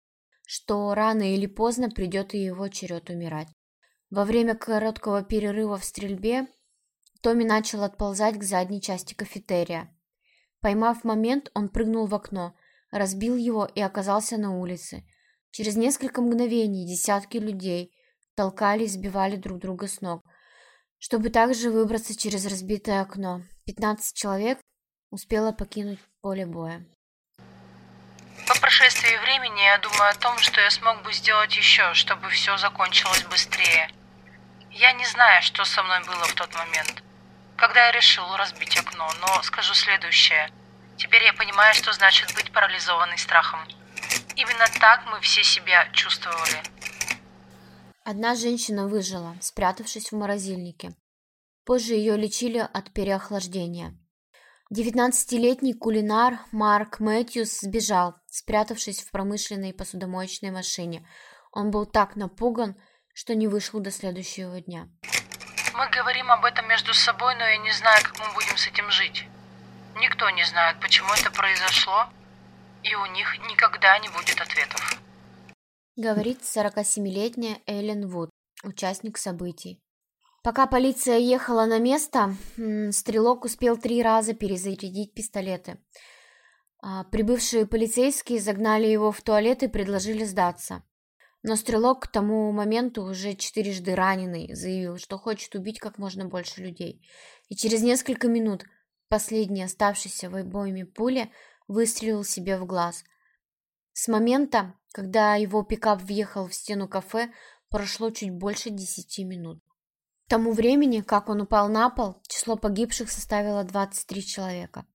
что 0.53 0.93
рано 0.93 1.33
или 1.33 1.45
поздно 1.45 1.89
придет 1.89 2.33
и 2.33 2.43
его 2.43 2.67
черед 2.67 3.09
умирать. 3.09 3.47
Во 4.09 4.25
время 4.25 4.53
короткого 4.53 5.23
перерыва 5.23 5.77
в 5.77 5.85
стрельбе 5.85 6.45
Томми 7.21 7.45
начал 7.45 7.83
отползать 7.83 8.37
к 8.37 8.43
задней 8.43 8.81
части 8.81 9.13
кафетерия. 9.13 9.97
Поймав 10.59 11.05
момент, 11.05 11.49
он 11.53 11.69
прыгнул 11.69 12.05
в 12.05 12.13
окно, 12.13 12.53
разбил 12.91 13.37
его 13.37 13.63
и 13.63 13.79
оказался 13.79 14.35
на 14.35 14.59
улице. 14.59 15.05
Через 15.51 15.77
несколько 15.77 16.21
мгновений 16.21 16.85
десятки 16.85 17.37
людей 17.37 17.95
толкали 18.35 18.83
и 18.83 18.87
сбивали 18.87 19.37
друг 19.37 19.59
друга 19.59 19.87
с 19.87 20.01
ног, 20.01 20.21
чтобы 20.97 21.29
также 21.29 21.71
выбраться 21.71 22.13
через 22.13 22.45
разбитое 22.45 22.99
окно. 22.99 23.43
15 23.67 24.13
человек 24.13 24.59
успело 25.11 25.53
покинуть 25.53 25.99
поле 26.19 26.45
боя. 26.45 26.85
По 28.51 28.59
прошествии 28.59 29.15
времени 29.23 29.61
я 29.61 29.77
думаю 29.77 30.09
о 30.09 30.13
том, 30.13 30.37
что 30.39 30.59
я 30.59 30.69
смог 30.69 31.01
бы 31.03 31.13
сделать 31.13 31.55
еще, 31.55 31.93
чтобы 31.93 32.29
все 32.31 32.57
закончилось 32.57 33.23
быстрее. 33.29 33.89
Я 34.71 34.91
не 34.91 35.05
знаю, 35.05 35.41
что 35.41 35.63
со 35.63 35.81
мной 35.81 36.01
было 36.01 36.25
в 36.25 36.33
тот 36.33 36.53
момент, 36.55 37.01
когда 37.55 37.85
я 37.85 37.91
решил 37.93 38.25
разбить 38.35 38.77
окно, 38.77 39.09
но 39.21 39.41
скажу 39.43 39.73
следующее. 39.73 40.51
Теперь 40.97 41.23
я 41.23 41.31
понимаю, 41.31 41.73
что 41.73 41.93
значит 41.93 42.35
быть 42.35 42.51
парализованной 42.51 43.17
страхом. 43.17 43.61
Именно 44.35 44.65
так 44.81 45.05
мы 45.09 45.21
все 45.21 45.43
себя 45.45 45.87
чувствовали. 45.93 46.61
Одна 48.03 48.35
женщина 48.35 48.85
выжила, 48.89 49.37
спрятавшись 49.39 50.11
в 50.11 50.17
морозильнике. 50.17 50.91
Позже 51.63 51.93
ее 51.93 52.17
лечили 52.17 52.57
от 52.57 52.91
переохлаждения. 52.91 53.97
Девятнадцатилетний 54.69 55.73
кулинар 55.73 56.39
Марк 56.51 57.01
Мэтьюс 57.01 57.59
сбежал, 57.59 58.15
спрятавшись 58.31 59.01
в 59.01 59.11
промышленной 59.11 59.73
посудомоечной 59.73 60.51
машине. 60.51 61.07
Он 61.51 61.69
был 61.69 61.85
так 61.85 62.15
напуган, 62.15 62.81
что 63.13 63.35
не 63.35 63.47
вышел 63.47 63.79
до 63.81 63.91
следующего 63.91 64.61
дня. 64.61 64.87
Мы 65.73 65.89
говорим 65.89 66.31
об 66.31 66.45
этом 66.45 66.67
между 66.67 66.93
собой, 66.93 67.35
но 67.35 67.45
я 67.45 67.57
не 67.57 67.71
знаю, 67.71 68.01
как 68.03 68.17
мы 68.19 68.33
будем 68.33 68.57
с 68.57 68.67
этим 68.67 68.89
жить. 68.89 69.25
Никто 69.97 70.29
не 70.29 70.43
знает, 70.45 70.79
почему 70.79 71.09
это 71.13 71.29
произошло, 71.31 72.07
и 72.83 72.95
у 72.95 73.05
них 73.07 73.37
никогда 73.49 73.99
не 73.99 74.09
будет 74.09 74.39
ответов. 74.39 74.99
Говорит 75.97 76.41
47-летняя 76.41 77.59
Эллен 77.67 78.07
Вуд, 78.07 78.29
участник 78.63 79.17
событий. 79.17 79.81
Пока 80.41 80.65
полиция 80.67 81.17
ехала 81.17 81.65
на 81.65 81.79
место, 81.79 82.35
стрелок 82.91 83.43
успел 83.43 83.77
три 83.77 84.01
раза 84.01 84.33
перезарядить 84.33 85.13
пистолеты. 85.13 85.77
А, 86.83 87.03
прибывшие 87.03 87.67
полицейские 87.67 88.39
загнали 88.39 88.87
его 88.87 89.11
в 89.11 89.21
туалет 89.21 89.61
и 89.61 89.67
предложили 89.67 90.23
сдаться. 90.23 90.83
Но 91.43 91.55
стрелок 91.55 92.03
к 92.03 92.07
тому 92.07 92.51
моменту 92.51 93.03
уже 93.03 93.35
четырежды 93.35 93.95
раненый 93.95 94.53
заявил, 94.53 94.97
что 94.97 95.17
хочет 95.17 95.53
убить 95.55 95.79
как 95.79 95.97
можно 95.99 96.25
больше 96.25 96.61
людей. 96.61 97.07
И 97.49 97.55
через 97.55 97.81
несколько 97.83 98.27
минут 98.27 98.65
последний 99.09 99.63
оставшийся 99.63 100.29
в 100.29 100.35
обойме 100.35 100.85
пули 100.85 101.31
выстрелил 101.67 102.23
себе 102.23 102.57
в 102.57 102.65
глаз. 102.65 103.03
С 103.93 104.07
момента, 104.07 104.73
когда 104.91 105.35
его 105.35 105.63
пикап 105.63 106.01
въехал 106.01 106.47
в 106.47 106.53
стену 106.53 106.87
кафе, 106.87 107.31
прошло 107.69 108.09
чуть 108.09 108.31
больше 108.31 108.69
десяти 108.69 109.23
минут. 109.23 109.59
К 110.25 110.29
тому 110.29 110.53
времени, 110.53 111.01
как 111.01 111.29
он 111.29 111.41
упал 111.41 111.69
на 111.69 111.89
пол, 111.89 112.21
число 112.27 112.55
погибших 112.55 113.11
составило 113.11 113.63
23 113.63 114.25
человека. 114.25 114.85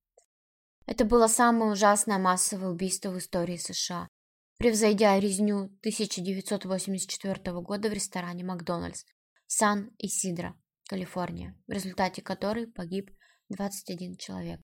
Это 0.87 1.05
было 1.05 1.27
самое 1.27 1.73
ужасное 1.73 2.19
массовое 2.19 2.71
убийство 2.71 3.11
в 3.11 3.19
истории 3.19 3.57
США, 3.57 4.09
превзойдя 4.57 5.19
резню 5.19 5.65
1984 5.81 7.61
года 7.61 7.89
в 7.89 7.93
ресторане 7.93 8.45
«Макдональдс» 8.45 9.05
Сан-Исидро, 9.49 10.55
Калифорния, 10.89 11.57
в 11.67 11.73
результате 11.73 12.23
которой 12.23 12.69
погиб 12.69 13.11
21 13.49 14.17
человек. 14.17 14.61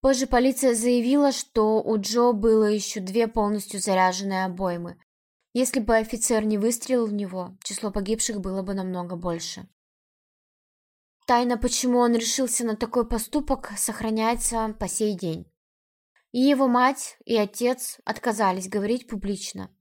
Позже 0.00 0.26
полиция 0.26 0.74
заявила, 0.74 1.32
что 1.32 1.80
у 1.80 1.96
Джо 1.98 2.32
было 2.32 2.64
еще 2.64 3.00
две 3.00 3.28
полностью 3.28 3.78
заряженные 3.78 4.46
обоймы. 4.46 4.98
Если 5.52 5.80
бы 5.80 5.96
офицер 5.96 6.44
не 6.44 6.58
выстрелил 6.58 7.06
в 7.06 7.12
него, 7.12 7.56
число 7.62 7.92
погибших 7.92 8.40
было 8.40 8.62
бы 8.62 8.74
намного 8.74 9.16
больше. 9.16 9.68
Тайна, 11.32 11.56
почему 11.56 12.00
он 12.00 12.14
решился 12.14 12.62
на 12.62 12.76
такой 12.76 13.08
поступок, 13.08 13.72
сохраняется 13.78 14.76
по 14.78 14.86
сей 14.86 15.16
день. 15.16 15.50
И 16.30 16.40
его 16.40 16.68
мать, 16.68 17.16
и 17.24 17.34
отец 17.38 17.96
отказались 18.04 18.68
говорить 18.68 19.08
публично. 19.08 19.74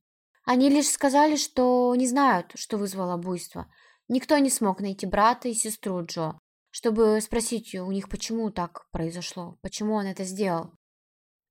Они 0.46 0.70
лишь 0.70 0.88
сказали, 0.88 1.36
что 1.36 1.94
не 1.98 2.08
знают, 2.08 2.54
что 2.56 2.78
вызвало 2.78 3.18
буйство. 3.18 3.70
Никто 4.08 4.38
не 4.38 4.50
смог 4.50 4.80
найти 4.80 5.06
брата 5.06 5.50
и 5.50 5.54
сестру 5.54 6.06
Джо, 6.06 6.40
чтобы 6.70 7.20
спросить 7.20 7.76
у 7.76 7.92
них, 7.92 8.08
почему 8.08 8.50
так 8.50 8.88
произошло, 8.92 9.60
почему 9.62 9.96
он 9.96 10.06
это 10.06 10.24
сделал. 10.24 10.72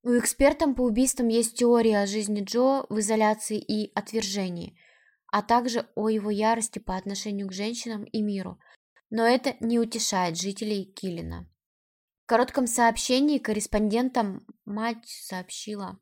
У 0.01 0.17
экспертов 0.17 0.73
по 0.73 0.81
убийствам 0.81 1.27
есть 1.27 1.59
теория 1.59 1.99
о 1.99 2.07
жизни 2.07 2.41
Джо 2.41 2.87
в 2.89 2.99
изоляции 2.99 3.59
и 3.59 3.91
отвержении, 3.93 4.75
а 5.27 5.43
также 5.43 5.87
о 5.93 6.09
его 6.09 6.31
ярости 6.31 6.79
по 6.79 6.97
отношению 6.97 7.47
к 7.47 7.53
женщинам 7.53 8.03
и 8.05 8.23
миру, 8.23 8.57
но 9.11 9.27
это 9.27 9.55
не 9.59 9.77
утешает 9.77 10.39
жителей 10.39 10.85
Киллина. 10.85 11.45
В 12.23 12.27
коротком 12.27 12.65
сообщении 12.65 13.39
корреспондентам 13.39 14.47
мать 14.65 15.05
сообщила. 15.05 15.99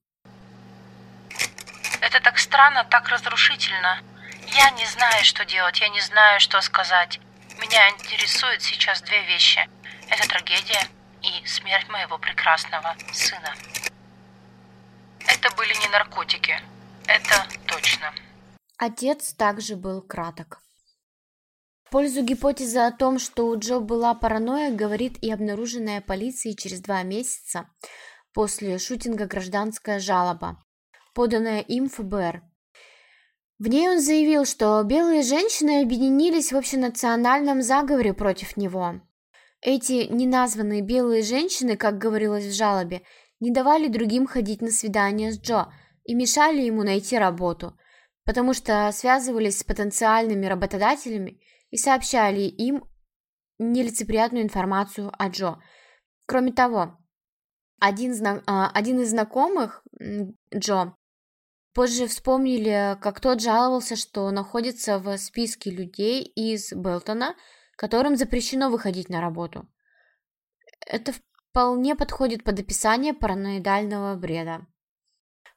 Это 2.02 2.22
так 2.22 2.38
странно, 2.38 2.86
так 2.86 3.10
разрушительно. 3.10 4.02
Я 4.56 4.70
не 4.72 4.86
знаю, 4.86 5.24
что 5.24 5.44
делать, 5.44 5.82
я 5.82 5.90
не 5.90 6.02
знаю, 6.02 6.40
что 6.40 6.62
сказать. 6.62 7.20
Меня 7.60 7.90
интересуют 7.90 8.62
сейчас 8.62 9.02
две 9.02 9.26
вещи. 9.26 9.68
Это 10.08 10.28
трагедия 10.30 10.88
и 11.22 11.46
смерть 11.48 11.90
моего 11.90 12.18
прекрасного 12.20 12.96
сына. 13.12 13.54
Это 15.28 15.54
были 15.56 15.74
не 15.82 15.88
наркотики. 15.88 16.62
Это 17.08 17.48
точно. 17.68 18.14
Отец 18.78 19.34
также 19.34 19.76
был 19.76 20.02
краток. 20.02 20.62
В 21.90 21.92
пользу 21.92 22.22
гипотезы 22.22 22.78
о 22.78 22.92
том, 22.92 23.18
что 23.18 23.48
у 23.48 23.58
Джо 23.58 23.80
была 23.80 24.14
паранойя, 24.14 24.72
говорит 24.72 25.18
и 25.24 25.32
обнаруженная 25.32 26.02
полицией 26.02 26.56
через 26.56 26.82
два 26.82 27.02
месяца 27.02 27.68
после 28.32 28.78
шутинга 28.78 29.26
гражданская 29.26 30.00
жалоба, 30.00 30.64
поданная 31.16 31.62
им 31.62 31.90
ФБР. 31.90 32.44
В 33.58 33.68
ней 33.68 33.90
он 33.90 34.02
заявил, 34.02 34.46
что 34.46 34.84
белые 34.84 35.24
женщины 35.24 35.82
объединились 35.82 36.52
в 36.52 36.58
общенациональном 36.58 37.64
заговоре 37.64 38.14
против 38.14 38.56
него. 38.56 39.02
Эти 39.60 40.06
неназванные 40.14 40.82
белые 40.82 41.24
женщины, 41.24 41.76
как 41.76 41.98
говорилось 41.98 42.46
в 42.46 42.56
жалобе, 42.56 43.02
не 43.40 43.50
давали 43.50 43.88
другим 43.88 44.28
ходить 44.28 44.62
на 44.62 44.70
свидания 44.70 45.32
с 45.32 45.40
Джо 45.40 45.74
и 46.04 46.14
мешали 46.14 46.62
ему 46.62 46.84
найти 46.84 47.18
работу, 47.18 47.76
потому 48.26 48.54
что 48.54 48.92
связывались 48.94 49.58
с 49.58 49.64
потенциальными 49.64 50.46
работодателями 50.46 51.42
и 51.72 51.78
сообщали 51.78 52.42
им 52.42 52.84
нелицеприятную 53.58 54.44
информацию 54.44 55.12
о 55.18 55.30
Джо. 55.30 55.60
Кроме 56.26 56.52
того, 56.52 56.98
один, 57.80 58.14
а, 58.46 58.70
один 58.72 59.00
из 59.00 59.10
знакомых 59.12 59.84
Джо 60.54 60.94
Позже 61.74 62.08
вспомнили, 62.08 62.98
как 63.00 63.20
тот 63.20 63.42
жаловался, 63.42 63.96
что 63.96 64.30
находится 64.32 64.98
в 64.98 65.18
списке 65.18 65.70
людей 65.70 66.24
из 66.24 66.74
Белтона, 66.74 67.36
которым 67.78 68.16
запрещено 68.16 68.70
выходить 68.70 69.08
на 69.08 69.22
работу. 69.22 69.70
Это 70.86 71.14
вполне 71.52 71.96
подходит 71.96 72.44
под 72.44 72.60
описание 72.60 73.14
параноидального 73.14 74.16
бреда. 74.16 74.66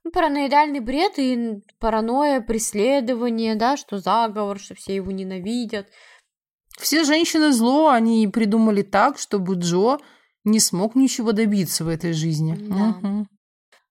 Ну, 0.04 0.10
параноидальный 0.10 0.80
бред 0.80 1.18
и 1.18 1.62
паранойя, 1.78 2.40
преследование, 2.40 3.54
да, 3.54 3.76
что 3.76 3.98
заговор, 3.98 4.58
что 4.58 4.74
все 4.74 4.96
его 4.96 5.12
ненавидят. 5.12 5.88
Все 6.78 7.04
женщины 7.04 7.52
зло, 7.52 7.88
они 7.88 8.26
придумали 8.28 8.82
так, 8.82 9.18
чтобы 9.18 9.54
Джо 9.54 9.98
не 10.44 10.58
смог 10.58 10.94
ничего 10.96 11.32
добиться 11.32 11.84
в 11.84 11.88
этой 11.88 12.12
жизни. 12.12 12.56
Да. 12.56 12.98
Угу. 12.98 13.26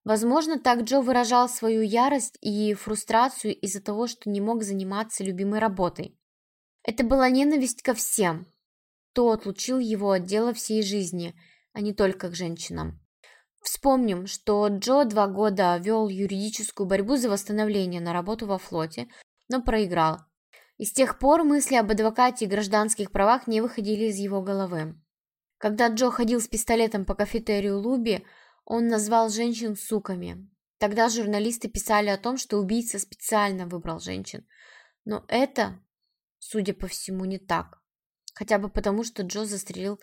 Возможно, 0.03 0.59
так 0.59 0.81
Джо 0.81 1.01
выражал 1.01 1.47
свою 1.47 1.81
ярость 1.81 2.37
и 2.41 2.73
фрустрацию 2.73 3.55
из-за 3.55 3.81
того, 3.81 4.07
что 4.07 4.29
не 4.29 4.41
мог 4.41 4.63
заниматься 4.63 5.23
любимой 5.23 5.59
работой. 5.59 6.17
Это 6.83 7.03
была 7.03 7.29
ненависть 7.29 7.83
ко 7.83 7.93
всем, 7.93 8.47
кто 9.11 9.31
отлучил 9.31 9.77
его 9.77 10.11
от 10.11 10.25
дела 10.25 10.53
всей 10.53 10.81
жизни, 10.81 11.35
а 11.73 11.81
не 11.81 11.93
только 11.93 12.29
к 12.29 12.35
женщинам. 12.35 13.00
Вспомним, 13.61 14.25
что 14.25 14.67
Джо 14.67 15.05
два 15.05 15.27
года 15.27 15.77
вел 15.77 16.09
юридическую 16.09 16.87
борьбу 16.87 17.15
за 17.15 17.29
восстановление 17.29 18.01
на 18.01 18.11
работу 18.11 18.47
во 18.47 18.57
флоте, 18.57 19.07
но 19.49 19.61
проиграл. 19.61 20.19
И 20.77 20.85
с 20.85 20.91
тех 20.91 21.19
пор 21.19 21.43
мысли 21.43 21.75
об 21.75 21.91
адвокате 21.91 22.45
и 22.45 22.47
гражданских 22.47 23.11
правах 23.11 23.45
не 23.45 23.61
выходили 23.61 24.05
из 24.05 24.17
его 24.17 24.41
головы. 24.41 24.95
Когда 25.59 25.89
Джо 25.89 26.09
ходил 26.09 26.41
с 26.41 26.47
пистолетом 26.47 27.05
по 27.05 27.13
кафетерию 27.13 27.79
Луби, 27.79 28.25
он 28.65 28.87
назвал 28.87 29.29
женщин 29.29 29.75
суками. 29.75 30.49
Тогда 30.79 31.07
журналисты 31.09 31.69
писали 31.69 32.09
о 32.09 32.17
том, 32.17 32.37
что 32.37 32.57
убийца 32.57 32.97
специально 32.97 33.67
выбрал 33.67 33.99
женщин. 33.99 34.47
Но 35.05 35.23
это, 35.27 35.79
судя 36.39 36.73
по 36.73 36.87
всему, 36.87 37.25
не 37.25 37.37
так. 37.37 37.79
Хотя 38.33 38.57
бы 38.57 38.69
потому, 38.69 39.03
что 39.03 39.21
Джо 39.21 39.45
застрелил 39.45 39.99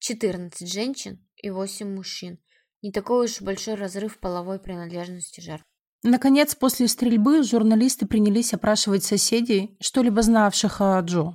14 0.00 0.68
женщин 0.68 1.24
и 1.36 1.50
8 1.50 1.94
мужчин. 1.94 2.40
Не 2.82 2.92
такой 2.92 3.26
уж 3.26 3.42
большой 3.42 3.74
разрыв 3.74 4.18
половой 4.18 4.58
принадлежности 4.58 5.40
жертв. 5.40 5.64
Наконец, 6.02 6.54
после 6.54 6.88
стрельбы 6.88 7.42
журналисты 7.42 8.06
принялись 8.06 8.54
опрашивать 8.54 9.04
соседей, 9.04 9.76
что-либо 9.80 10.22
знавших 10.22 10.80
о 10.80 10.98
Джо. 11.00 11.34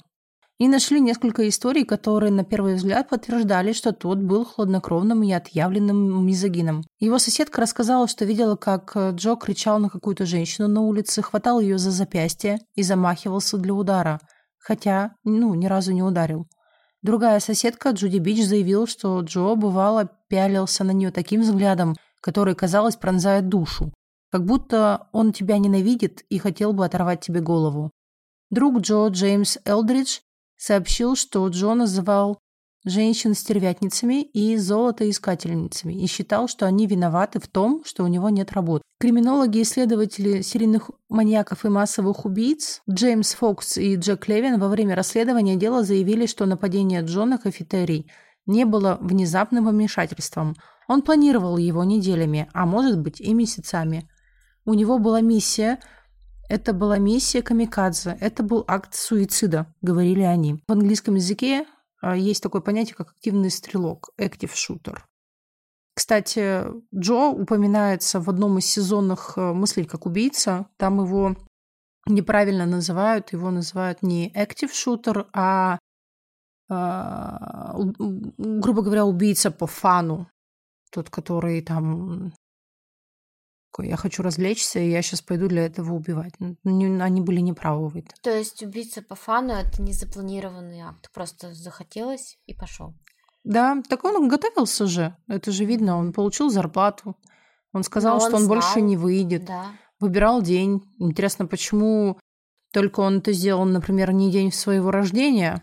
И 0.57 0.67
нашли 0.67 0.99
несколько 1.01 1.47
историй, 1.47 1.83
которые 1.83 2.31
на 2.31 2.43
первый 2.45 2.75
взгляд 2.75 3.09
подтверждали, 3.09 3.73
что 3.73 3.91
тот 3.91 4.19
был 4.19 4.45
хладнокровным 4.45 5.21
и 5.21 5.31
отъявленным 5.33 6.25
мизогином. 6.25 6.83
Его 6.99 7.19
соседка 7.19 7.61
рассказала, 7.61 8.07
что 8.07 8.25
видела, 8.25 8.55
как 8.55 8.95
Джо 8.95 9.35
кричал 9.35 9.79
на 9.79 9.89
какую-то 9.89 10.25
женщину 10.25 10.67
на 10.67 10.81
улице, 10.81 11.21
хватал 11.21 11.59
ее 11.59 11.77
за 11.77 11.91
запястье 11.91 12.57
и 12.73 12.83
замахивался 12.83 13.57
для 13.57 13.73
удара, 13.73 14.19
хотя, 14.57 15.11
ну, 15.25 15.53
ни 15.53 15.67
разу 15.67 15.91
не 15.91 16.01
ударил. 16.01 16.47
Другая 17.05 17.39
соседка, 17.39 17.91
Джуди 17.91 18.17
Бич, 18.17 18.43
заявила, 18.43 18.87
что 18.87 19.19
Джо 19.19 19.53
бывало 19.53 20.09
пялился 20.27 20.83
на 20.83 20.89
нее 20.89 21.11
таким 21.11 21.41
взглядом, 21.41 21.95
который, 22.19 22.55
казалось, 22.55 22.95
пронзает 22.95 23.47
душу. 23.47 23.93
Как 24.31 24.43
будто 24.43 25.07
он 25.11 25.31
тебя 25.31 25.59
ненавидит 25.59 26.25
и 26.29 26.39
хотел 26.39 26.73
бы 26.73 26.83
оторвать 26.83 27.21
тебе 27.21 27.41
голову. 27.41 27.91
Друг 28.49 28.79
Джо, 28.79 29.09
Джеймс 29.09 29.59
Элдридж, 29.65 30.21
сообщил, 30.57 31.15
что 31.15 31.47
Джо 31.47 31.75
называл 31.75 32.39
женщин 32.85 33.33
стервятницами 33.33 34.21
и 34.21 34.55
золотоискательницами 34.57 35.93
и 35.93 36.07
считал, 36.07 36.47
что 36.47 36.65
они 36.65 36.87
виноваты 36.87 37.39
в 37.39 37.47
том, 37.47 37.83
что 37.83 38.03
у 38.03 38.07
него 38.07 38.29
нет 38.29 38.53
работы. 38.53 38.83
Криминологи 38.99 39.57
и 39.57 39.63
исследователи 39.63 40.41
серийных 40.41 40.91
маньяков 41.09 41.65
и 41.65 41.69
массовых 41.69 42.25
убийц 42.25 42.81
Джеймс 42.89 43.33
Фокс 43.33 43.77
и 43.77 43.95
Джек 43.95 44.27
Левин 44.27 44.59
во 44.59 44.69
время 44.69 44.95
расследования 44.95 45.55
дела 45.55 45.83
заявили, 45.83 46.27
что 46.27 46.45
нападение 46.45 47.01
Джо 47.01 47.25
на 47.25 47.37
кафетерий 47.37 48.09
не 48.45 48.63
было 48.65 48.97
внезапным 49.01 49.67
вмешательством. 49.67 50.55
Он 50.87 51.01
планировал 51.01 51.57
его 51.57 51.83
неделями, 51.83 52.47
а 52.53 52.65
может 52.65 52.99
быть 52.99 53.19
и 53.19 53.33
месяцами. 53.33 54.09
У 54.65 54.73
него 54.73 54.99
была 54.99 55.21
миссия 55.21 55.79
это 56.47 56.73
была 56.73 56.99
миссия 56.99 57.41
камикадзе, 57.41 58.17
это 58.19 58.43
был 58.43 58.63
акт 58.67 58.93
суицида, 58.93 59.65
говорили 59.81 60.21
они. 60.21 60.63
В 60.67 60.71
английском 60.71 61.15
языке 61.15 61.65
есть 62.13 62.43
такое 62.43 62.61
понятие, 62.61 62.95
как 62.95 63.11
активный 63.11 63.49
стрелок, 63.49 64.09
active 64.19 64.53
shooter. 64.53 64.97
Кстати, 65.95 66.65
Джо 66.93 67.29
упоминается 67.29 68.19
в 68.19 68.29
одном 68.29 68.57
из 68.57 68.65
сезонных 68.65 69.37
э, 69.37 69.53
«Мыслей 69.53 69.85
как 69.85 70.05
убийца». 70.05 70.67
Там 70.77 70.99
его 70.99 71.35
неправильно 72.05 72.65
называют, 72.65 73.31
его 73.31 73.49
называют 73.49 74.03
не 74.03 74.29
active 74.33 74.71
shooter, 74.71 75.25
а, 75.33 75.79
а 76.69 77.75
грубо 78.37 78.81
говоря, 78.81 79.05
убийца 79.05 79.51
по 79.51 79.67
фану. 79.67 80.29
Тот, 80.91 81.09
который 81.09 81.61
там 81.61 82.33
я 83.83 83.97
хочу 83.97 84.23
развлечься, 84.23 84.79
и 84.79 84.89
я 84.89 85.01
сейчас 85.01 85.21
пойду 85.21 85.47
для 85.47 85.65
этого 85.65 85.93
убивать. 85.93 86.33
Они 86.63 87.21
были 87.21 87.39
неправы 87.39 87.89
в 87.89 87.95
этом. 87.95 88.13
То 88.21 88.35
есть 88.35 88.63
убийца 88.63 89.01
по 89.01 89.15
фану 89.15 89.53
это 89.53 89.81
не 89.81 89.93
запланированный 89.93 90.81
акт, 90.81 91.11
просто 91.13 91.53
захотелось 91.53 92.37
и 92.45 92.53
пошел. 92.53 92.93
Да, 93.43 93.81
так 93.89 94.03
он 94.03 94.27
готовился 94.27 94.87
же. 94.87 95.15
Это 95.27 95.51
же 95.51 95.65
видно, 95.65 95.97
он 95.97 96.13
получил 96.13 96.49
зарплату. 96.49 97.15
Он 97.73 97.83
сказал, 97.83 98.15
он 98.15 98.21
что 98.21 98.37
он 98.37 98.43
знал. 98.43 98.55
больше 98.55 98.81
не 98.81 98.97
выйдет. 98.97 99.45
Да. 99.45 99.65
Выбирал 99.99 100.41
день. 100.41 100.81
Интересно, 100.97 101.45
почему 101.45 102.17
только 102.73 103.01
он 103.01 103.19
это 103.19 103.33
сделал, 103.33 103.65
например, 103.65 104.11
не 104.11 104.31
день 104.31 104.51
своего 104.51 104.91
рождения, 104.91 105.61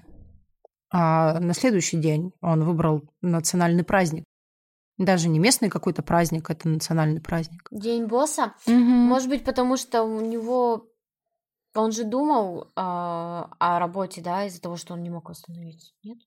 а 0.91 1.41
на 1.41 1.55
следующий 1.55 1.97
день 1.97 2.33
он 2.41 2.65
выбрал 2.65 3.03
национальный 3.21 3.85
праздник. 3.85 4.25
Даже 4.99 5.29
не 5.29 5.39
местный 5.39 5.71
какой-то 5.71 6.03
праздник, 6.03 6.51
это 6.51 6.69
национальный 6.69 7.21
праздник. 7.21 7.67
День 7.71 8.07
босса? 8.07 8.55
Угу. 8.67 8.75
Может 8.75 9.29
быть, 9.29 9.45
потому 9.45 9.77
что 9.77 10.03
у 10.03 10.21
него... 10.21 10.89
Он 11.75 11.91
же 11.91 12.05
думал 12.05 12.65
э, 12.65 12.69
о 12.77 13.79
работе, 13.79 14.21
да, 14.21 14.45
из-за 14.45 14.61
того, 14.61 14.77
что 14.77 14.93
он 14.93 15.03
не 15.03 15.09
мог 15.09 15.31
восстановиться, 15.31 15.93
нет? 16.05 16.19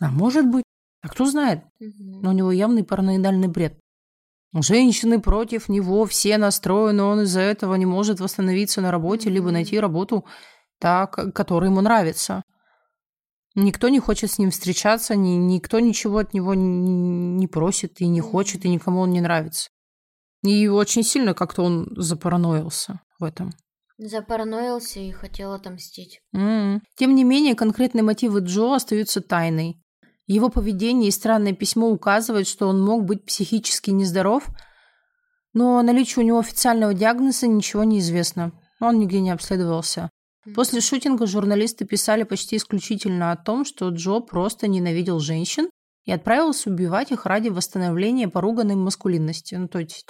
А 0.00 0.10
может 0.10 0.46
быть. 0.50 0.64
А 1.02 1.08
кто 1.08 1.24
знает? 1.26 1.62
Угу. 1.80 2.20
Но 2.22 2.30
у 2.30 2.32
него 2.32 2.50
явный 2.50 2.82
параноидальный 2.82 3.46
бред. 3.46 3.78
Женщины 4.52 5.20
против 5.20 5.68
него, 5.68 6.04
все 6.06 6.38
настроены, 6.38 7.02
он 7.02 7.20
из-за 7.22 7.40
этого 7.40 7.74
не 7.74 7.86
может 7.86 8.18
восстановиться 8.18 8.80
на 8.80 8.90
работе, 8.90 9.30
либо 9.30 9.50
найти 9.50 9.78
работу, 9.78 10.24
так, 10.80 11.32
которая 11.34 11.70
ему 11.70 11.80
нравится. 11.80 12.42
Никто 13.60 13.88
не 13.88 13.98
хочет 13.98 14.30
с 14.30 14.38
ним 14.38 14.52
встречаться, 14.52 15.16
ни, 15.16 15.30
никто 15.30 15.80
ничего 15.80 16.18
от 16.18 16.32
него 16.32 16.54
не 16.54 17.48
просит 17.48 18.00
и 18.00 18.06
не 18.06 18.20
хочет, 18.20 18.64
и 18.64 18.68
никому 18.68 19.00
он 19.00 19.10
не 19.10 19.20
нравится. 19.20 19.70
И 20.44 20.68
очень 20.68 21.02
сильно 21.02 21.34
как-то 21.34 21.62
он 21.62 21.88
запараноился 21.96 23.00
в 23.18 23.24
этом. 23.24 23.50
Запараноился 23.98 25.00
и 25.00 25.10
хотел 25.10 25.54
отомстить. 25.54 26.20
Mm-hmm. 26.36 26.82
Тем 26.94 27.16
не 27.16 27.24
менее, 27.24 27.56
конкретные 27.56 28.04
мотивы 28.04 28.42
Джо 28.42 28.76
остаются 28.76 29.20
тайной. 29.20 29.82
Его 30.28 30.50
поведение 30.50 31.08
и 31.08 31.12
странное 31.12 31.52
письмо 31.52 31.88
указывают, 31.88 32.46
что 32.46 32.68
он 32.68 32.80
мог 32.80 33.06
быть 33.06 33.24
психически 33.24 33.90
нездоров, 33.90 34.46
но 35.52 35.78
о 35.78 35.82
наличии 35.82 36.20
у 36.20 36.22
него 36.22 36.38
официального 36.38 36.94
диагноза 36.94 37.48
ничего 37.48 37.82
не 37.82 37.98
известно. 37.98 38.52
Он 38.78 39.00
нигде 39.00 39.18
не 39.18 39.30
обследовался. 39.30 40.10
После 40.54 40.80
шутинга 40.80 41.26
журналисты 41.26 41.84
писали 41.84 42.22
почти 42.22 42.56
исключительно 42.56 43.32
о 43.32 43.36
том, 43.36 43.64
что 43.64 43.88
Джо 43.88 44.20
просто 44.20 44.68
ненавидел 44.68 45.18
женщин 45.20 45.70
и 46.04 46.12
отправился 46.12 46.70
убивать 46.70 47.12
их 47.12 47.26
ради 47.26 47.48
восстановления 47.48 48.28
поруганной 48.28 48.76
маскулинности. 48.76 49.54
Ну, 49.56 49.68
то 49.68 49.80
есть 49.80 50.06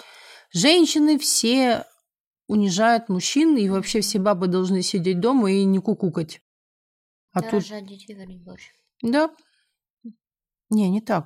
женщины 0.53 1.18
все 1.18 1.84
унижают 2.47 3.09
мужчин, 3.09 3.57
и 3.57 3.68
вообще 3.68 4.01
все 4.01 4.18
бабы 4.18 4.49
должны 4.49 4.82
сидеть 4.82 5.20
дома 5.20 5.53
и 5.53 5.64
не 5.64 5.80
кукукать. 5.80 6.41
А 7.32 7.43
да, 7.43 7.51
тут... 7.51 7.62
Рожать 7.62 7.86
детей, 7.86 8.14
варить 8.16 8.43
борщ. 8.43 8.72
Да. 9.03 9.30
Не, 10.70 10.89
не 10.89 11.01
так. 11.01 11.24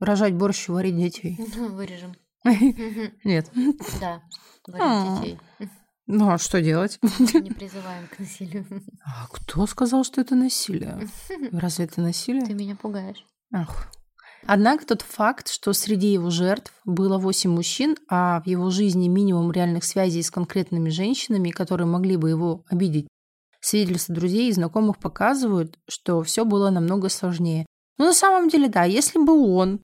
Рожать 0.00 0.34
борщ, 0.34 0.68
варить 0.68 0.96
детей. 0.96 1.36
Вырежем. 1.56 2.14
Нет. 3.24 3.50
Да, 4.00 4.22
варить 4.66 5.22
детей. 5.22 5.38
Ну, 6.12 6.28
а 6.28 6.38
что 6.38 6.60
делать? 6.60 6.98
Не 7.02 7.50
призываем 7.54 8.08
к 8.08 8.18
насилию. 8.18 8.66
А 9.04 9.28
кто 9.28 9.64
сказал, 9.66 10.02
что 10.02 10.20
это 10.20 10.34
насилие? 10.34 11.08
Разве 11.52 11.84
это 11.84 12.00
насилие? 12.00 12.44
Ты 12.44 12.54
меня 12.54 12.74
пугаешь. 12.74 13.24
Ах. 13.52 13.92
Однако 14.44 14.84
тот 14.86 15.02
факт, 15.02 15.48
что 15.48 15.72
среди 15.72 16.12
его 16.12 16.30
жертв 16.30 16.72
было 16.84 17.16
восемь 17.16 17.52
мужчин, 17.52 17.96
а 18.08 18.40
в 18.40 18.48
его 18.48 18.70
жизни 18.70 19.06
минимум 19.06 19.52
реальных 19.52 19.84
связей 19.84 20.22
с 20.22 20.32
конкретными 20.32 20.88
женщинами, 20.90 21.50
которые 21.50 21.86
могли 21.86 22.16
бы 22.16 22.30
его 22.30 22.64
обидеть, 22.68 23.06
свидетельства 23.60 24.12
друзей 24.12 24.48
и 24.48 24.52
знакомых 24.52 24.98
показывают, 24.98 25.78
что 25.88 26.22
все 26.22 26.44
было 26.44 26.70
намного 26.70 27.08
сложнее. 27.08 27.66
Но 27.98 28.06
на 28.06 28.14
самом 28.14 28.48
деле, 28.48 28.68
да, 28.68 28.82
если 28.82 29.20
бы 29.20 29.32
он 29.54 29.80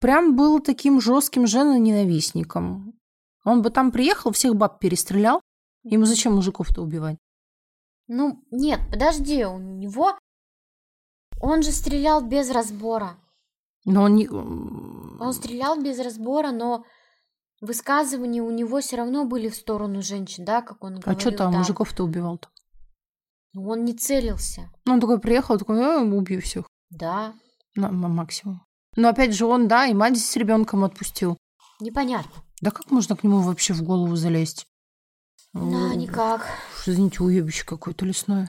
прям 0.00 0.36
был 0.36 0.60
таким 0.60 1.02
жестким 1.02 1.46
женоненавистником, 1.46 2.94
он 3.44 3.60
бы 3.60 3.68
там 3.68 3.92
приехал, 3.92 4.32
всех 4.32 4.56
баб 4.56 4.78
перестрелял, 4.80 5.42
Ему 5.88 6.04
зачем 6.04 6.34
мужиков-то 6.34 6.82
убивать? 6.82 7.16
Ну, 8.08 8.42
нет, 8.50 8.80
подожди, 8.90 9.44
у 9.44 9.58
него... 9.58 10.18
Он 11.40 11.62
же 11.62 11.70
стрелял 11.70 12.22
без 12.22 12.50
разбора. 12.50 13.16
Но 13.84 14.02
он 14.02 14.16
не... 14.16 14.28
Он 14.28 15.32
стрелял 15.32 15.80
без 15.80 16.00
разбора, 16.00 16.50
но 16.50 16.84
высказывания 17.60 18.42
у 18.42 18.50
него 18.50 18.80
все 18.80 18.96
равно 18.96 19.24
были 19.26 19.48
в 19.48 19.54
сторону 19.54 20.02
женщин, 20.02 20.44
да, 20.44 20.60
как 20.60 20.82
он 20.82 20.98
говорил. 20.98 21.16
А 21.16 21.20
что 21.20 21.30
там, 21.30 21.54
мужиков-то 21.54 22.02
убивал-то? 22.02 22.48
Ну, 23.52 23.68
он 23.68 23.84
не 23.84 23.94
целился. 23.94 24.70
Ну, 24.86 24.94
он 24.94 25.00
такой 25.00 25.20
приехал, 25.20 25.56
такой, 25.56 25.78
я 25.78 26.00
убью 26.00 26.40
всех. 26.40 26.66
Да. 26.90 27.32
На, 27.76 27.90
на 27.90 28.08
максимум. 28.08 28.66
Но 28.96 29.08
опять 29.08 29.34
же 29.34 29.46
он, 29.46 29.68
да, 29.68 29.86
и 29.86 29.94
мать 29.94 30.18
с 30.18 30.36
ребенком 30.36 30.82
отпустил. 30.84 31.36
Непонятно. 31.80 32.42
Да 32.60 32.72
как 32.72 32.90
можно 32.90 33.14
к 33.14 33.22
нему 33.22 33.40
вообще 33.40 33.72
в 33.72 33.82
голову 33.82 34.16
залезть? 34.16 34.66
Да, 35.56 35.94
никак. 35.94 36.46
Извините, 36.86 37.22
уебище 37.22 37.64
какое-то 37.64 38.04
лесное. 38.04 38.46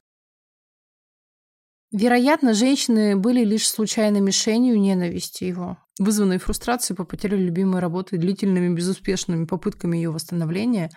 Вероятно, 1.90 2.52
женщины 2.52 3.16
были 3.16 3.44
лишь 3.44 3.66
случайной 3.66 4.20
мишенью 4.20 4.78
ненависти 4.78 5.44
его, 5.44 5.78
вызванной 5.98 6.38
фрустрацией 6.38 6.96
по 6.96 7.04
потере 7.04 7.38
любимой 7.38 7.80
работы, 7.80 8.18
длительными 8.18 8.74
безуспешными 8.74 9.46
попытками 9.46 9.96
ее 9.96 10.10
восстановления 10.10 10.90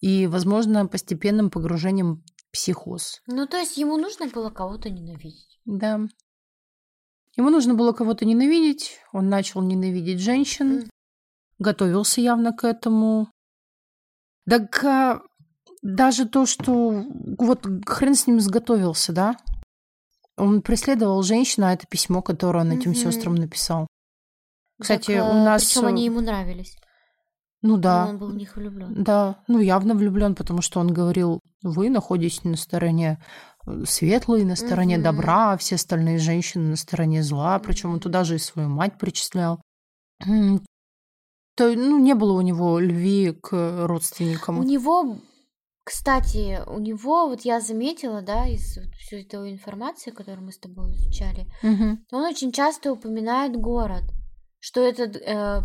и, 0.00 0.26
возможно, 0.26 0.86
постепенным 0.86 1.48
погружением 1.48 2.24
в 2.36 2.52
психоз. 2.52 3.22
Ну, 3.28 3.46
то 3.46 3.56
есть 3.56 3.76
ему 3.76 3.96
нужно 3.98 4.26
было 4.26 4.50
кого-то 4.50 4.90
ненавидеть? 4.90 5.60
Да. 5.64 6.00
Ему 7.36 7.50
нужно 7.50 7.74
было 7.74 7.92
кого-то 7.92 8.24
ненавидеть, 8.24 8.98
он 9.12 9.28
начал 9.28 9.62
ненавидеть 9.62 10.20
женщин, 10.20 10.80
mm. 10.80 10.88
готовился 11.58 12.20
явно 12.20 12.52
к 12.52 12.64
этому. 12.64 13.30
Так 14.48 14.82
а, 14.84 15.22
даже 15.94 16.26
то, 16.26 16.46
что 16.46 17.04
вот 17.38 17.66
хрен 17.86 18.14
с 18.14 18.26
ним 18.26 18.40
сготовился, 18.40 19.12
да? 19.12 19.36
Он 20.36 20.60
преследовал 20.62 21.22
женщину, 21.22 21.66
а 21.66 21.72
это 21.72 21.86
письмо, 21.86 22.22
которое 22.22 22.60
он 22.64 22.72
этим 22.72 22.90
Мгм. 22.90 23.00
сестрам 23.00 23.34
написал. 23.34 23.86
Кстати, 24.80 25.16
Так, 25.16 25.24
у 25.32 25.36
э, 25.36 25.44
нас... 25.44 25.64
Причем 25.64 25.86
они 25.86 26.04
ему 26.04 26.20
нравились. 26.20 26.76
Ну 27.62 27.78
да, 27.78 28.08
Он 28.10 28.18
был 28.18 28.28
в 28.32 28.36
них 28.36 28.54
влюблен. 28.56 29.02
да, 29.02 29.42
ну 29.48 29.58
явно 29.60 29.94
влюблен, 29.94 30.34
потому 30.34 30.60
что 30.60 30.78
он 30.80 30.92
говорил, 30.92 31.40
вы 31.62 31.88
находитесь 31.88 32.44
на 32.44 32.56
стороне 32.56 33.18
э, 33.66 33.84
светлой, 33.86 34.44
на 34.44 34.56
стороне 34.56 34.96
Мгм. 34.96 35.04
добра, 35.04 35.52
а 35.52 35.56
все 35.56 35.76
остальные 35.76 36.18
женщины 36.18 36.68
на 36.70 36.76
стороне 36.76 37.22
зла. 37.22 37.58
Причем 37.58 37.92
он 37.94 38.00
туда 38.00 38.24
же 38.24 38.34
и 38.36 38.38
свою 38.38 38.68
мать 38.68 38.98
причислял. 38.98 39.60
То, 41.56 41.72
ну, 41.74 41.98
не 41.98 42.14
было 42.14 42.32
у 42.34 42.42
него 42.42 42.78
любви 42.78 43.32
к 43.32 43.86
родственникам. 43.86 44.58
У 44.58 44.62
него, 44.62 45.18
кстати, 45.86 46.60
у 46.66 46.80
него, 46.80 47.28
вот 47.28 47.42
я 47.42 47.60
заметила, 47.60 48.20
да, 48.20 48.44
из 48.48 48.76
вот 48.76 48.92
всей 48.96 49.22
этой 49.22 49.52
информации, 49.52 50.10
которую 50.10 50.46
мы 50.46 50.50
с 50.50 50.58
тобой 50.58 50.90
изучали, 50.90 51.46
Мгм. 51.62 52.04
он 52.10 52.24
очень 52.24 52.50
часто 52.50 52.92
упоминает 52.92 53.54
город, 53.56 54.02
что 54.58 54.80
этот 54.80 55.14
э, 55.14 55.62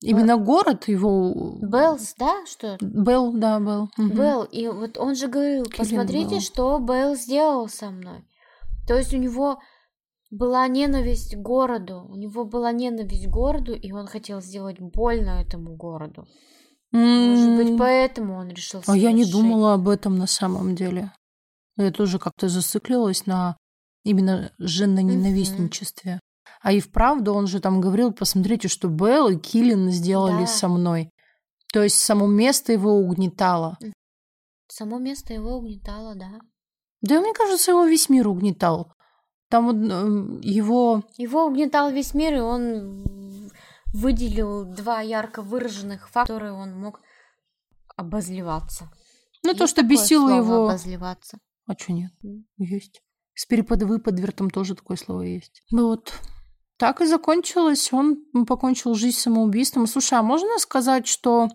Именно 0.00 0.36
город 0.36 0.86
его... 0.86 1.58
Беллс, 1.60 2.14
да, 2.16 2.46
что 2.46 2.76
Белл, 2.80 3.32
да, 3.32 3.58
Белл. 3.58 3.90
Мгм. 3.96 4.16
Белл, 4.16 4.44
и 4.44 4.68
вот 4.68 4.96
он 4.96 5.16
же 5.16 5.26
говорил, 5.26 5.64
Киллин 5.64 5.78
посмотрите, 5.78 6.30
Белл. 6.36 6.40
что 6.40 6.78
Белл 6.78 7.16
сделал 7.16 7.68
со 7.68 7.90
мной. 7.90 8.24
То 8.86 8.96
есть 8.96 9.12
у 9.12 9.16
него 9.18 9.58
была 10.30 10.68
ненависть 10.68 11.34
к 11.34 11.38
городу, 11.40 12.06
у 12.08 12.14
него 12.14 12.44
была 12.44 12.70
ненависть 12.70 13.26
к 13.26 13.30
городу, 13.30 13.74
и 13.74 13.90
он 13.90 14.06
хотел 14.06 14.40
сделать 14.40 14.78
больно 14.78 15.42
этому 15.42 15.74
городу. 15.74 16.28
Может 16.92 17.56
быть, 17.56 17.78
поэтому 17.78 18.34
он 18.34 18.48
решил 18.50 18.82
А 18.86 18.96
я 18.96 19.12
не 19.12 19.24
совершить. 19.24 19.32
думала 19.32 19.74
об 19.74 19.88
этом 19.88 20.18
на 20.18 20.26
самом 20.26 20.74
деле. 20.74 21.12
Я 21.76 21.90
тоже 21.90 22.18
как-то 22.18 22.48
зациклилась 22.48 23.26
на 23.26 23.56
именно 24.04 24.52
женоненавистничестве. 24.58 26.20
А 26.60 26.72
и 26.72 26.80
вправду 26.80 27.32
он 27.34 27.46
же 27.46 27.60
там 27.60 27.80
говорил, 27.80 28.12
посмотрите, 28.12 28.68
что 28.68 28.88
Белл 28.88 29.28
и 29.28 29.36
Киллин 29.36 29.90
сделали 29.90 30.42
Да. 30.42 30.46
со 30.46 30.68
мной. 30.68 31.10
То 31.72 31.82
есть 31.82 31.96
само 31.98 32.26
место 32.26 32.72
его 32.72 32.92
угнетало. 32.94 33.78
Само 34.68 34.98
место 34.98 35.32
его 35.34 35.56
угнетало, 35.56 36.14
да. 36.14 36.30
Да, 37.00 37.20
мне 37.20 37.32
кажется, 37.32 37.72
его 37.72 37.84
весь 37.86 38.08
мир 38.08 38.28
угнетал. 38.28 38.92
Там 39.48 39.70
э, 39.70 40.40
его... 40.42 41.02
Его 41.16 41.46
угнетал 41.46 41.90
весь 41.90 42.14
мир, 42.14 42.34
и 42.34 42.40
он 42.40 43.02
выделил 43.92 44.64
два 44.64 45.00
ярко 45.00 45.42
выраженных 45.42 46.08
факта, 46.08 46.32
которые 46.32 46.52
он 46.52 46.74
мог 46.78 47.00
обозливаться. 47.96 48.90
Ну, 49.44 49.54
то, 49.54 49.66
что 49.66 49.82
бесило 49.82 50.30
его... 50.30 50.64
Обозливаться. 50.68 51.38
А 51.66 51.74
что 51.74 51.92
нет? 51.92 52.12
Есть. 52.56 53.02
С 53.34 53.46
переподвыподвертом 53.46 54.50
тоже 54.50 54.74
такое 54.74 54.96
слово 54.96 55.22
есть. 55.22 55.62
Ну 55.70 55.86
Вот. 55.88 56.12
Так 56.76 57.00
и 57.00 57.06
закончилось. 57.06 57.92
Он 57.92 58.24
покончил 58.46 58.94
жизнь 58.94 59.18
самоубийством. 59.18 59.86
Слушай, 59.86 60.18
а 60.18 60.22
можно 60.22 60.58
сказать, 60.58 61.06
что 61.06 61.48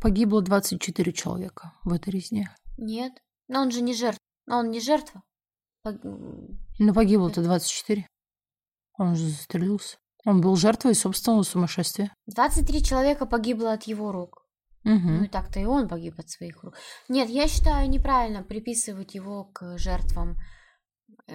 погибло 0.00 0.40
24 0.42 1.12
человека 1.12 1.72
в 1.84 1.92
этой 1.92 2.10
резне? 2.10 2.54
Нет. 2.78 3.12
Но 3.48 3.62
он 3.62 3.70
же 3.70 3.82
не 3.82 3.94
жертва. 3.94 4.20
Но 4.46 4.58
он 4.58 4.70
не 4.70 4.80
жертва. 4.80 5.22
Пог- 5.84 6.00
Ну, 6.78 6.94
погибло-то 6.94 7.42
24. 7.42 8.06
Он 8.98 9.16
же 9.16 9.28
застрелился. 9.28 9.98
Он 10.24 10.40
был 10.40 10.54
жертвой 10.56 10.94
собственного 10.94 11.42
сумасшествия. 11.42 12.14
23 12.26 12.82
человека 12.82 13.26
погибло 13.26 13.72
от 13.72 13.84
его 13.84 14.12
рук. 14.12 14.38
Ну 14.84 14.94
Мгм. 14.96 15.24
и 15.24 15.28
так-то 15.28 15.60
и 15.60 15.64
он 15.64 15.88
погиб 15.88 16.18
от 16.18 16.28
своих 16.28 16.62
рук. 16.64 16.74
Нет, 17.08 17.28
я 17.30 17.46
считаю 17.46 17.88
неправильно 17.88 18.42
приписывать 18.42 19.14
его 19.14 19.44
к 19.44 19.78
жертвам. 19.78 20.36
э, 21.28 21.34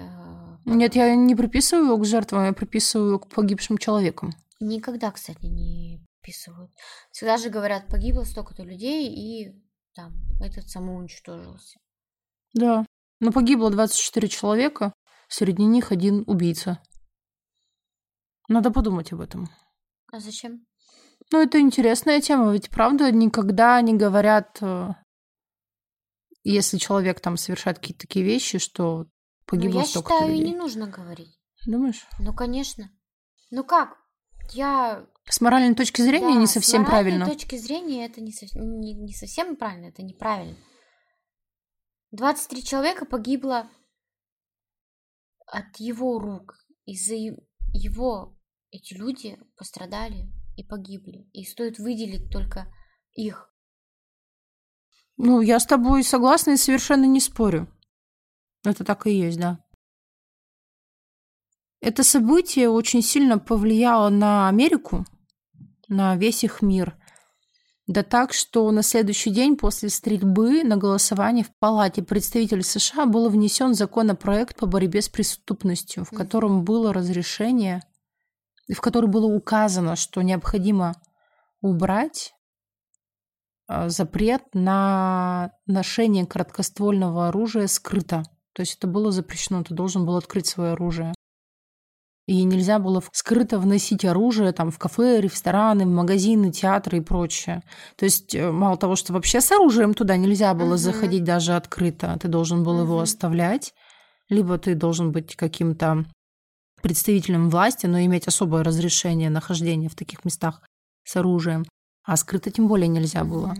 Нет, 0.66 0.94
я 0.96 1.14
не 1.14 1.34
приписываю 1.34 1.86
его 1.86 1.96
к 1.98 2.04
жертвам, 2.04 2.44
я 2.44 2.52
приписываю 2.52 3.08
его 3.08 3.18
к 3.20 3.28
погибшим 3.28 3.78
человекам. 3.78 4.32
Никогда, 4.60 5.10
кстати, 5.10 5.46
не 5.46 6.04
приписывают. 6.20 6.70
Всегда 7.10 7.38
же 7.38 7.48
говорят, 7.48 7.86
погибло 7.88 8.24
столько-то 8.24 8.62
людей, 8.64 9.08
и 9.08 9.62
там 9.94 10.12
этот 10.42 10.68
самоуничтожился. 10.68 11.78
Да. 12.54 12.84
Но 13.20 13.32
погибло 13.32 13.70
24 13.70 14.28
человека, 14.28 14.92
среди 15.28 15.64
них 15.64 15.90
один 15.90 16.22
убийца. 16.26 16.80
Надо 18.48 18.70
подумать 18.70 19.12
об 19.12 19.20
этом. 19.20 19.48
А 20.12 20.20
зачем? 20.20 20.66
Ну, 21.30 21.42
это 21.42 21.60
интересная 21.60 22.20
тема, 22.20 22.52
ведь 22.52 22.70
правда 22.70 23.12
никогда 23.12 23.80
не 23.82 23.94
говорят, 23.94 24.58
э, 24.62 24.88
если 26.44 26.78
человек 26.78 27.20
там 27.20 27.36
совершает 27.36 27.78
какие-то 27.78 28.06
такие 28.06 28.24
вещи, 28.24 28.58
что 28.58 29.04
Ну, 29.04 29.10
погибло 29.46 29.80
я 29.80 29.84
столько 29.86 30.12
считаю, 30.14 30.32
и 30.32 30.38
людей. 30.38 30.52
не 30.52 30.56
нужно 30.56 30.86
говорить. 30.86 31.38
Думаешь? 31.66 32.06
Ну, 32.18 32.32
конечно. 32.34 32.90
Ну 33.50 33.64
как? 33.64 33.98
Я... 34.52 35.06
С 35.28 35.42
моральной 35.42 35.74
точки 35.74 36.00
зрения 36.00 36.32
Да, 36.34 36.40
не 36.40 36.46
с 36.46 36.52
совсем 36.52 36.82
моральной 36.82 37.18
правильно. 37.18 37.26
точки 37.26 37.56
зрения 37.56 38.06
это 38.06 38.22
не, 38.22 38.32
сов- 38.32 38.54
не, 38.54 38.94
не 38.94 39.12
совсем 39.12 39.56
правильно, 39.56 39.88
это 39.88 40.02
неправильно. 40.02 40.56
23 42.12 42.64
человека 42.64 43.04
погибло 43.04 43.68
от 45.46 45.76
его 45.76 46.18
рук. 46.18 46.54
Из-за 46.86 47.14
его 47.74 48.37
эти 48.70 48.94
люди 48.94 49.38
пострадали 49.56 50.30
и 50.56 50.64
погибли. 50.64 51.28
И 51.32 51.44
стоит 51.44 51.78
выделить 51.78 52.30
только 52.30 52.72
их. 53.12 53.52
Ну, 55.16 55.40
я 55.40 55.58
с 55.58 55.66
тобой 55.66 56.04
согласна 56.04 56.52
и 56.52 56.56
совершенно 56.56 57.04
не 57.04 57.20
спорю. 57.20 57.68
Это 58.64 58.84
так 58.84 59.06
и 59.06 59.12
есть, 59.12 59.38
да. 59.38 59.64
Это 61.80 62.02
событие 62.02 62.68
очень 62.68 63.02
сильно 63.02 63.38
повлияло 63.38 64.08
на 64.08 64.48
Америку, 64.48 65.04
на 65.88 66.16
весь 66.16 66.44
их 66.44 66.60
мир. 66.60 66.96
Да 67.86 68.02
так, 68.02 68.32
что 68.34 68.70
на 68.70 68.82
следующий 68.82 69.30
день 69.30 69.56
после 69.56 69.88
стрельбы 69.88 70.62
на 70.62 70.76
голосование 70.76 71.44
в 71.44 71.50
Палате 71.58 72.02
представителей 72.02 72.62
США 72.62 73.06
был 73.06 73.30
внесен 73.30 73.74
законопроект 73.74 74.58
по 74.58 74.66
борьбе 74.66 75.00
с 75.00 75.08
преступностью, 75.08 76.04
в 76.04 76.10
котором 76.10 76.64
было 76.64 76.92
разрешение, 76.92 77.82
в 78.74 78.80
котором 78.80 79.10
было 79.10 79.26
указано, 79.26 79.96
что 79.96 80.22
необходимо 80.22 80.94
убрать 81.60 82.34
а, 83.66 83.88
запрет 83.88 84.42
на 84.54 85.52
ношение 85.66 86.26
короткоствольного 86.26 87.28
оружия 87.28 87.66
скрыто. 87.66 88.22
То 88.54 88.60
есть 88.60 88.76
это 88.76 88.86
было 88.86 89.12
запрещено, 89.12 89.62
ты 89.62 89.74
должен 89.74 90.04
был 90.06 90.16
открыть 90.16 90.46
свое 90.46 90.72
оружие. 90.72 91.14
И 92.26 92.44
нельзя 92.44 92.78
было 92.78 93.02
скрыто 93.12 93.58
вносить 93.58 94.04
оружие 94.04 94.52
там, 94.52 94.70
в 94.70 94.78
кафе, 94.78 95.20
рестораны, 95.20 95.86
в 95.86 95.88
магазины, 95.88 96.52
театры 96.52 96.98
и 96.98 97.00
прочее. 97.00 97.62
То 97.96 98.04
есть 98.04 98.34
э, 98.34 98.50
мало 98.50 98.76
того, 98.76 98.96
что 98.96 99.14
вообще 99.14 99.40
с 99.40 99.50
оружием 99.50 99.94
туда 99.94 100.18
нельзя 100.18 100.52
было 100.52 100.70
Мгм. 100.70 100.78
заходить 100.78 101.24
даже 101.24 101.56
открыто, 101.56 102.18
ты 102.20 102.28
должен 102.28 102.64
был 102.64 102.82
его 102.82 102.96
Мгм. 102.96 103.02
оставлять, 103.04 103.72
либо 104.28 104.58
ты 104.58 104.74
должен 104.74 105.10
быть 105.10 105.36
каким-то 105.36 106.04
представителем 106.80 107.50
власти, 107.50 107.86
но 107.86 108.00
иметь 108.00 108.26
особое 108.26 108.62
разрешение 108.62 109.30
нахождения 109.30 109.88
в 109.88 109.94
таких 109.94 110.24
местах 110.24 110.62
с 111.04 111.16
оружием. 111.16 111.64
А 112.04 112.16
скрыто 112.16 112.50
тем 112.50 112.68
более 112.68 112.88
нельзя 112.88 113.24
было. 113.24 113.54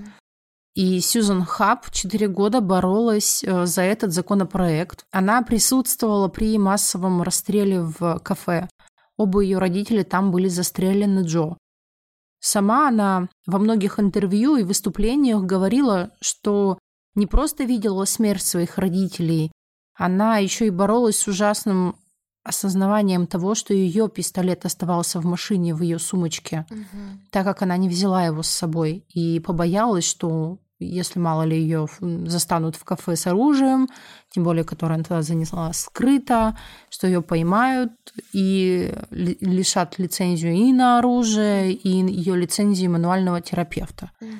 И 0.74 1.00
Сьюзан 1.00 1.44
Хаб 1.44 1.90
четыре 1.90 2.28
года 2.28 2.60
боролась 2.60 3.42
э, 3.42 3.66
за 3.66 3.82
этот 3.82 4.12
законопроект. 4.12 5.04
Она 5.10 5.42
присутствовала 5.42 6.28
при 6.28 6.56
массовом 6.56 7.22
расстреле 7.22 7.82
в 7.82 8.20
кафе. 8.20 8.68
Оба 9.16 9.40
ее 9.40 9.58
родители 9.58 10.04
там 10.04 10.30
были 10.30 10.48
застрелены 10.48 11.24
Джо. 11.24 11.56
Сама 12.40 12.88
она 12.88 13.28
во 13.46 13.58
многих 13.58 13.98
интервью 13.98 14.56
и 14.56 14.62
выступлениях 14.62 15.42
говорила, 15.42 16.12
что 16.20 16.78
не 17.16 17.26
просто 17.26 17.64
видела 17.64 18.04
смерть 18.04 18.44
своих 18.44 18.78
родителей, 18.78 19.50
она 19.94 20.38
еще 20.38 20.68
и 20.68 20.70
боролась 20.70 21.18
с 21.18 21.26
ужасным 21.26 21.96
осознаванием 22.44 23.26
того, 23.26 23.54
что 23.54 23.74
ее 23.74 24.08
пистолет 24.08 24.64
оставался 24.64 25.20
в 25.20 25.24
машине 25.24 25.74
в 25.74 25.82
ее 25.82 25.98
сумочке 25.98 26.66
Мгм. 26.70 27.20
так 27.30 27.44
как 27.44 27.62
она 27.62 27.76
не 27.76 27.88
взяла 27.88 28.24
его 28.24 28.42
с 28.42 28.48
собой 28.48 29.04
и 29.08 29.40
побоялась, 29.40 30.04
что 30.04 30.58
если 30.80 31.18
мало 31.18 31.42
ли 31.42 31.60
ее 31.60 31.88
застанут 32.00 32.76
в 32.76 32.84
кафе 32.84 33.16
с 33.16 33.26
оружием, 33.26 33.88
тем 34.30 34.44
более, 34.44 34.62
которое 34.62 34.94
она 34.94 35.02
туда 35.02 35.22
занесла 35.22 35.72
скрыто, 35.72 36.56
что 36.88 37.08
ее 37.08 37.20
поймают 37.20 37.92
и 38.32 38.94
ли- 39.10 39.36
лишат 39.40 39.98
лицензию 39.98 40.54
и 40.54 40.72
на 40.72 40.98
оружие, 41.00 41.72
и 41.72 41.88
ее 41.88 42.36
лицензии 42.36 42.86
мануального 42.86 43.40
терапевта. 43.40 44.12
Мгм. 44.20 44.38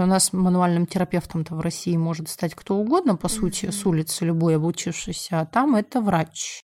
У 0.00 0.06
нас 0.06 0.32
мануальным 0.32 0.86
терапевтом-то 0.86 1.54
в 1.56 1.60
России 1.60 1.96
может 1.96 2.28
стать 2.28 2.54
кто 2.54 2.76
угодно, 2.76 3.16
по 3.16 3.28
сути, 3.28 3.70
с 3.70 3.84
улицы, 3.86 4.26
любой 4.26 4.56
обучившийся, 4.56 5.40
а 5.40 5.46
там 5.46 5.74
это 5.74 6.00
врач. 6.00 6.62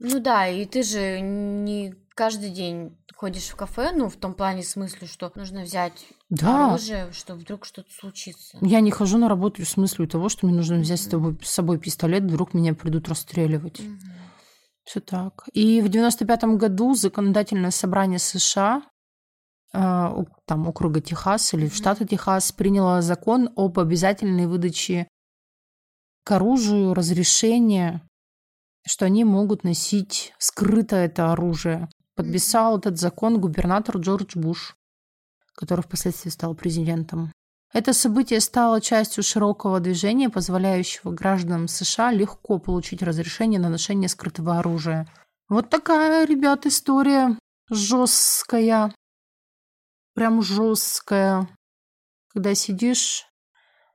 Ну 0.00 0.20
да, 0.20 0.46
и 0.46 0.64
ты 0.64 0.82
же 0.82 1.20
не 1.20 1.94
каждый 2.14 2.50
день 2.50 2.96
ходишь 3.16 3.48
в 3.48 3.56
кафе, 3.56 3.90
ну, 3.94 4.08
в 4.08 4.16
том 4.16 4.34
плане 4.34 4.62
смысле, 4.62 5.08
что 5.08 5.30
нужно 5.34 5.62
взять 5.62 6.06
Да. 6.30 6.66
оружие, 6.70 7.10
что 7.12 7.34
вдруг 7.34 7.64
что-то 7.64 7.90
случится. 7.92 8.58
Я 8.60 8.80
не 8.80 8.90
хожу 8.92 9.18
на 9.18 9.28
работу 9.28 9.64
с 9.64 9.76
мыслью 9.76 10.06
того, 10.08 10.28
что 10.28 10.46
мне 10.46 10.54
нужно 10.56 10.78
взять 10.78 11.00
с 11.00 11.08
собой, 11.08 11.36
с 11.42 11.50
собой 11.50 11.78
пистолет, 11.78 12.22
вдруг 12.24 12.54
меня 12.54 12.74
придут 12.74 13.08
расстреливать. 13.08 13.80
Мгм. 13.80 13.98
Все 14.84 15.00
так. 15.00 15.44
И 15.52 15.80
в 15.80 15.88
95 15.88 16.56
году 16.56 16.94
законодательное 16.94 17.72
собрание 17.72 18.18
США, 18.20 18.82
э, 19.74 20.24
там 20.46 20.68
округа 20.68 21.00
Техас 21.00 21.52
или 21.54 21.64
Мгм. 21.66 21.72
штата 21.72 22.06
Техас, 22.06 22.52
приняло 22.52 23.02
закон 23.02 23.50
об 23.56 23.78
обязательной 23.80 24.46
выдаче 24.46 25.08
к 26.24 26.30
оружию 26.30 26.94
разрешения, 26.94 28.02
что 28.88 29.04
они 29.04 29.24
могут 29.24 29.64
носить 29.64 30.32
скрыто 30.38 30.96
это 30.96 31.30
оружие. 31.30 31.88
Подписал 32.16 32.78
этот 32.78 32.98
закон 32.98 33.40
губернатор 33.40 33.98
Джордж 33.98 34.36
Буш, 34.36 34.76
который 35.54 35.82
впоследствии 35.82 36.30
стал 36.30 36.54
президентом. 36.54 37.30
Это 37.72 37.92
событие 37.92 38.40
стало 38.40 38.80
частью 38.80 39.22
широкого 39.22 39.78
движения, 39.78 40.30
позволяющего 40.30 41.12
гражданам 41.12 41.68
США 41.68 42.12
легко 42.12 42.58
получить 42.58 43.02
разрешение 43.02 43.60
на 43.60 43.68
ношение 43.68 44.08
скрытого 44.08 44.58
оружия. 44.58 45.06
Вот 45.50 45.68
такая, 45.68 46.26
ребят, 46.26 46.64
история 46.64 47.38
жесткая. 47.68 48.94
Прям 50.14 50.42
жесткая. 50.42 51.48
Когда 52.32 52.54
сидишь, 52.54 53.27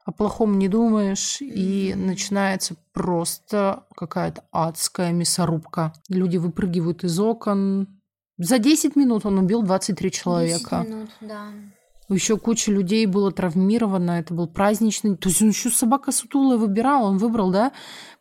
о 0.05 0.11
плохом 0.11 0.59
не 0.59 0.67
думаешь, 0.67 1.41
и 1.41 1.93
начинается 1.95 2.75
просто 2.91 3.85
какая-то 3.95 4.43
адская 4.51 5.11
мясорубка. 5.11 5.93
Люди 6.09 6.37
выпрыгивают 6.37 7.03
из 7.03 7.19
окон. 7.19 7.87
За 8.37 8.59
10 8.59 8.95
минут 8.95 9.25
он 9.25 9.37
убил 9.37 9.63
23 9.63 10.11
человека. 10.11 10.79
10 10.81 10.89
минут, 10.89 11.09
да. 11.21 11.47
Еще 12.09 12.37
куча 12.37 12.71
людей 12.71 13.05
было 13.05 13.31
травмировано. 13.31 14.11
Это 14.11 14.33
был 14.33 14.47
праздничный... 14.47 15.15
То 15.15 15.29
есть 15.29 15.41
он 15.41 15.49
еще 15.49 15.69
собака 15.69 16.11
сутулая 16.11 16.57
выбирал. 16.57 17.05
Он 17.05 17.17
выбрал, 17.17 17.51
да? 17.51 17.71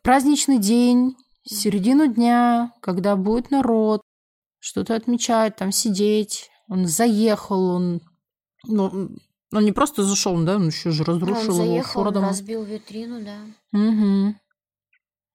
Праздничный 0.03 0.59
день, 0.59 1.17
середину 1.45 2.07
дня, 2.07 2.73
когда 2.81 3.17
будет 3.17 3.51
народ, 3.51 4.03
что-то 4.61 4.95
отмечать, 4.95 5.57
там 5.57 5.73
сидеть. 5.73 6.49
Он 6.69 6.87
заехал, 6.87 7.65
он... 7.65 8.01
Ну, 8.65 9.11
он 9.53 9.65
не 9.65 9.73
просто 9.73 10.03
зашел, 10.03 10.39
да, 10.45 10.57
он 10.57 10.69
еще 10.69 10.91
же 10.91 11.05
Ну, 11.07 11.13
разрушил 11.15 11.55
он 11.55 11.63
его 11.65 11.73
заехал, 11.75 12.01
он 12.01 12.05
Фордом. 12.07 12.25
разбил 12.25 12.63
витрину, 12.65 13.21
да. 13.23 13.39
Угу. 13.79 14.35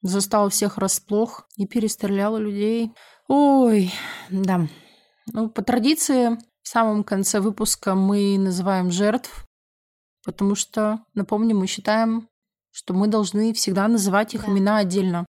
Застал 0.01 0.49
всех 0.49 0.77
расплох 0.77 1.47
и 1.55 1.65
перестрелял 1.65 2.37
людей. 2.37 2.93
Ой, 3.27 3.91
да. 4.29 4.67
Ну, 5.33 5.49
по 5.49 5.61
традиции, 5.61 6.37
в 6.61 6.67
самом 6.67 7.03
конце 7.03 7.39
выпуска 7.39 7.95
мы 7.95 8.37
называем 8.37 8.91
жертв, 8.91 9.45
потому 10.23 10.55
что, 10.55 10.99
напомню, 11.13 11.55
мы 11.55 11.67
считаем, 11.67 12.27
что 12.71 12.93
мы 12.93 13.07
должны 13.07 13.53
всегда 13.53 13.87
называть 13.87 14.33
их 14.33 14.45
Да. 14.45 14.51
имена 14.51 14.77
отдельно. 14.77 15.25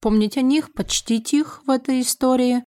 Помнить 0.00 0.36
о 0.36 0.42
них, 0.42 0.72
почтить 0.72 1.34
их 1.34 1.62
в 1.66 1.70
этой 1.70 2.00
истории, 2.00 2.62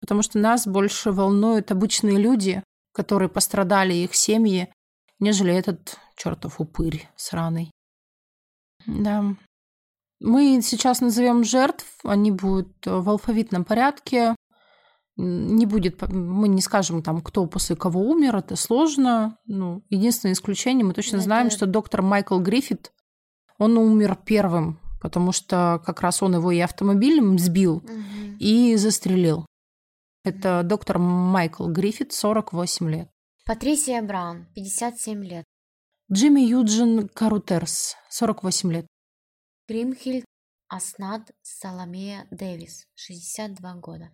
потому 0.00 0.22
что 0.22 0.38
нас 0.38 0.66
больше 0.66 1.12
волнуют 1.12 1.70
обычные 1.70 2.18
люди, 2.18 2.62
которые 2.92 3.28
пострадали, 3.28 3.94
их 3.94 4.14
семьи, 4.14 4.68
нежели 5.18 5.52
этот 5.54 5.98
чертов 6.16 6.60
упырь 6.60 7.08
сраный. 7.16 7.70
Да. 8.86 9.24
Мы 10.20 10.60
сейчас 10.62 11.00
назовем 11.00 11.44
жертв, 11.44 11.86
они 12.04 12.30
будут 12.30 12.86
э, 12.86 12.90
в 12.98 13.08
алфавитном 13.10 13.64
порядке. 13.64 14.34
Не 15.18 15.64
будет, 15.66 16.00
мы 16.10 16.48
не 16.48 16.60
скажем 16.60 17.02
там, 17.02 17.20
кто 17.22 17.46
после 17.46 17.74
кого 17.76 18.00
умер, 18.00 18.36
это 18.36 18.54
сложно. 18.56 19.38
Ну, 19.46 19.82
единственное 19.90 20.34
исключение, 20.34 20.84
мы 20.84 20.92
точно 20.94 21.16
Это- 21.16 21.24
знаем, 21.24 21.50
что 21.50 21.66
доктор 21.66 22.02
Майкл 22.02 22.38
Гриффит, 22.38 22.92
он 23.58 23.78
умер 23.78 24.18
первым, 24.26 24.78
потому 25.00 25.32
что 25.32 25.82
как 25.84 26.00
раз 26.02 26.22
он 26.22 26.34
его 26.34 26.50
и 26.50 26.58
автомобилем 26.60 27.38
сбил, 27.38 27.80
Мгм. 27.80 28.36
и 28.38 28.76
застрелил. 28.76 29.46
Это 30.24 30.62
доктор 30.64 30.98
Майкл 30.98 31.66
Гриффит, 31.68 32.12
48 32.12 32.88
лет. 32.90 33.08
Патрисия 33.46 34.02
Браун, 34.02 34.46
57 34.56 35.22
лет. 35.22 35.44
Джимми 36.12 36.40
Юджин 36.40 37.08
Карутерс, 37.08 37.94
48 38.10 38.72
лет. 38.72 38.86
Гримхильд 39.68 40.24
Аснат 40.66 41.30
Саломея 41.42 42.26
Дэвис, 42.32 42.88
62 42.96 43.74
года. 43.76 44.10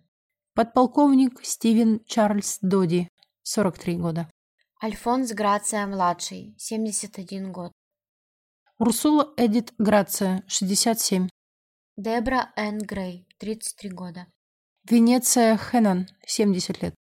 Подполковник 0.53 1.43
Стивен 1.43 2.05
Чарльз 2.05 2.59
Доди, 2.61 3.09
43 3.41 3.97
года. 3.97 4.29
Альфонс 4.83 5.31
Грация-младший, 5.31 6.53
71 6.59 7.51
год. 7.51 7.71
Урсула 8.77 9.33
Эдит 9.35 9.73
Грация, 9.79 10.43
67. 10.45 11.27
Дебра 11.97 12.53
Энн 12.55 12.77
Грей, 12.77 13.27
33 13.39 13.89
года. 13.89 14.27
Венеция 14.87 15.57
Хеннон, 15.57 16.05
70 16.27 16.83
лет. 16.83 16.93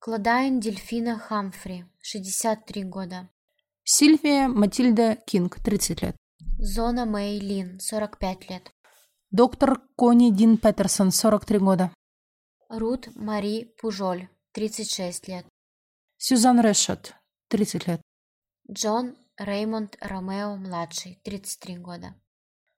Клодайн 0.00 0.60
Дельфина 0.60 1.18
Хамфри, 1.18 1.84
63 2.00 2.84
года. 2.84 3.28
Сильвия 3.82 4.46
Матильда 4.46 5.16
Кинг, 5.26 5.58
30 5.60 6.02
лет. 6.02 6.16
Зона 6.58 7.04
Мэй 7.04 7.40
Лин, 7.40 7.80
45 7.80 8.48
лет. 8.48 8.70
Доктор 9.32 9.80
Кони 9.96 10.30
Дин 10.30 10.56
Петерсон, 10.56 11.10
43 11.10 11.58
года. 11.58 11.90
Рут 12.68 13.08
Мари 13.16 13.74
Пужоль, 13.80 14.28
36 14.52 15.26
лет. 15.26 15.46
Сюзан 16.16 16.60
Решет, 16.60 17.14
30 17.48 17.88
лет. 17.88 18.00
Джон 18.70 19.16
Реймонд 19.36 19.96
Ромео-младший, 20.00 21.20
33 21.24 21.78
года. 21.78 22.14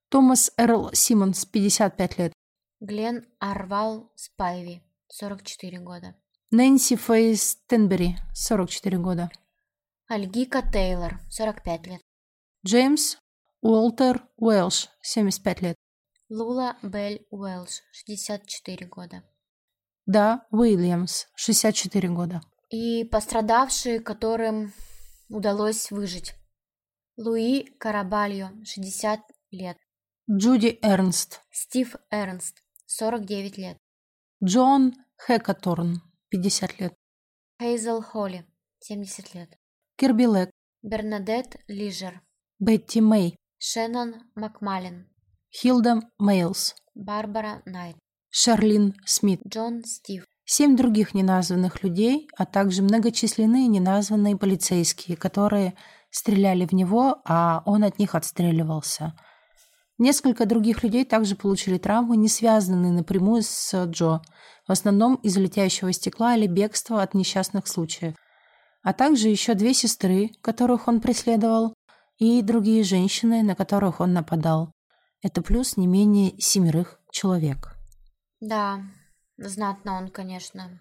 Томас 0.08 0.52
Эрл 0.56 0.90
Симмонс, 0.94 1.44
55 1.44 2.18
лет. 2.18 2.32
Глен 2.80 3.26
Арвал 3.40 4.10
Спайви, 4.16 4.82
44 5.08 5.80
года. 5.80 6.16
Нэнси 6.53 6.96
Фейс 6.96 7.59
Тенбери, 7.68 8.16
44 8.34 8.98
года. 8.98 9.30
Альгика 10.09 10.62
Тейлор, 10.62 11.20
45 11.30 11.86
лет. 11.86 12.01
Джеймс 12.66 13.18
Уолтер 13.62 14.26
Уэлш, 14.36 14.88
75 15.01 15.62
лет. 15.62 15.76
Лула 16.28 16.76
Белль 16.82 17.24
Уэлш, 17.30 17.82
64 17.92 18.86
года. 18.88 19.22
Да 20.07 20.44
Уильямс, 20.51 21.26
64 21.36 22.09
года. 22.09 22.40
И 22.68 23.05
пострадавшие, 23.05 24.01
которым 24.01 24.72
удалось 25.28 25.92
выжить. 25.92 26.34
Луи 27.16 27.62
Карабальо, 27.78 28.51
60 28.64 29.20
лет. 29.53 29.76
Джуди 30.28 30.80
Эрнст. 30.82 31.42
Стив 31.53 31.94
Эрнст, 32.11 32.61
49 32.86 33.57
лет. 33.57 33.78
Джон 34.42 34.94
Хэкаторн, 35.16 36.03
50 36.31 36.81
лет. 36.81 36.95
Хейзел 37.61 38.03
Холли, 38.03 38.47
70 38.78 39.35
лет. 39.35 39.51
Кирби 39.97 40.24
Лек. 40.24 40.51
Бернадет 40.83 41.57
Лижер. 41.68 42.22
Бетти 42.59 43.01
Мэй. 43.01 43.37
Шеннон 43.59 44.14
Макмалин. 44.35 45.09
Хилда 45.53 46.01
Мейлс. 46.18 46.74
Барбара 46.95 47.62
Найт. 47.66 47.97
Шарлин 48.31 48.95
Смит. 49.05 49.41
Джон 49.47 49.85
Стив. 49.85 50.24
Семь 50.45 50.76
других 50.76 51.14
неназванных 51.14 51.83
людей, 51.83 52.28
а 52.37 52.47
также 52.47 52.83
многочисленные 52.83 53.66
неназванные 53.66 54.37
полицейские, 54.37 55.16
которые 55.16 55.74
стреляли 56.11 56.64
в 56.66 56.72
него, 56.72 57.20
а 57.24 57.62
он 57.66 57.85
от 57.85 57.99
них 57.99 58.14
отстреливался. 58.14 59.14
Несколько 59.99 60.47
других 60.47 60.83
людей 60.83 61.05
также 61.05 61.37
получили 61.37 61.76
травмы, 61.76 62.16
не 62.16 62.28
связанные 62.28 62.91
напрямую 62.91 63.43
с 63.43 63.85
Джо, 63.85 64.22
в 64.70 64.72
основном 64.72 65.16
из 65.16 65.36
летящего 65.36 65.92
стекла 65.92 66.36
или 66.36 66.46
бегства 66.46 67.02
от 67.02 67.12
несчастных 67.14 67.66
случаев. 67.66 68.14
А 68.84 68.92
также 68.92 69.28
еще 69.28 69.54
две 69.54 69.74
сестры, 69.74 70.30
которых 70.42 70.86
он 70.86 71.00
преследовал, 71.00 71.74
и 72.18 72.40
другие 72.40 72.84
женщины, 72.84 73.42
на 73.42 73.56
которых 73.56 73.98
он 73.98 74.12
нападал. 74.12 74.70
Это 75.22 75.42
плюс 75.42 75.76
не 75.76 75.88
менее 75.88 76.40
семерых 76.40 77.00
человек. 77.10 77.74
Да, 78.40 78.82
знатно 79.38 79.94
он, 79.98 80.08
конечно. 80.08 80.80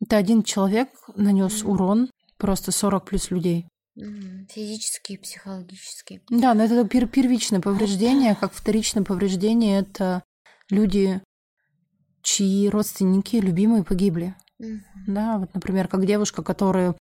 Это 0.00 0.16
один 0.16 0.42
человек 0.42 0.88
нанес 1.14 1.62
Мгм. 1.62 1.70
урон, 1.70 2.10
просто 2.36 2.72
40 2.72 3.04
плюс 3.04 3.30
людей. 3.30 3.68
Мгм. 3.94 4.48
Физически 4.50 5.12
и 5.12 5.18
психологически. 5.18 6.20
Да, 6.30 6.52
но 6.54 6.64
это 6.64 6.82
пер- 6.82 7.06
первичное 7.06 7.60
повреждение, 7.60 8.34
как 8.34 8.52
вторичное 8.52 9.04
повреждение 9.04 9.78
это 9.78 10.24
люди, 10.68 11.22
чьи 12.24 12.68
родственники, 12.68 13.36
любимые 13.36 13.84
погибли. 13.84 14.34
Мгм. 14.58 14.82
Да, 15.06 15.38
вот, 15.38 15.54
например, 15.54 15.86
как 15.86 16.04
девушка, 16.06 16.42
которая 16.42 16.96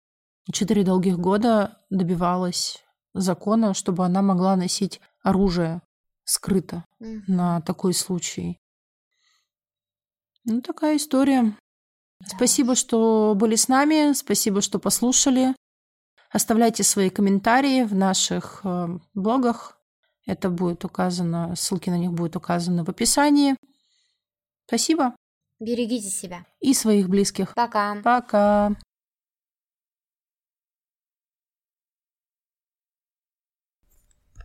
четыре 0.52 0.84
долгих 0.84 1.20
года 1.20 1.78
добивалась 1.90 2.84
закона, 3.14 3.74
чтобы 3.74 4.06
она 4.06 4.22
могла 4.22 4.56
носить 4.56 5.02
оружие 5.22 5.82
скрыто 6.24 6.86
Мгм. 7.00 7.24
на 7.28 7.62
такой 7.62 7.94
случай. 7.94 8.58
Ну, 10.46 10.62
такая 10.62 10.98
история. 10.98 11.54
Спасибо, 12.26 12.76
что 12.76 13.34
были 13.36 13.56
с 13.56 13.68
нами, 13.68 14.14
спасибо, 14.14 14.62
что 14.62 14.80
послушали. 14.80 15.56
Оставляйте 16.32 16.84
свои 16.84 17.10
комментарии 17.10 17.84
в 17.84 17.96
наших 17.96 18.62
э, 18.64 18.88
блогах. 19.14 19.78
Это 20.26 20.50
будет 20.50 20.86
указано, 20.86 21.56
ссылки 21.56 21.90
на 21.90 21.98
них 21.98 22.12
будут 22.12 22.36
указаны 22.36 22.84
в 22.84 22.90
описании. 22.90 23.56
Спасибо. 24.70 25.16
Берегите 25.60 26.10
себя. 26.10 26.46
И 26.60 26.76
своих 26.76 27.10
близких. 27.10 27.56
Пока. 27.56 27.96
Пока. 28.04 28.76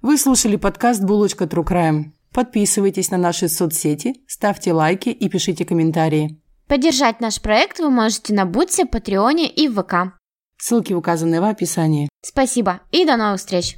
Вы 0.01 0.17
слушали 0.17 0.57
подкаст 0.57 1.05
«Булочка 1.05 1.45
True 1.45 1.63
Crime». 1.63 2.05
Подписывайтесь 2.33 3.11
на 3.11 3.19
наши 3.19 3.51
соцсети, 3.51 4.15
ставьте 4.27 4.73
лайки 4.73 5.11
и 5.11 5.29
пишите 5.29 5.67
комментарии. 5.67 6.41
Поддержать 6.69 7.21
наш 7.21 7.43
проект 7.43 7.79
вы 7.79 7.91
можете 7.91 8.33
на 8.33 8.47
Бутсе, 8.47 8.87
Патреоне 8.87 9.47
и 9.51 9.69
в 9.69 9.83
ВК. 9.83 10.19
Ссылки 10.57 10.95
указаны 10.95 11.43
в 11.43 11.45
описании. 11.45 12.09
Спасибо 12.23 12.81
и 12.93 13.05
до 13.05 13.19
новых 13.19 13.41
встреч! 13.41 13.77